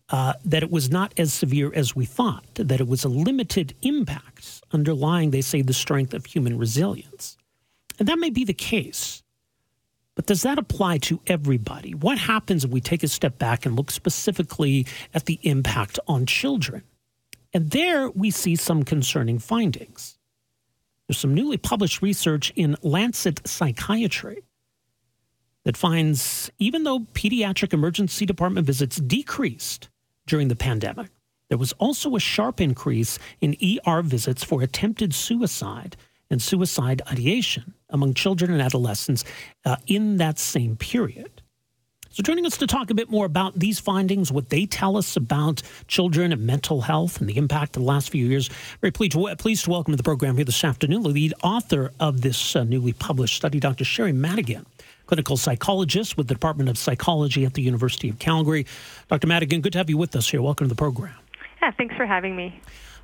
uh, 0.10 0.34
that 0.44 0.64
it 0.64 0.72
was 0.72 0.90
not 0.90 1.14
as 1.18 1.34
severe 1.34 1.72
as 1.74 1.96
we 1.96 2.06
thought, 2.06 2.46
that 2.56 2.80
it 2.80 2.88
was 2.88 3.04
a 3.04 3.10
limited 3.10 3.74
impact 3.82 4.62
underlying, 4.72 5.32
they 5.32 5.42
say, 5.42 5.62
the 5.62 5.74
strength 5.74 6.14
of 6.14 6.26
human 6.26 6.58
resilience. 6.58 7.38
And 7.98 8.08
that 8.08 8.20
may 8.20 8.30
be 8.30 8.44
the 8.44 8.54
case. 8.54 9.24
But 10.16 10.28
does 10.28 10.44
that 10.44 10.58
apply 10.58 11.00
to 11.00 11.20
everybody? 11.28 11.94
What 11.94 12.18
happens 12.18 12.64
if 12.64 12.72
we 12.72 12.82
take 12.82 13.04
a 13.04 13.08
step 13.08 13.38
back 13.38 13.66
and 13.66 13.76
look 13.76 13.92
specifically 13.92 14.86
at 15.14 15.26
the 15.26 15.40
impact 15.44 16.00
on 16.08 16.26
children? 16.26 16.84
And 17.54 17.72
there 17.72 18.10
we 18.10 18.32
see 18.32 18.56
some 18.56 18.84
concerning 18.84 19.40
findings. 19.40 20.15
There's 21.08 21.20
some 21.20 21.36
newly 21.36 21.58
published 21.58 22.02
research 22.02 22.52
in 22.56 22.76
Lancet 22.82 23.48
Psychiatry 23.48 24.44
that 25.64 25.78
finds 25.78 26.50
even 26.58 26.84
though 26.84 27.02
pediatric 27.14 27.74
emergency 27.74 28.26
department 28.26 28.66
visits 28.66 28.98
decreased 28.98 29.90
during 30.28 30.48
the 30.48 30.56
pandemic, 30.56 31.10
there 31.50 31.58
was 31.58 31.74
also 31.74 32.16
a 32.16 32.20
sharp 32.20 32.60
increase 32.60 33.20
in 33.42 33.56
ER 33.86 34.02
visits 34.02 34.44
for 34.44 34.62
attempted 34.62 35.14
suicide 35.14 35.96
and 36.30 36.42
suicide 36.42 37.02
ideation 37.12 37.74
among 37.90 38.14
children 38.16 38.52
and 38.52 38.62
adolescents 38.62 39.24
uh, 39.66 39.76
in 39.86 40.18
that 40.18 40.40
same 40.40 40.76
period. 40.76 41.35
So, 42.16 42.24
joining 42.24 42.46
us 42.46 42.56
to 42.60 42.66
talk 42.66 42.92
a 42.92 42.94
bit 42.94 43.10
more 43.10 43.26
about 43.26 43.60
these 43.60 43.78
findings, 43.78 44.32
what 44.32 44.48
they 44.48 44.66
tell 44.66 44.96
us 44.96 45.18
about 45.18 45.62
children 45.90 46.32
and 46.32 46.48
mental 46.48 46.80
health 46.80 47.20
and 47.20 47.30
the 47.30 47.36
impact 47.36 47.76
of 47.76 47.82
the 47.82 47.86
last 47.86 48.10
few 48.10 48.26
years, 48.26 48.50
very 48.80 48.92
pleased, 48.92 49.18
pleased 49.38 49.66
to 49.66 49.70
welcome 49.70 49.92
to 49.92 49.98
the 49.98 50.04
program 50.04 50.38
here 50.38 50.46
this 50.46 50.64
afternoon 50.64 51.04
the 51.04 51.10
lead 51.10 51.34
author 51.44 51.92
of 52.00 52.22
this 52.22 52.56
uh, 52.56 52.64
newly 52.64 52.94
published 52.94 53.36
study, 53.36 53.60
Dr. 53.60 53.84
Sheri 53.84 54.16
Madigan 54.16 54.66
clinical 55.08 55.36
psychologist 55.36 56.16
with 56.16 56.30
the 56.30 56.34
Department 56.34 56.70
of 56.70 56.78
Psychology 56.78 57.44
at 57.44 57.54
the 57.54 57.62
University 57.62 58.08
of 58.08 58.18
Calgary. 58.18 58.66
Dr. 59.10 59.28
Madigan, 59.28 59.60
good 59.60 59.74
to 59.74 59.78
have 59.78 59.90
you 59.90 59.98
with 59.98 60.16
us 60.16 60.30
here. 60.30 60.42
Welcome 60.42 60.66
to 60.66 60.70
the 60.70 60.78
program. 60.78 61.14
Yeah, 61.62 61.72
thanks 61.72 61.96
for 61.96 62.06
having 62.06 62.38
me. 62.38 62.62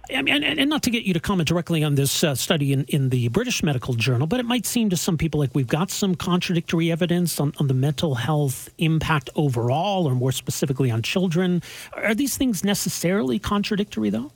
I 0.09 0.21
mean, 0.21 0.43
and, 0.43 0.59
and, 0.59 0.69
not 0.69 0.83
to 0.83 0.89
get 0.89 1.03
you 1.03 1.13
to 1.13 1.19
comment 1.19 1.47
directly 1.47 1.83
on 1.83 1.95
this 1.95 2.23
uh, 2.23 2.35
study 2.35 2.73
in, 2.73 2.85
in 2.85 3.09
the 3.09 3.27
British 3.29 3.63
Medical 3.63 3.93
Journal, 3.93 4.27
but 4.27 4.39
it 4.39 4.45
might 4.45 4.65
seem 4.65 4.89
to 4.89 4.97
some 4.97 5.17
people 5.17 5.39
like 5.39 5.51
we've 5.53 5.67
got 5.67 5.91
some 5.91 6.15
contradictory 6.15 6.91
evidence 6.91 7.39
on, 7.39 7.53
on 7.59 7.67
the 7.67 7.73
mental 7.73 8.15
health 8.15 8.69
impact 8.77 9.29
overall, 9.35 10.07
or 10.07 10.15
more 10.15 10.31
specifically 10.31 10.89
on 10.89 11.01
children. 11.01 11.61
Are 11.93 12.15
these 12.15 12.35
things 12.35 12.63
necessarily 12.63 13.39
contradictory, 13.39 14.09
though? 14.09 14.31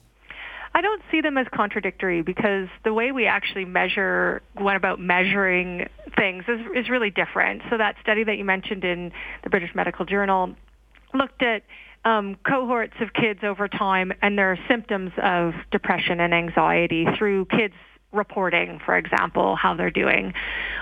I 0.74 0.82
don't 0.82 1.02
see 1.10 1.22
them 1.22 1.38
as 1.38 1.46
contradictory 1.54 2.20
because 2.20 2.68
the 2.84 2.92
way 2.92 3.10
we 3.10 3.26
actually 3.26 3.64
measure, 3.64 4.42
what 4.54 4.76
about 4.76 5.00
measuring 5.00 5.88
things, 6.16 6.44
is, 6.48 6.60
is 6.74 6.90
really 6.90 7.10
different. 7.10 7.62
So 7.70 7.78
that 7.78 7.96
study 8.02 8.24
that 8.24 8.36
you 8.36 8.44
mentioned 8.44 8.84
in 8.84 9.10
the 9.42 9.48
British 9.48 9.74
Medical 9.74 10.04
Journal 10.04 10.54
looked 11.14 11.42
at 11.42 11.62
um, 12.06 12.36
cohorts 12.48 12.94
of 13.00 13.12
kids 13.12 13.40
over 13.42 13.66
time 13.66 14.12
and 14.22 14.38
their 14.38 14.56
symptoms 14.68 15.10
of 15.20 15.54
depression 15.72 16.20
and 16.20 16.32
anxiety 16.32 17.04
through 17.18 17.46
kids 17.46 17.74
reporting, 18.12 18.80
for 18.84 18.96
example, 18.96 19.56
how 19.56 19.74
they're 19.74 19.90
doing. 19.90 20.32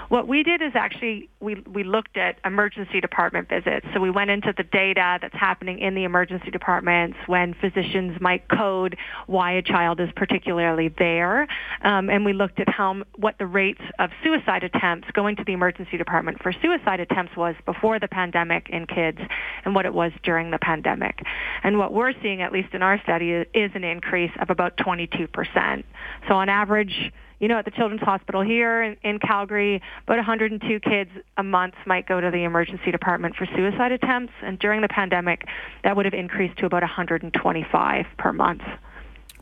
What 0.09 0.29
we 0.29 0.43
did 0.43 0.63
is 0.63 0.73
actually 0.75 1.29
we, 1.41 1.57
we 1.67 1.83
looked 1.83 2.17
at 2.17 2.39
emergency 2.45 3.01
department 3.01 3.49
visits. 3.49 3.87
So 3.95 4.01
we 4.01 4.11
went 4.11 4.31
into 4.31 4.53
the 4.57 4.63
data 4.63 5.19
that's 5.21 5.35
happening 5.35 5.79
in 5.79 5.95
the 5.95 6.05
emergency 6.05 6.51
departments 6.51 7.17
when 7.27 7.55
physicians 7.55 8.21
might 8.21 8.49
code 8.49 8.97
why 9.27 9.53
a 9.53 9.63
child 9.63 10.01
is 10.01 10.11
particularly 10.15 10.89
there, 10.89 11.49
um, 11.83 12.11
and 12.11 12.25
we 12.25 12.33
looked 12.33 12.61
at 12.61 12.69
how 12.69 13.03
what 13.17 13.37
the 13.39 13.47
rates 13.47 13.81
of 13.99 14.11
suicide 14.23 14.63
attempts 14.63 15.09
going 15.13 15.37
to 15.37 15.45
the 15.45 15.53
emergency 15.53 15.97
department 15.97 16.43
for 16.43 16.53
suicide 16.53 17.01
attempts 17.01 17.37
was 17.37 17.55
before 17.65 17.99
the 17.99 18.09
pandemic 18.09 18.69
in 18.71 18.87
kids, 18.87 19.19
and 19.65 19.75
what 19.75 19.87
it 19.87 19.95
was 19.95 20.13
during 20.23 20.51
the 20.51 20.59
pandemic. 20.59 21.21
And 21.63 21.79
what 21.79 21.93
we're 21.93 22.13
seeing, 22.23 22.43
at 22.43 22.53
least 22.53 22.75
in 22.75 22.83
our 22.83 23.01
study, 23.03 23.31
is 23.31 23.71
an 23.75 23.85
increase 23.85 24.33
of 24.41 24.51
about 24.51 24.77
22 24.77 25.29
percent. 25.29 25.87
So 26.29 26.35
on 26.35 26.49
average 26.49 27.13
you 27.41 27.49
know, 27.49 27.59
at 27.59 27.65
the 27.65 27.71
Children's 27.71 28.03
Hospital 28.03 28.43
here 28.43 28.83
in, 28.83 28.97
in 29.03 29.19
Calgary, 29.19 29.83
about 30.05 30.17
102 30.17 30.81
kids 30.81 31.11
a 31.37 31.43
month 31.43 31.75
might 31.87 32.07
go 32.07 32.21
to 32.21 32.31
the 32.31 32.45
emergency 32.45 32.91
department 32.91 33.37
for 33.37 33.47
suicide 33.55 33.93
attempts, 33.93 34.33
and 34.43 34.59
during 34.59 34.81
the 34.81 34.89
pandemic, 34.89 35.45
that 35.83 35.97
would 35.97 36.05
have 36.05 36.15
increased 36.15 36.59
to 36.59 36.67
about 36.67 36.83
125 36.83 38.07
per 38.19 38.33
month. 38.33 38.63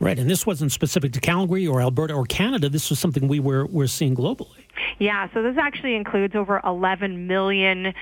Right, 0.01 0.19
and 0.19 0.29
this 0.29 0.45
wasn't 0.45 0.73
specific 0.73 1.13
to 1.13 1.21
Calgary 1.21 1.65
or 1.67 1.81
Alberta 1.81 2.15
or 2.15 2.25
Canada. 2.25 2.69
This 2.69 2.91
was 2.91 2.99
something 2.99 3.29
we 3.29 3.39
were, 3.39 3.67
were 3.67 3.87
seeing 3.87 4.17
globally. 4.17 4.65
Yeah, 4.99 5.29
so 5.33 5.43
this 5.45 5.57
actually 5.57 5.95
includes 5.95 6.35
over 6.35 6.61
11 6.65 7.29
million 7.29 7.95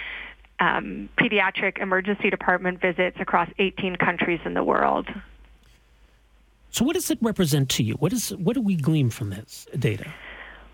um, 0.60 1.08
pediatric 1.18 1.78
emergency 1.78 2.30
department 2.30 2.80
visits 2.80 3.18
across 3.20 3.48
18 3.58 3.96
countries 3.96 4.40
in 4.44 4.54
the 4.54 4.64
world. 4.64 5.08
So, 6.70 6.84
what 6.84 6.94
does 6.94 7.10
it 7.10 7.18
represent 7.20 7.68
to 7.70 7.82
you? 7.82 7.94
What 7.94 8.12
is 8.12 8.30
what 8.30 8.54
do 8.54 8.62
we 8.62 8.76
glean 8.76 9.10
from 9.10 9.30
this 9.30 9.66
data? 9.78 10.12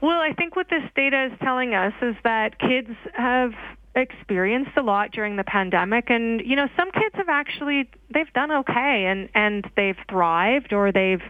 Well, 0.00 0.20
I 0.20 0.32
think 0.34 0.56
what 0.56 0.68
this 0.68 0.82
data 0.94 1.30
is 1.32 1.38
telling 1.42 1.74
us 1.74 1.94
is 2.02 2.14
that 2.22 2.58
kids 2.58 2.90
have 3.14 3.52
experienced 3.96 4.72
a 4.76 4.82
lot 4.82 5.10
during 5.10 5.36
the 5.36 5.44
pandemic 5.44 6.10
and 6.10 6.42
you 6.44 6.54
know 6.54 6.68
some 6.76 6.90
kids 6.92 7.14
have 7.14 7.30
actually 7.30 7.88
they've 8.12 8.30
done 8.34 8.52
okay 8.52 9.06
and 9.08 9.30
and 9.34 9.66
they've 9.74 9.96
thrived 10.10 10.74
or 10.74 10.92
they've 10.92 11.22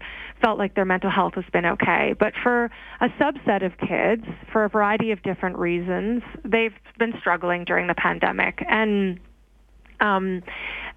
felt 0.42 0.58
like 0.58 0.74
their 0.74 0.84
mental 0.84 1.08
health 1.08 1.34
has 1.34 1.44
been 1.52 1.64
okay 1.64 2.12
but 2.18 2.32
for 2.42 2.68
a 3.00 3.08
subset 3.20 3.64
of 3.64 3.78
kids 3.78 4.24
for 4.52 4.64
a 4.64 4.68
variety 4.68 5.12
of 5.12 5.22
different 5.22 5.56
reasons 5.56 6.22
they've 6.44 6.74
been 6.98 7.14
struggling 7.20 7.64
during 7.64 7.86
the 7.86 7.94
pandemic 7.94 8.58
and 8.68 9.20
um, 10.01 10.42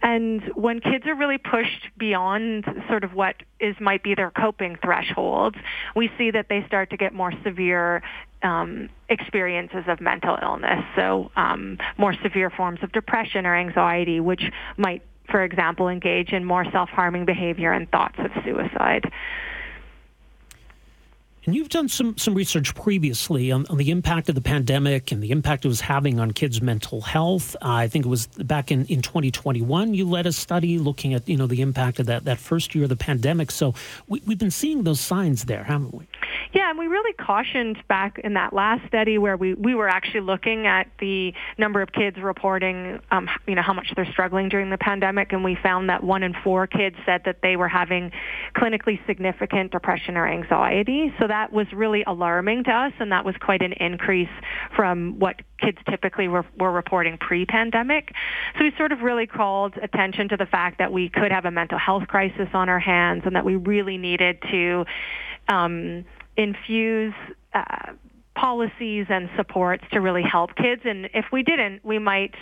and 0.02 0.42
when 0.56 0.80
kids 0.80 1.06
are 1.08 1.16
really 1.16 1.38
pushed 1.38 1.88
beyond 1.98 2.66
sort 2.88 3.04
of 3.04 3.14
what 3.14 3.36
is 3.60 3.76
might 3.80 4.02
be 4.02 4.16
their 4.16 4.32
coping 4.32 4.78
thresholds, 4.82 5.58
we 5.96 6.10
see 6.18 6.32
that 6.32 6.48
they 6.50 6.64
start 6.68 6.90
to 6.92 6.98
get 6.98 7.14
more 7.14 7.34
severe 7.44 8.02
um, 8.42 8.90
experiences 9.10 9.84
of 9.88 10.00
mental 10.00 10.38
illness. 10.42 10.84
So 10.96 11.32
um, 11.36 11.78
more 11.98 12.14
severe 12.24 12.50
forms 12.50 12.80
of 12.82 12.92
depression 12.94 13.46
or 13.46 13.56
anxiety, 13.56 14.22
which 14.22 14.44
might, 14.78 15.02
for 15.30 15.44
example, 15.44 15.90
engage 15.90 16.32
in 16.32 16.46
more 16.46 16.66
self-harming 16.72 17.26
behavior 17.26 17.74
and 17.74 17.90
thoughts 17.92 18.16
of 18.20 18.32
suicide. 18.46 19.12
And 21.50 21.56
you've 21.56 21.70
done 21.70 21.90
some, 21.90 22.16
some 22.16 22.36
research 22.36 22.76
previously 22.76 23.52
on, 23.52 23.66
on, 23.72 23.78
the 23.78 23.90
impact 23.90 24.30
of 24.30 24.36
the 24.36 24.42
pandemic 24.42 25.12
and 25.12 25.24
the 25.24 25.32
impact 25.32 25.66
it 25.66 25.68
was 25.68 25.82
having 25.82 26.20
on 26.20 26.30
kids' 26.30 26.62
mental 26.62 27.02
health. 27.02 27.56
Uh, 27.56 27.70
I 27.70 27.88
think 27.88 28.06
it 28.06 28.08
was 28.08 28.28
back 28.28 28.72
in, 28.72 28.86
in 28.86 29.02
2021 29.02 29.96
you 29.96 30.08
led 30.08 30.28
a 30.28 30.32
study 30.32 30.78
looking 30.78 31.16
at 31.16 31.28
you 31.28 31.38
know 31.38 31.48
the 31.48 31.62
impact 31.62 31.98
of 31.98 32.06
that, 32.06 32.26
that 32.26 32.38
first 32.38 32.76
year 32.76 32.84
of 32.84 32.90
the 32.90 32.96
pandemic. 32.96 33.50
So 33.50 33.74
we, 34.08 34.22
we've 34.28 34.38
been 34.38 34.52
seeing 34.52 34.84
those 34.84 35.00
signs 35.00 35.46
there, 35.46 35.64
haven't 35.64 35.92
we? 35.92 36.06
Yeah, 36.52 36.70
and 36.72 36.80
we 36.80 36.88
really 36.88 37.14
cautioned 37.14 37.78
back 37.88 38.20
in 38.20 38.34
that 38.34 38.54
last 38.54 38.88
study 38.88 39.18
where 39.18 39.38
we, 39.38 39.54
we 39.54 39.76
were 39.76 39.88
actually 39.88 40.22
looking 40.22 40.66
at 40.66 40.88
the 41.00 41.34
number 41.60 41.82
of 41.82 41.92
kids 41.92 42.18
reporting, 42.18 43.00
um, 43.12 43.30
you 43.48 43.54
know, 43.54 43.62
how 43.62 43.74
much 43.74 43.94
they're 43.96 44.12
struggling 44.12 44.50
during 44.50 44.72
the 44.72 44.78
pandemic, 44.78 45.32
and 45.32 45.44
we 45.44 45.56
found 45.62 45.90
that 45.90 46.04
one 46.04 46.24
in 46.24 46.34
four 46.44 46.66
kids 46.66 46.96
said 47.06 47.22
that 47.26 47.42
they 47.44 47.56
were 47.56 47.68
having 47.68 48.12
clinically 48.56 49.00
significant 49.06 49.72
depression 49.72 50.18
or 50.18 50.28
anxiety. 50.28 51.14
So 51.20 51.28
that 51.28 51.39
was 51.52 51.68
really 51.74 52.04
alarming 52.06 52.64
to 52.66 52.72
us, 52.72 52.94
and 53.00 53.12
that 53.12 53.24
was 53.26 53.36
quite 53.40 53.62
an 53.62 53.74
increase 53.74 54.36
from 54.76 55.20
what 55.20 55.36
kids 55.60 55.78
typically 55.90 56.28
were, 56.28 56.46
were 56.58 56.72
reporting 56.72 57.18
pre-pandemic. 57.18 58.12
So 58.58 58.64
we 58.66 58.72
sort 58.78 58.92
of 58.92 59.02
really 59.02 59.28
called 59.28 59.74
attention 59.82 60.30
to 60.30 60.38
the 60.38 60.46
fact 60.46 60.78
that 60.80 60.92
we 60.92 61.10
could 61.10 61.32
have 61.32 61.46
a 61.46 61.52
mental 61.52 61.80
health 61.80 62.08
crisis 62.08 62.50
on 62.54 62.70
our 62.70 62.80
hands, 62.80 63.24
and 63.26 63.36
that 63.36 63.46
we 63.46 63.56
really 63.56 63.98
needed 63.98 64.36
to 64.52 64.86
um, 65.48 66.06
infuse 66.38 67.14
uh, 67.54 67.94
policies 68.36 69.06
and 69.10 69.30
supports 69.36 69.84
to 69.92 70.00
really 70.00 70.24
help 70.24 70.56
kids. 70.56 70.82
And 70.86 71.10
if 71.14 71.26
we 71.32 71.44
didn't, 71.44 71.84
we 71.84 72.00
might 72.00 72.36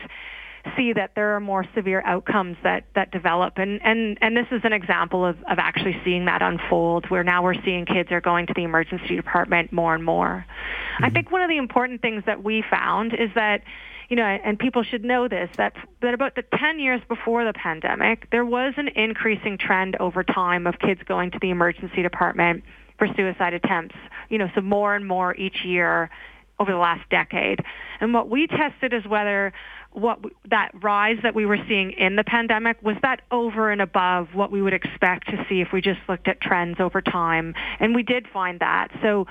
see 0.76 0.94
that 0.94 1.12
there 1.16 1.36
are 1.36 1.40
more 1.40 1.66
severe 1.76 2.02
outcomes 2.06 2.58
that, 2.64 2.86
that 2.96 3.12
develop. 3.12 3.58
And, 3.58 3.80
and, 3.84 4.18
and 4.22 4.36
this 4.36 4.48
is 4.52 4.62
an 4.64 4.74
example 4.74 5.26
of, 5.26 5.38
of 5.50 5.60
actually 5.60 6.00
seeing 6.04 6.26
that 6.26 6.42
unfold 6.42 7.10
where 7.10 7.24
now 7.24 7.44
we're 7.44 7.62
seeing 7.64 7.86
kids 7.86 8.12
are 8.12 8.22
going 8.22 8.48
to 8.48 8.54
the 8.54 8.64
emergency 8.64 9.16
department 9.16 9.72
more 9.72 9.96
and 9.96 10.04
more. 10.04 10.46
Mm-hmm. 10.46 11.06
I 11.06 11.10
think 11.10 11.32
one 11.32 11.42
of 11.42 11.50
the 11.50 11.58
important 11.58 12.02
things 12.02 12.24
that 12.26 12.44
we 12.44 12.64
found 12.70 13.14
is 13.14 13.30
that 13.36 13.62
you 14.10 14.16
know, 14.16 14.24
and 14.24 14.58
people 14.58 14.84
should 14.84 15.04
know 15.04 15.28
this, 15.28 15.50
that, 15.58 15.74
that 16.02 16.14
about 16.14 16.36
the 16.36 16.44
10 16.58 16.80
years 16.80 17.02
before 17.10 17.44
the 17.44 17.52
pandemic, 17.52 18.30
there 18.32 18.46
was 18.46 18.74
an 18.78 18.88
increasing 18.88 19.58
trend 19.58 19.98
over 20.00 20.24
time 20.24 20.66
of 20.66 20.80
kids 20.80 21.02
going 21.06 21.32
to 21.32 21.40
the 21.42 21.50
emergency 21.50 22.02
department 22.04 22.64
for 22.98 23.08
suicide 23.16 23.54
attempts, 23.54 23.96
you 24.30 24.38
know, 24.38 24.48
so 24.56 24.62
more 24.62 24.96
and 24.96 25.06
more 25.06 25.36
each 25.36 25.66
year 25.66 26.10
over 26.60 26.72
the 26.72 26.78
last 26.78 27.08
decade. 27.10 27.60
And 28.00 28.14
what 28.14 28.30
we 28.30 28.48
tested 28.48 28.94
is 28.94 29.06
whether 29.06 29.54
what 29.98 30.20
that 30.50 30.72
rise 30.84 31.18
that 31.24 31.34
we 31.34 31.46
were 31.46 31.58
seeing 31.68 31.92
in 31.92 32.16
the 32.16 32.24
pandemic 32.24 32.78
was 32.84 32.96
that 33.02 33.22
over 33.32 33.72
and 33.72 33.82
above 33.82 34.28
what 34.34 34.52
we 34.52 34.62
would 34.62 34.74
expect 34.74 35.28
to 35.28 35.44
see 35.50 35.60
if 35.60 35.70
we 35.74 35.82
just 35.82 36.00
looked 36.08 36.28
at 36.28 36.40
trends 36.40 36.80
over 36.80 37.02
time. 37.02 37.56
And 37.80 37.96
we 37.96 38.04
did 38.04 38.28
find 38.28 38.60
that. 38.60 38.90
So 39.02 39.26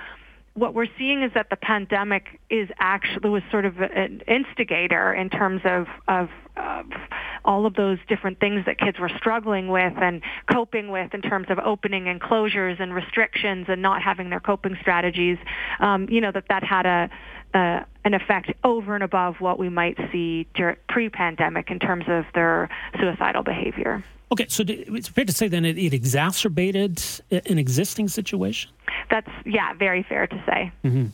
what 0.55 0.75
we're 0.75 0.89
seeing 0.99 1.23
is 1.23 1.31
that 1.35 1.51
the 1.51 1.57
pandemic 1.57 2.41
is 2.51 2.69
actually 2.81 3.31
was 3.31 3.43
sort 3.51 3.64
of 3.64 3.79
an 3.81 4.23
instigator 4.27 5.14
in 5.14 5.31
terms 5.31 5.61
of, 5.64 5.87
of, 6.09 6.31
all 7.47 7.64
of 7.64 7.74
those 7.74 7.99
different 8.09 8.40
things 8.40 8.64
that 8.66 8.78
kids 8.78 8.99
were 8.99 9.11
struggling 9.16 9.68
with 9.68 9.94
and 9.97 10.20
coping 10.53 10.90
with 10.90 11.14
in 11.14 11.22
terms 11.22 11.47
of 11.49 11.59
opening 11.59 12.09
and 12.09 12.20
closures 12.20 12.80
and 12.80 12.94
restrictions 12.94 13.66
and 13.68 13.80
not 13.80 14.03
having 14.03 14.30
their 14.30 14.40
coping 14.40 14.76
strategies. 14.80 15.38
Um, 15.80 16.09
you 16.11 16.20
know 16.20 16.32
that 16.32 16.44
that 16.49 16.62
had 16.62 16.86
a 16.86 17.11
uh, 17.55 17.84
an 18.05 18.12
effect 18.12 18.53
over 18.64 18.94
and 18.94 19.03
above 19.03 19.36
what 19.40 19.59
we 19.59 19.68
might 19.68 19.97
see 20.12 20.47
pre-pandemic 20.88 21.70
in 21.70 21.78
terms 21.78 22.05
of 22.09 22.24
their 22.34 22.68
suicidal 23.01 23.42
behavior. 23.42 24.05
Okay, 24.30 24.47
so 24.49 24.64
it's 24.66 25.09
fair 25.09 25.24
to 25.24 25.32
say 25.32 25.49
then 25.49 25.64
it, 25.64 25.78
it 25.78 25.94
exacerbated 25.94 27.01
an 27.30 27.59
existing 27.59 28.09
situation. 28.09 28.70
That's 29.09 29.30
yeah, 29.44 29.72
very 29.74 30.03
fair 30.03 30.26
to 30.26 30.44
say. 30.47 30.72
Mm-hmm. 30.84 31.07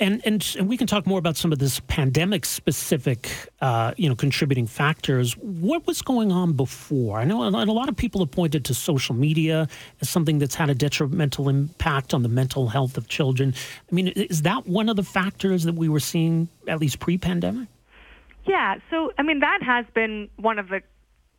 And, 0.00 0.22
and, 0.24 0.54
and 0.58 0.68
we 0.68 0.76
can 0.76 0.86
talk 0.86 1.06
more 1.06 1.18
about 1.18 1.36
some 1.36 1.52
of 1.52 1.58
this 1.58 1.80
pandemic 1.80 2.44
specific, 2.44 3.30
uh, 3.60 3.94
you 3.96 4.08
know, 4.08 4.14
contributing 4.14 4.66
factors. 4.66 5.36
What 5.36 5.86
was 5.86 6.02
going 6.02 6.30
on 6.30 6.52
before? 6.52 7.18
I 7.18 7.24
know 7.24 7.42
and 7.42 7.54
a 7.56 7.72
lot 7.72 7.88
of 7.88 7.96
people 7.96 8.20
have 8.20 8.30
pointed 8.30 8.64
to 8.66 8.74
social 8.74 9.14
media 9.14 9.68
as 10.00 10.08
something 10.08 10.38
that's 10.38 10.54
had 10.54 10.70
a 10.70 10.74
detrimental 10.74 11.48
impact 11.48 12.14
on 12.14 12.22
the 12.22 12.28
mental 12.28 12.68
health 12.68 12.96
of 12.96 13.08
children. 13.08 13.54
I 13.90 13.94
mean, 13.94 14.08
is 14.08 14.42
that 14.42 14.66
one 14.66 14.88
of 14.88 14.96
the 14.96 15.02
factors 15.02 15.64
that 15.64 15.74
we 15.74 15.88
were 15.88 16.00
seeing 16.00 16.48
at 16.68 16.80
least 16.80 17.00
pre-pandemic? 17.00 17.68
Yeah. 18.46 18.76
So, 18.90 19.12
I 19.18 19.22
mean, 19.22 19.40
that 19.40 19.62
has 19.62 19.84
been 19.94 20.28
one 20.36 20.58
of 20.58 20.68
the 20.68 20.82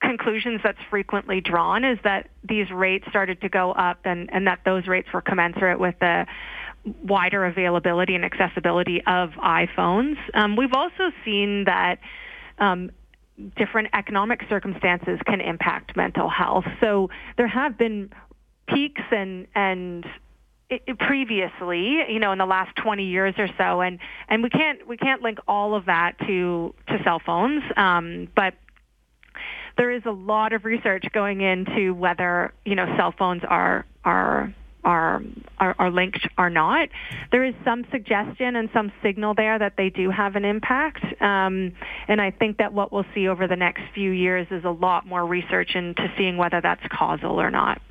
conclusions 0.02 0.62
that's 0.64 0.80
frequently 0.90 1.42
drawn 1.42 1.84
is 1.84 2.00
that 2.04 2.30
these 2.48 2.70
rates 2.72 3.06
started 3.10 3.42
to 3.42 3.50
go 3.50 3.72
up 3.72 4.00
and, 4.06 4.30
and 4.34 4.48
that 4.48 4.60
those 4.66 4.88
rates 4.88 5.08
were 5.14 5.22
commensurate 5.22 5.80
with 5.80 5.96
the 6.00 6.26
wider 7.04 7.46
availability 7.46 8.16
and 8.16 8.26
accessibility 8.26 9.02
of 9.06 9.32
iPhones. 9.32 10.16
Um, 10.34 10.56
we've 10.56 10.74
also 10.74 11.12
seen 11.26 11.66
that 11.66 12.00
um, 12.58 12.92
different 13.56 13.90
economic 13.94 14.42
circumstances 14.50 15.20
can 15.26 15.42
impact 15.42 15.96
mental 15.96 16.30
health. 16.30 16.66
So 16.82 17.10
there 17.38 17.48
have 17.48 17.78
been 17.78 18.12
peaks 18.68 19.02
and 19.12 19.48
and 19.56 20.06
previously, 21.00 22.00
you 22.10 22.20
know, 22.20 22.32
in 22.32 22.38
the 22.38 22.46
last 22.46 22.76
20 22.76 23.04
years 23.04 23.34
or 23.38 23.48
so, 23.58 23.82
and 23.82 24.00
and 24.28 24.44
we 24.44 24.50
can't 24.50 24.88
we 24.88 24.98
can't 24.98 25.22
link 25.22 25.40
all 25.48 25.74
of 25.74 25.86
that 25.86 26.20
to 26.20 26.74
to 26.88 27.04
cell 27.04 27.20
phones, 27.26 27.64
um, 27.76 28.28
but 28.36 28.54
there 29.78 29.92
is 29.92 30.04
a 30.06 30.12
lot 30.12 30.54
of 30.54 30.66
research 30.66 31.06
going 31.14 31.42
into 31.42 31.94
whether 31.94 32.54
you 32.66 32.76
know 32.76 32.86
cell 32.98 33.14
phones 33.18 33.42
are 33.48 33.86
are 34.04 34.54
are, 34.84 35.22
are, 35.58 35.76
are 35.80 35.92
linked 35.92 36.28
or 36.38 36.50
not. 36.50 36.90
There 37.32 37.44
is 37.44 37.54
some 37.64 37.86
suggestion 37.92 38.56
and 38.56 38.70
some 38.74 38.92
signal 39.04 39.34
there 39.36 39.60
that 39.60 39.74
they 39.78 39.90
do 39.90 40.10
have 40.10 40.36
an 40.36 40.46
impact. 40.46 41.04
Um, 41.22 41.74
and 42.08 42.22
I 42.22 42.32
think 42.32 42.58
that 42.58 42.74
what 42.74 42.92
we'll 42.92 43.06
see 43.14 43.28
over 43.28 43.48
the 43.48 43.56
next 43.56 43.82
few 43.94 44.12
years 44.12 44.48
is 44.52 44.64
a 44.64 44.72
lot 44.72 45.06
more 45.06 45.26
research 45.26 45.76
into 45.76 46.12
seeing 46.18 46.38
whether 46.38 46.62
that's 46.62 46.84
causal 46.92 47.40
or 47.42 47.52
not. 47.52 47.82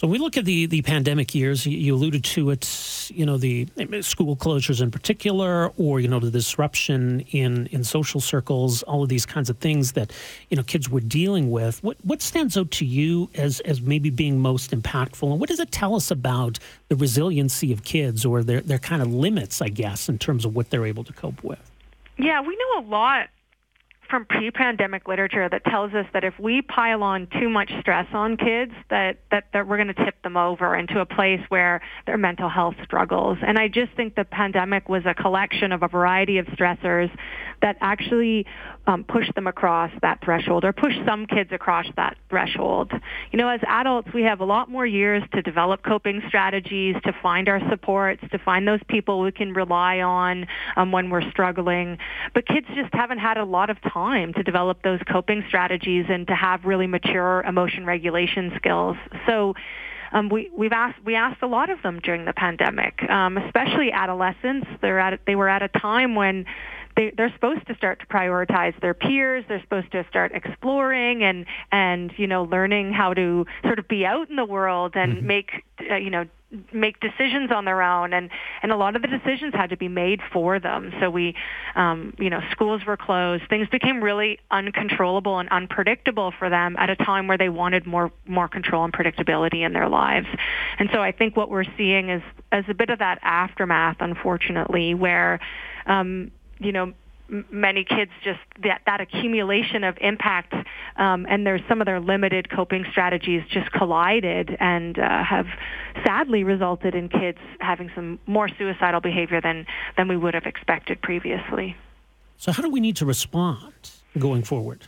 So 0.00 0.06
we 0.06 0.16
look 0.16 0.38
at 0.38 0.46
the, 0.46 0.64
the 0.64 0.80
pandemic 0.80 1.34
years. 1.34 1.66
You 1.66 1.94
alluded 1.94 2.24
to 2.24 2.48
it, 2.48 3.10
you 3.12 3.26
know, 3.26 3.36
the 3.36 3.66
school 4.00 4.34
closures 4.34 4.80
in 4.80 4.90
particular, 4.90 5.72
or 5.76 6.00
you 6.00 6.08
know, 6.08 6.18
the 6.18 6.30
disruption 6.30 7.20
in, 7.32 7.66
in 7.66 7.84
social 7.84 8.18
circles, 8.18 8.82
all 8.84 9.02
of 9.02 9.10
these 9.10 9.26
kinds 9.26 9.50
of 9.50 9.58
things 9.58 9.92
that 9.92 10.10
you 10.48 10.56
know 10.56 10.62
kids 10.62 10.88
were 10.88 11.00
dealing 11.00 11.50
with. 11.50 11.84
What 11.84 11.98
what 12.02 12.22
stands 12.22 12.56
out 12.56 12.70
to 12.70 12.86
you 12.86 13.28
as 13.34 13.60
as 13.60 13.82
maybe 13.82 14.08
being 14.08 14.38
most 14.38 14.70
impactful, 14.70 15.32
and 15.32 15.38
what 15.38 15.50
does 15.50 15.60
it 15.60 15.70
tell 15.70 15.94
us 15.94 16.10
about 16.10 16.58
the 16.88 16.96
resiliency 16.96 17.70
of 17.70 17.84
kids 17.84 18.24
or 18.24 18.42
their 18.42 18.62
their 18.62 18.78
kind 18.78 19.02
of 19.02 19.12
limits, 19.12 19.60
I 19.60 19.68
guess, 19.68 20.08
in 20.08 20.16
terms 20.16 20.46
of 20.46 20.56
what 20.56 20.70
they're 20.70 20.86
able 20.86 21.04
to 21.04 21.12
cope 21.12 21.44
with? 21.44 21.70
Yeah, 22.16 22.40
we 22.40 22.56
know 22.56 22.80
a 22.80 22.86
lot 22.88 23.28
from 24.10 24.24
pre-pandemic 24.26 25.06
literature 25.08 25.48
that 25.48 25.64
tells 25.64 25.94
us 25.94 26.06
that 26.12 26.24
if 26.24 26.34
we 26.38 26.62
pile 26.62 27.02
on 27.02 27.28
too 27.40 27.48
much 27.48 27.70
stress 27.80 28.06
on 28.12 28.36
kids, 28.36 28.72
that 28.90 29.18
that, 29.30 29.44
that 29.52 29.66
we're 29.66 29.76
going 29.76 29.94
to 29.94 30.04
tip 30.04 30.20
them 30.22 30.36
over 30.36 30.74
into 30.74 31.00
a 31.00 31.06
place 31.06 31.40
where 31.48 31.80
their 32.06 32.18
mental 32.18 32.48
health 32.48 32.74
struggles. 32.84 33.38
And 33.46 33.58
I 33.58 33.68
just 33.68 33.92
think 33.96 34.16
the 34.16 34.24
pandemic 34.24 34.88
was 34.88 35.04
a 35.06 35.14
collection 35.14 35.72
of 35.72 35.82
a 35.82 35.88
variety 35.88 36.38
of 36.38 36.46
stressors 36.46 37.10
that 37.62 37.76
actually 37.80 38.46
um, 38.86 39.04
push 39.04 39.26
them 39.34 39.46
across 39.46 39.90
that 40.02 40.20
threshold 40.24 40.64
or 40.64 40.72
push 40.72 40.94
some 41.06 41.26
kids 41.26 41.50
across 41.52 41.86
that 41.96 42.16
threshold. 42.28 42.92
You 43.30 43.38
know, 43.38 43.48
as 43.48 43.60
adults, 43.66 44.08
we 44.12 44.22
have 44.22 44.40
a 44.40 44.44
lot 44.44 44.70
more 44.70 44.86
years 44.86 45.22
to 45.34 45.42
develop 45.42 45.82
coping 45.82 46.22
strategies, 46.28 46.96
to 47.04 47.12
find 47.22 47.48
our 47.48 47.60
supports, 47.68 48.22
to 48.30 48.38
find 48.38 48.66
those 48.66 48.80
people 48.88 49.20
we 49.20 49.32
can 49.32 49.52
rely 49.52 50.00
on 50.00 50.46
um, 50.76 50.92
when 50.92 51.10
we're 51.10 51.28
struggling. 51.30 51.98
But 52.34 52.46
kids 52.46 52.66
just 52.74 52.92
haven't 52.92 53.18
had 53.18 53.36
a 53.36 53.44
lot 53.44 53.70
of 53.70 53.80
time 53.82 54.32
to 54.34 54.42
develop 54.42 54.82
those 54.82 55.00
coping 55.10 55.44
strategies 55.48 56.06
and 56.08 56.26
to 56.28 56.34
have 56.34 56.64
really 56.64 56.86
mature 56.86 57.42
emotion 57.42 57.84
regulation 57.84 58.52
skills. 58.56 58.96
So 59.26 59.54
um, 60.12 60.28
we 60.28 60.50
we've 60.56 60.72
asked 60.72 60.98
we 61.04 61.14
asked 61.14 61.42
a 61.42 61.46
lot 61.46 61.70
of 61.70 61.82
them 61.82 62.00
during 62.00 62.24
the 62.24 62.32
pandemic, 62.32 63.08
um, 63.08 63.38
especially 63.38 63.92
adolescents. 63.92 64.66
They're 64.80 64.98
at 64.98 65.20
they 65.26 65.36
were 65.36 65.48
at 65.48 65.62
a 65.62 65.68
time 65.68 66.14
when 66.14 66.46
they, 66.96 67.12
they're 67.16 67.32
supposed 67.32 67.66
to 67.68 67.74
start 67.76 68.00
to 68.00 68.06
prioritize 68.06 68.78
their 68.80 68.94
peers. 68.94 69.44
They're 69.48 69.60
supposed 69.62 69.92
to 69.92 70.04
start 70.08 70.32
exploring 70.32 71.22
and 71.22 71.46
and 71.72 72.12
you 72.16 72.26
know 72.26 72.44
learning 72.44 72.92
how 72.92 73.14
to 73.14 73.46
sort 73.62 73.78
of 73.78 73.88
be 73.88 74.04
out 74.04 74.28
in 74.30 74.36
the 74.36 74.44
world 74.44 74.92
and 74.94 75.18
mm-hmm. 75.18 75.26
make 75.26 75.50
uh, 75.90 75.96
you 75.96 76.10
know 76.10 76.26
make 76.72 76.98
decisions 76.98 77.52
on 77.52 77.64
their 77.64 77.80
own 77.80 78.12
and 78.12 78.28
and 78.62 78.72
a 78.72 78.76
lot 78.76 78.96
of 78.96 79.02
the 79.02 79.08
decisions 79.08 79.54
had 79.54 79.70
to 79.70 79.76
be 79.76 79.86
made 79.86 80.20
for 80.32 80.58
them 80.58 80.92
so 80.98 81.08
we 81.08 81.32
um 81.76 82.12
you 82.18 82.28
know 82.28 82.40
schools 82.50 82.84
were 82.84 82.96
closed 82.96 83.44
things 83.48 83.68
became 83.68 84.02
really 84.02 84.36
uncontrollable 84.50 85.38
and 85.38 85.48
unpredictable 85.50 86.32
for 86.36 86.50
them 86.50 86.74
at 86.76 86.90
a 86.90 86.96
time 86.96 87.28
where 87.28 87.38
they 87.38 87.48
wanted 87.48 87.86
more 87.86 88.10
more 88.26 88.48
control 88.48 88.82
and 88.82 88.92
predictability 88.92 89.64
in 89.64 89.72
their 89.72 89.88
lives 89.88 90.26
and 90.80 90.88
so 90.92 91.00
i 91.00 91.12
think 91.12 91.36
what 91.36 91.50
we're 91.50 91.64
seeing 91.76 92.10
is 92.10 92.22
as 92.50 92.64
a 92.68 92.74
bit 92.74 92.90
of 92.90 92.98
that 92.98 93.20
aftermath 93.22 93.98
unfortunately 94.00 94.92
where 94.92 95.38
um 95.86 96.32
you 96.60 96.72
know 96.72 96.92
many 97.50 97.84
kids 97.84 98.10
just 98.24 98.40
that 98.62 98.82
that 98.86 99.00
accumulation 99.00 99.84
of 99.84 99.96
impact 100.00 100.52
um, 100.96 101.26
and 101.28 101.46
there's 101.46 101.60
some 101.68 101.80
of 101.80 101.86
their 101.86 102.00
limited 102.00 102.50
coping 102.50 102.84
strategies 102.90 103.42
just 103.50 103.70
collided 103.72 104.56
and 104.58 104.98
uh, 104.98 105.22
have 105.22 105.46
sadly 106.04 106.44
resulted 106.44 106.94
in 106.94 107.08
kids 107.08 107.38
having 107.60 107.90
some 107.94 108.18
more 108.26 108.48
suicidal 108.58 109.00
behavior 109.00 109.40
than 109.40 109.66
than 109.96 110.08
we 110.08 110.16
would 110.16 110.34
have 110.34 110.44
expected 110.44 111.00
previously. 111.02 111.76
So 112.36 112.52
how 112.52 112.62
do 112.62 112.70
we 112.70 112.80
need 112.80 112.96
to 112.96 113.06
respond 113.06 113.90
going 114.18 114.42
forward? 114.42 114.86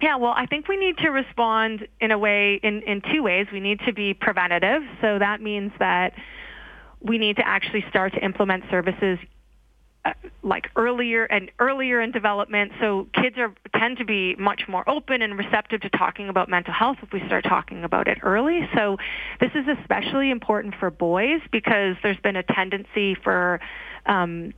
Yeah, 0.00 0.16
well, 0.16 0.34
I 0.36 0.44
think 0.46 0.68
we 0.68 0.76
need 0.76 0.98
to 0.98 1.10
respond 1.10 1.86
in 2.00 2.10
a 2.10 2.18
way 2.18 2.60
in, 2.62 2.82
in 2.82 3.00
two 3.12 3.22
ways. 3.22 3.46
We 3.52 3.60
need 3.60 3.80
to 3.86 3.92
be 3.92 4.12
preventative, 4.12 4.82
so 5.00 5.18
that 5.18 5.40
means 5.40 5.72
that 5.78 6.12
we 7.00 7.18
need 7.18 7.36
to 7.36 7.46
actually 7.46 7.84
start 7.88 8.12
to 8.14 8.24
implement 8.24 8.64
services 8.70 9.18
like 10.42 10.70
earlier 10.76 11.24
and 11.24 11.50
earlier 11.58 12.00
in 12.00 12.10
development. 12.10 12.72
So 12.80 13.08
kids 13.12 13.36
are 13.38 13.52
tend 13.78 13.98
to 13.98 14.04
be 14.04 14.34
much 14.36 14.62
more 14.68 14.88
open 14.88 15.22
and 15.22 15.38
receptive 15.38 15.80
to 15.82 15.90
talking 15.90 16.28
about 16.28 16.48
mental 16.48 16.72
health 16.72 16.98
if 17.02 17.12
we 17.12 17.20
start 17.26 17.44
talking 17.44 17.84
about 17.84 18.08
it 18.08 18.18
early. 18.22 18.68
So 18.74 18.96
this 19.40 19.50
is 19.54 19.66
especially 19.80 20.30
important 20.30 20.74
for 20.78 20.90
boys 20.90 21.40
because 21.50 21.96
there's 22.02 22.18
been 22.18 22.36
a 22.36 22.42
tendency 22.42 23.14
for 23.14 23.60
um, 24.06 24.52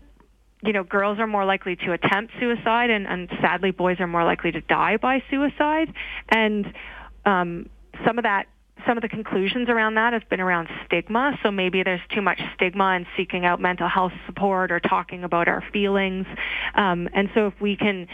you 0.62 0.72
know, 0.72 0.82
girls 0.82 1.18
are 1.18 1.26
more 1.26 1.44
likely 1.44 1.76
to 1.76 1.92
attempt 1.92 2.32
suicide, 2.40 2.90
and, 2.90 3.06
and 3.06 3.28
sadly, 3.40 3.70
boys 3.70 4.00
are 4.00 4.08
more 4.08 4.24
likely 4.24 4.50
to 4.50 4.60
die 4.62 4.96
by 4.96 5.22
suicide. 5.30 5.92
And 6.30 6.72
um, 7.24 7.70
some 8.04 8.18
of 8.18 8.24
that 8.24 8.46
some 8.86 8.96
of 8.96 9.02
the 9.02 9.08
conclusions 9.08 9.68
around 9.68 9.94
that 9.94 10.12
has 10.12 10.22
been 10.30 10.40
around 10.40 10.68
stigma. 10.86 11.38
So 11.42 11.50
maybe 11.50 11.82
there's 11.82 12.00
too 12.14 12.22
much 12.22 12.40
stigma 12.54 12.94
in 12.96 13.06
seeking 13.16 13.44
out 13.44 13.60
mental 13.60 13.88
health 13.88 14.12
support 14.26 14.70
or 14.70 14.80
talking 14.80 15.24
about 15.24 15.48
our 15.48 15.62
feelings. 15.72 16.26
Um, 16.74 17.08
and 17.12 17.30
so 17.34 17.48
if 17.48 17.60
we 17.60 17.76
can 17.76 18.08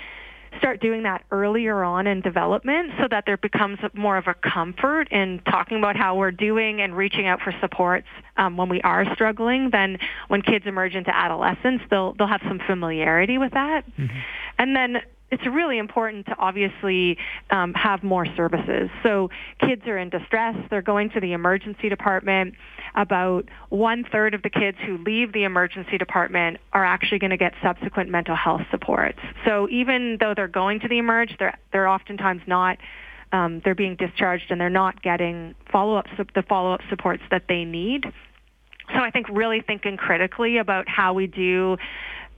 start 0.59 0.81
doing 0.81 1.03
that 1.03 1.25
earlier 1.31 1.83
on 1.83 2.07
in 2.07 2.21
development 2.21 2.93
so 3.01 3.09
that 3.11 3.25
there 3.27 3.37
becomes 3.37 3.79
more 3.93 4.17
of 4.17 4.27
a 4.27 4.35
comfort 4.35 5.11
in 5.11 5.41
talking 5.51 5.79
about 5.79 5.97
how 5.97 6.17
we're 6.17 6.31
doing 6.31 6.81
and 6.81 6.97
reaching 6.97 7.27
out 7.27 7.41
for 7.41 7.53
supports 7.61 8.07
um, 8.37 8.57
when 8.57 8.69
we 8.69 8.81
are 8.83 9.05
struggling, 9.15 9.71
then 9.71 9.99
when 10.29 10.43
kids 10.43 10.65
emerge 10.67 10.95
into 10.95 11.15
adolescence, 11.15 11.83
they'll, 11.91 12.15
they'll 12.15 12.29
have 12.29 12.43
some 12.47 12.61
familiarity 12.67 13.39
with 13.39 13.53
that. 13.53 13.85
Mm-hmm. 13.99 14.19
And 14.59 14.77
then 14.77 15.03
it's 15.35 15.47
really 15.47 15.78
important 15.78 16.26
to 16.26 16.37
obviously 16.39 17.18
um, 17.51 17.74
have 17.74 18.05
more 18.05 18.24
services. 18.37 18.89
So 19.03 19.30
kids 19.59 19.82
are 19.87 19.99
in 19.99 20.09
distress. 20.09 20.55
They're 20.70 20.80
going 20.80 21.11
to 21.11 21.20
the 21.20 21.32
emergency 21.32 21.89
department. 21.89 22.55
About 22.95 23.49
one 23.70 24.05
third 24.05 24.35
of 24.35 24.43
the 24.43 24.51
kids 24.51 24.78
who 24.87 24.99
leave 24.99 25.32
the 25.32 25.43
emergency 25.43 25.99
department 25.99 26.59
are 26.72 26.85
actually 26.85 27.18
going 27.18 27.32
to 27.32 27.37
get 27.37 27.55
subsequent 27.61 28.11
mental 28.11 28.37
health 28.37 28.62
supports. 28.70 29.18
So 29.45 29.68
even 29.70 30.18
though 30.20 30.35
they're 30.35 30.47
going 30.47 30.78
to 30.80 30.89
the 30.89 30.99
emerge, 30.99 31.37
they're, 31.39 31.59
they're 31.72 31.89
oftentimes 31.89 32.43
not 32.47 32.78
um, 33.32 33.61
they're 33.64 33.74
being 33.74 33.97
discharged 33.97 34.45
and 34.51 34.61
they're 34.61 34.70
not 34.70 35.03
getting 35.03 35.57
follow-up 35.72 36.07
the 36.37 36.43
follow-up 36.43 36.82
supports 36.89 37.24
that 37.32 37.47
they 37.49 37.64
need. 37.64 38.05
So 38.93 39.01
I 39.01 39.11
think 39.11 39.28
really 39.28 39.61
thinking 39.61 39.97
critically 39.97 40.59
about 40.59 40.89
how 40.89 41.14
we 41.14 41.26
do 41.26 41.76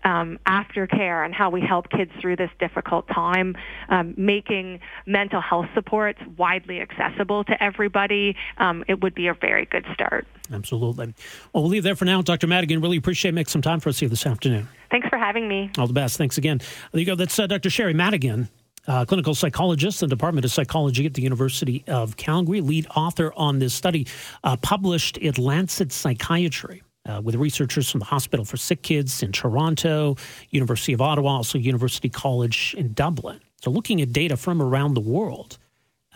um, 0.07 0.39
aftercare 0.47 1.25
and 1.25 1.35
how 1.35 1.51
we 1.51 1.61
help 1.61 1.91
kids 1.91 2.13
through 2.21 2.37
this 2.37 2.51
difficult 2.61 3.09
time, 3.09 3.57
um, 3.89 4.15
making 4.17 4.81
mental 5.05 5.41
health 5.41 5.67
supports 5.75 6.21
widely 6.39 6.81
accessible 6.81 7.43
to 7.45 7.63
everybody, 7.63 8.37
um, 8.59 8.85
it 8.87 9.03
would 9.03 9.15
be 9.15 9.27
a 9.27 9.35
very 9.35 9.67
good 9.67 9.85
start. 9.93 10.27
Absolutely. 10.53 11.07
Well, 11.53 11.65
we'll 11.65 11.71
leave 11.71 11.83
there 11.83 11.97
for 11.97 12.05
now. 12.05 12.23
Dr. 12.23 12.47
Madigan, 12.47 12.81
really 12.81 12.97
appreciate 12.97 13.35
making 13.35 13.51
some 13.51 13.63
time 13.63 13.81
for 13.81 13.89
us 13.89 13.99
here 13.99 14.09
this 14.09 14.25
afternoon. 14.25 14.69
Thanks 14.93 15.09
for 15.09 15.19
having 15.19 15.49
me. 15.49 15.71
All 15.77 15.89
the 15.89 15.93
best. 15.93 16.17
Thanks 16.17 16.39
again. 16.39 16.61
There 16.93 17.01
you 17.01 17.07
go. 17.07 17.17
That's 17.17 17.37
uh, 17.37 17.49
Dr. 17.49 17.69
Sheri 17.69 17.95
Madigan. 17.95 18.49
Uh, 18.87 19.05
clinical 19.05 19.35
psychologist 19.35 20.01
in 20.01 20.09
the 20.09 20.15
Department 20.15 20.45
of 20.45 20.53
Psychology 20.53 21.07
at 21.07 21.15
the 21.15 21.23
University 21.23 21.83
of 21.89 22.17
Calgary, 22.17 22.61
lead 22.61 22.87
author 22.95 23.33
on 23.35 23.59
this 23.59 23.75
study, 23.75 24.07
uh, 24.45 24.57
published 24.59 25.17
in 25.17 25.35
Lancet 25.35 25.91
Psychiatry 25.91 26.83
uh, 27.07 27.21
with 27.23 27.35
researchers 27.37 27.91
from 27.91 28.01
the 28.01 28.07
Hospital 28.07 28.45
for 28.45 28.57
Sick 28.57 28.83
Kids 28.83 29.23
in 29.23 29.33
Toronto, 29.33 30.17
University 30.51 30.93
of 30.93 31.01
Ottawa, 31.01 31.37
also 31.37 31.59
University 31.59 32.09
College 32.09 32.75
in 32.77 32.93
Dublin. 32.93 33.41
So, 33.63 33.71
looking 33.71 34.01
at 34.01 34.13
data 34.13 34.37
from 34.37 34.61
around 34.61 34.95
the 34.95 35.01
world 35.01 35.59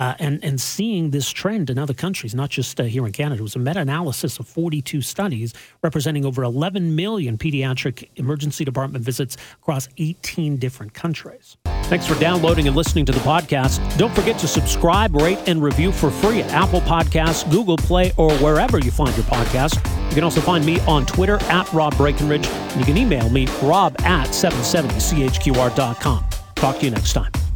uh, 0.01 0.15
and, 0.19 0.43
and 0.43 0.61
seeing 0.61 1.11
this 1.11 1.31
trend 1.31 1.71
in 1.71 1.79
other 1.79 1.95
countries, 1.95 2.35
not 2.35 2.51
just 2.51 2.81
uh, 2.81 2.85
here 2.85 3.07
in 3.07 3.13
Canada. 3.13 3.41
It 3.41 3.43
was 3.43 3.55
a 3.55 3.61
meta 3.61 3.81
analysis 3.81 4.39
of 4.39 4.49
42 4.49 5.03
studies 5.03 5.55
representing 5.83 6.25
over 6.25 6.43
11 6.43 6.97
million 6.97 7.39
pediatric 7.39 8.09
emergency 8.17 8.65
department 8.65 9.05
visits 9.05 9.37
across 9.63 9.89
18 9.99 10.57
different 10.57 10.95
countries. 10.95 11.59
Thanks 11.85 12.07
for 12.07 12.19
downloading 12.19 12.67
and 12.67 12.75
listening 12.77 13.05
to 13.07 13.13
the 13.13 13.21
podcast. 13.21 13.99
Don't 13.99 14.15
forget 14.15 14.39
to 14.39 14.49
subscribe, 14.49 15.15
rate, 15.15 15.39
and 15.47 15.63
review 15.63 15.93
for 15.93 16.11
free 16.11 16.41
at 16.41 16.51
Apple 16.53 16.81
Podcasts, 16.81 17.49
Google 17.51 17.77
Play, 17.77 18.13
or 18.17 18.33
wherever 18.39 18.79
you 18.79 18.91
find 18.91 19.15
your 19.17 19.27
podcast. 19.27 19.77
You 20.09 20.15
can 20.15 20.25
also 20.25 20.41
find 20.41 20.65
me 20.65 20.81
on 20.81 21.05
Twitter 21.05 21.41
at 21.45 21.71
Rob 21.73 21.97
Breckenridge, 21.97 22.49
you 22.77 22.85
can 22.85 22.97
email 22.97 23.29
me 23.29 23.47
rob 23.63 23.95
at 24.01 24.29
770chqr.com. 24.29 26.25
Talk 26.55 26.79
to 26.79 26.85
you 26.85 26.91
next 26.91 27.13
time. 27.13 27.50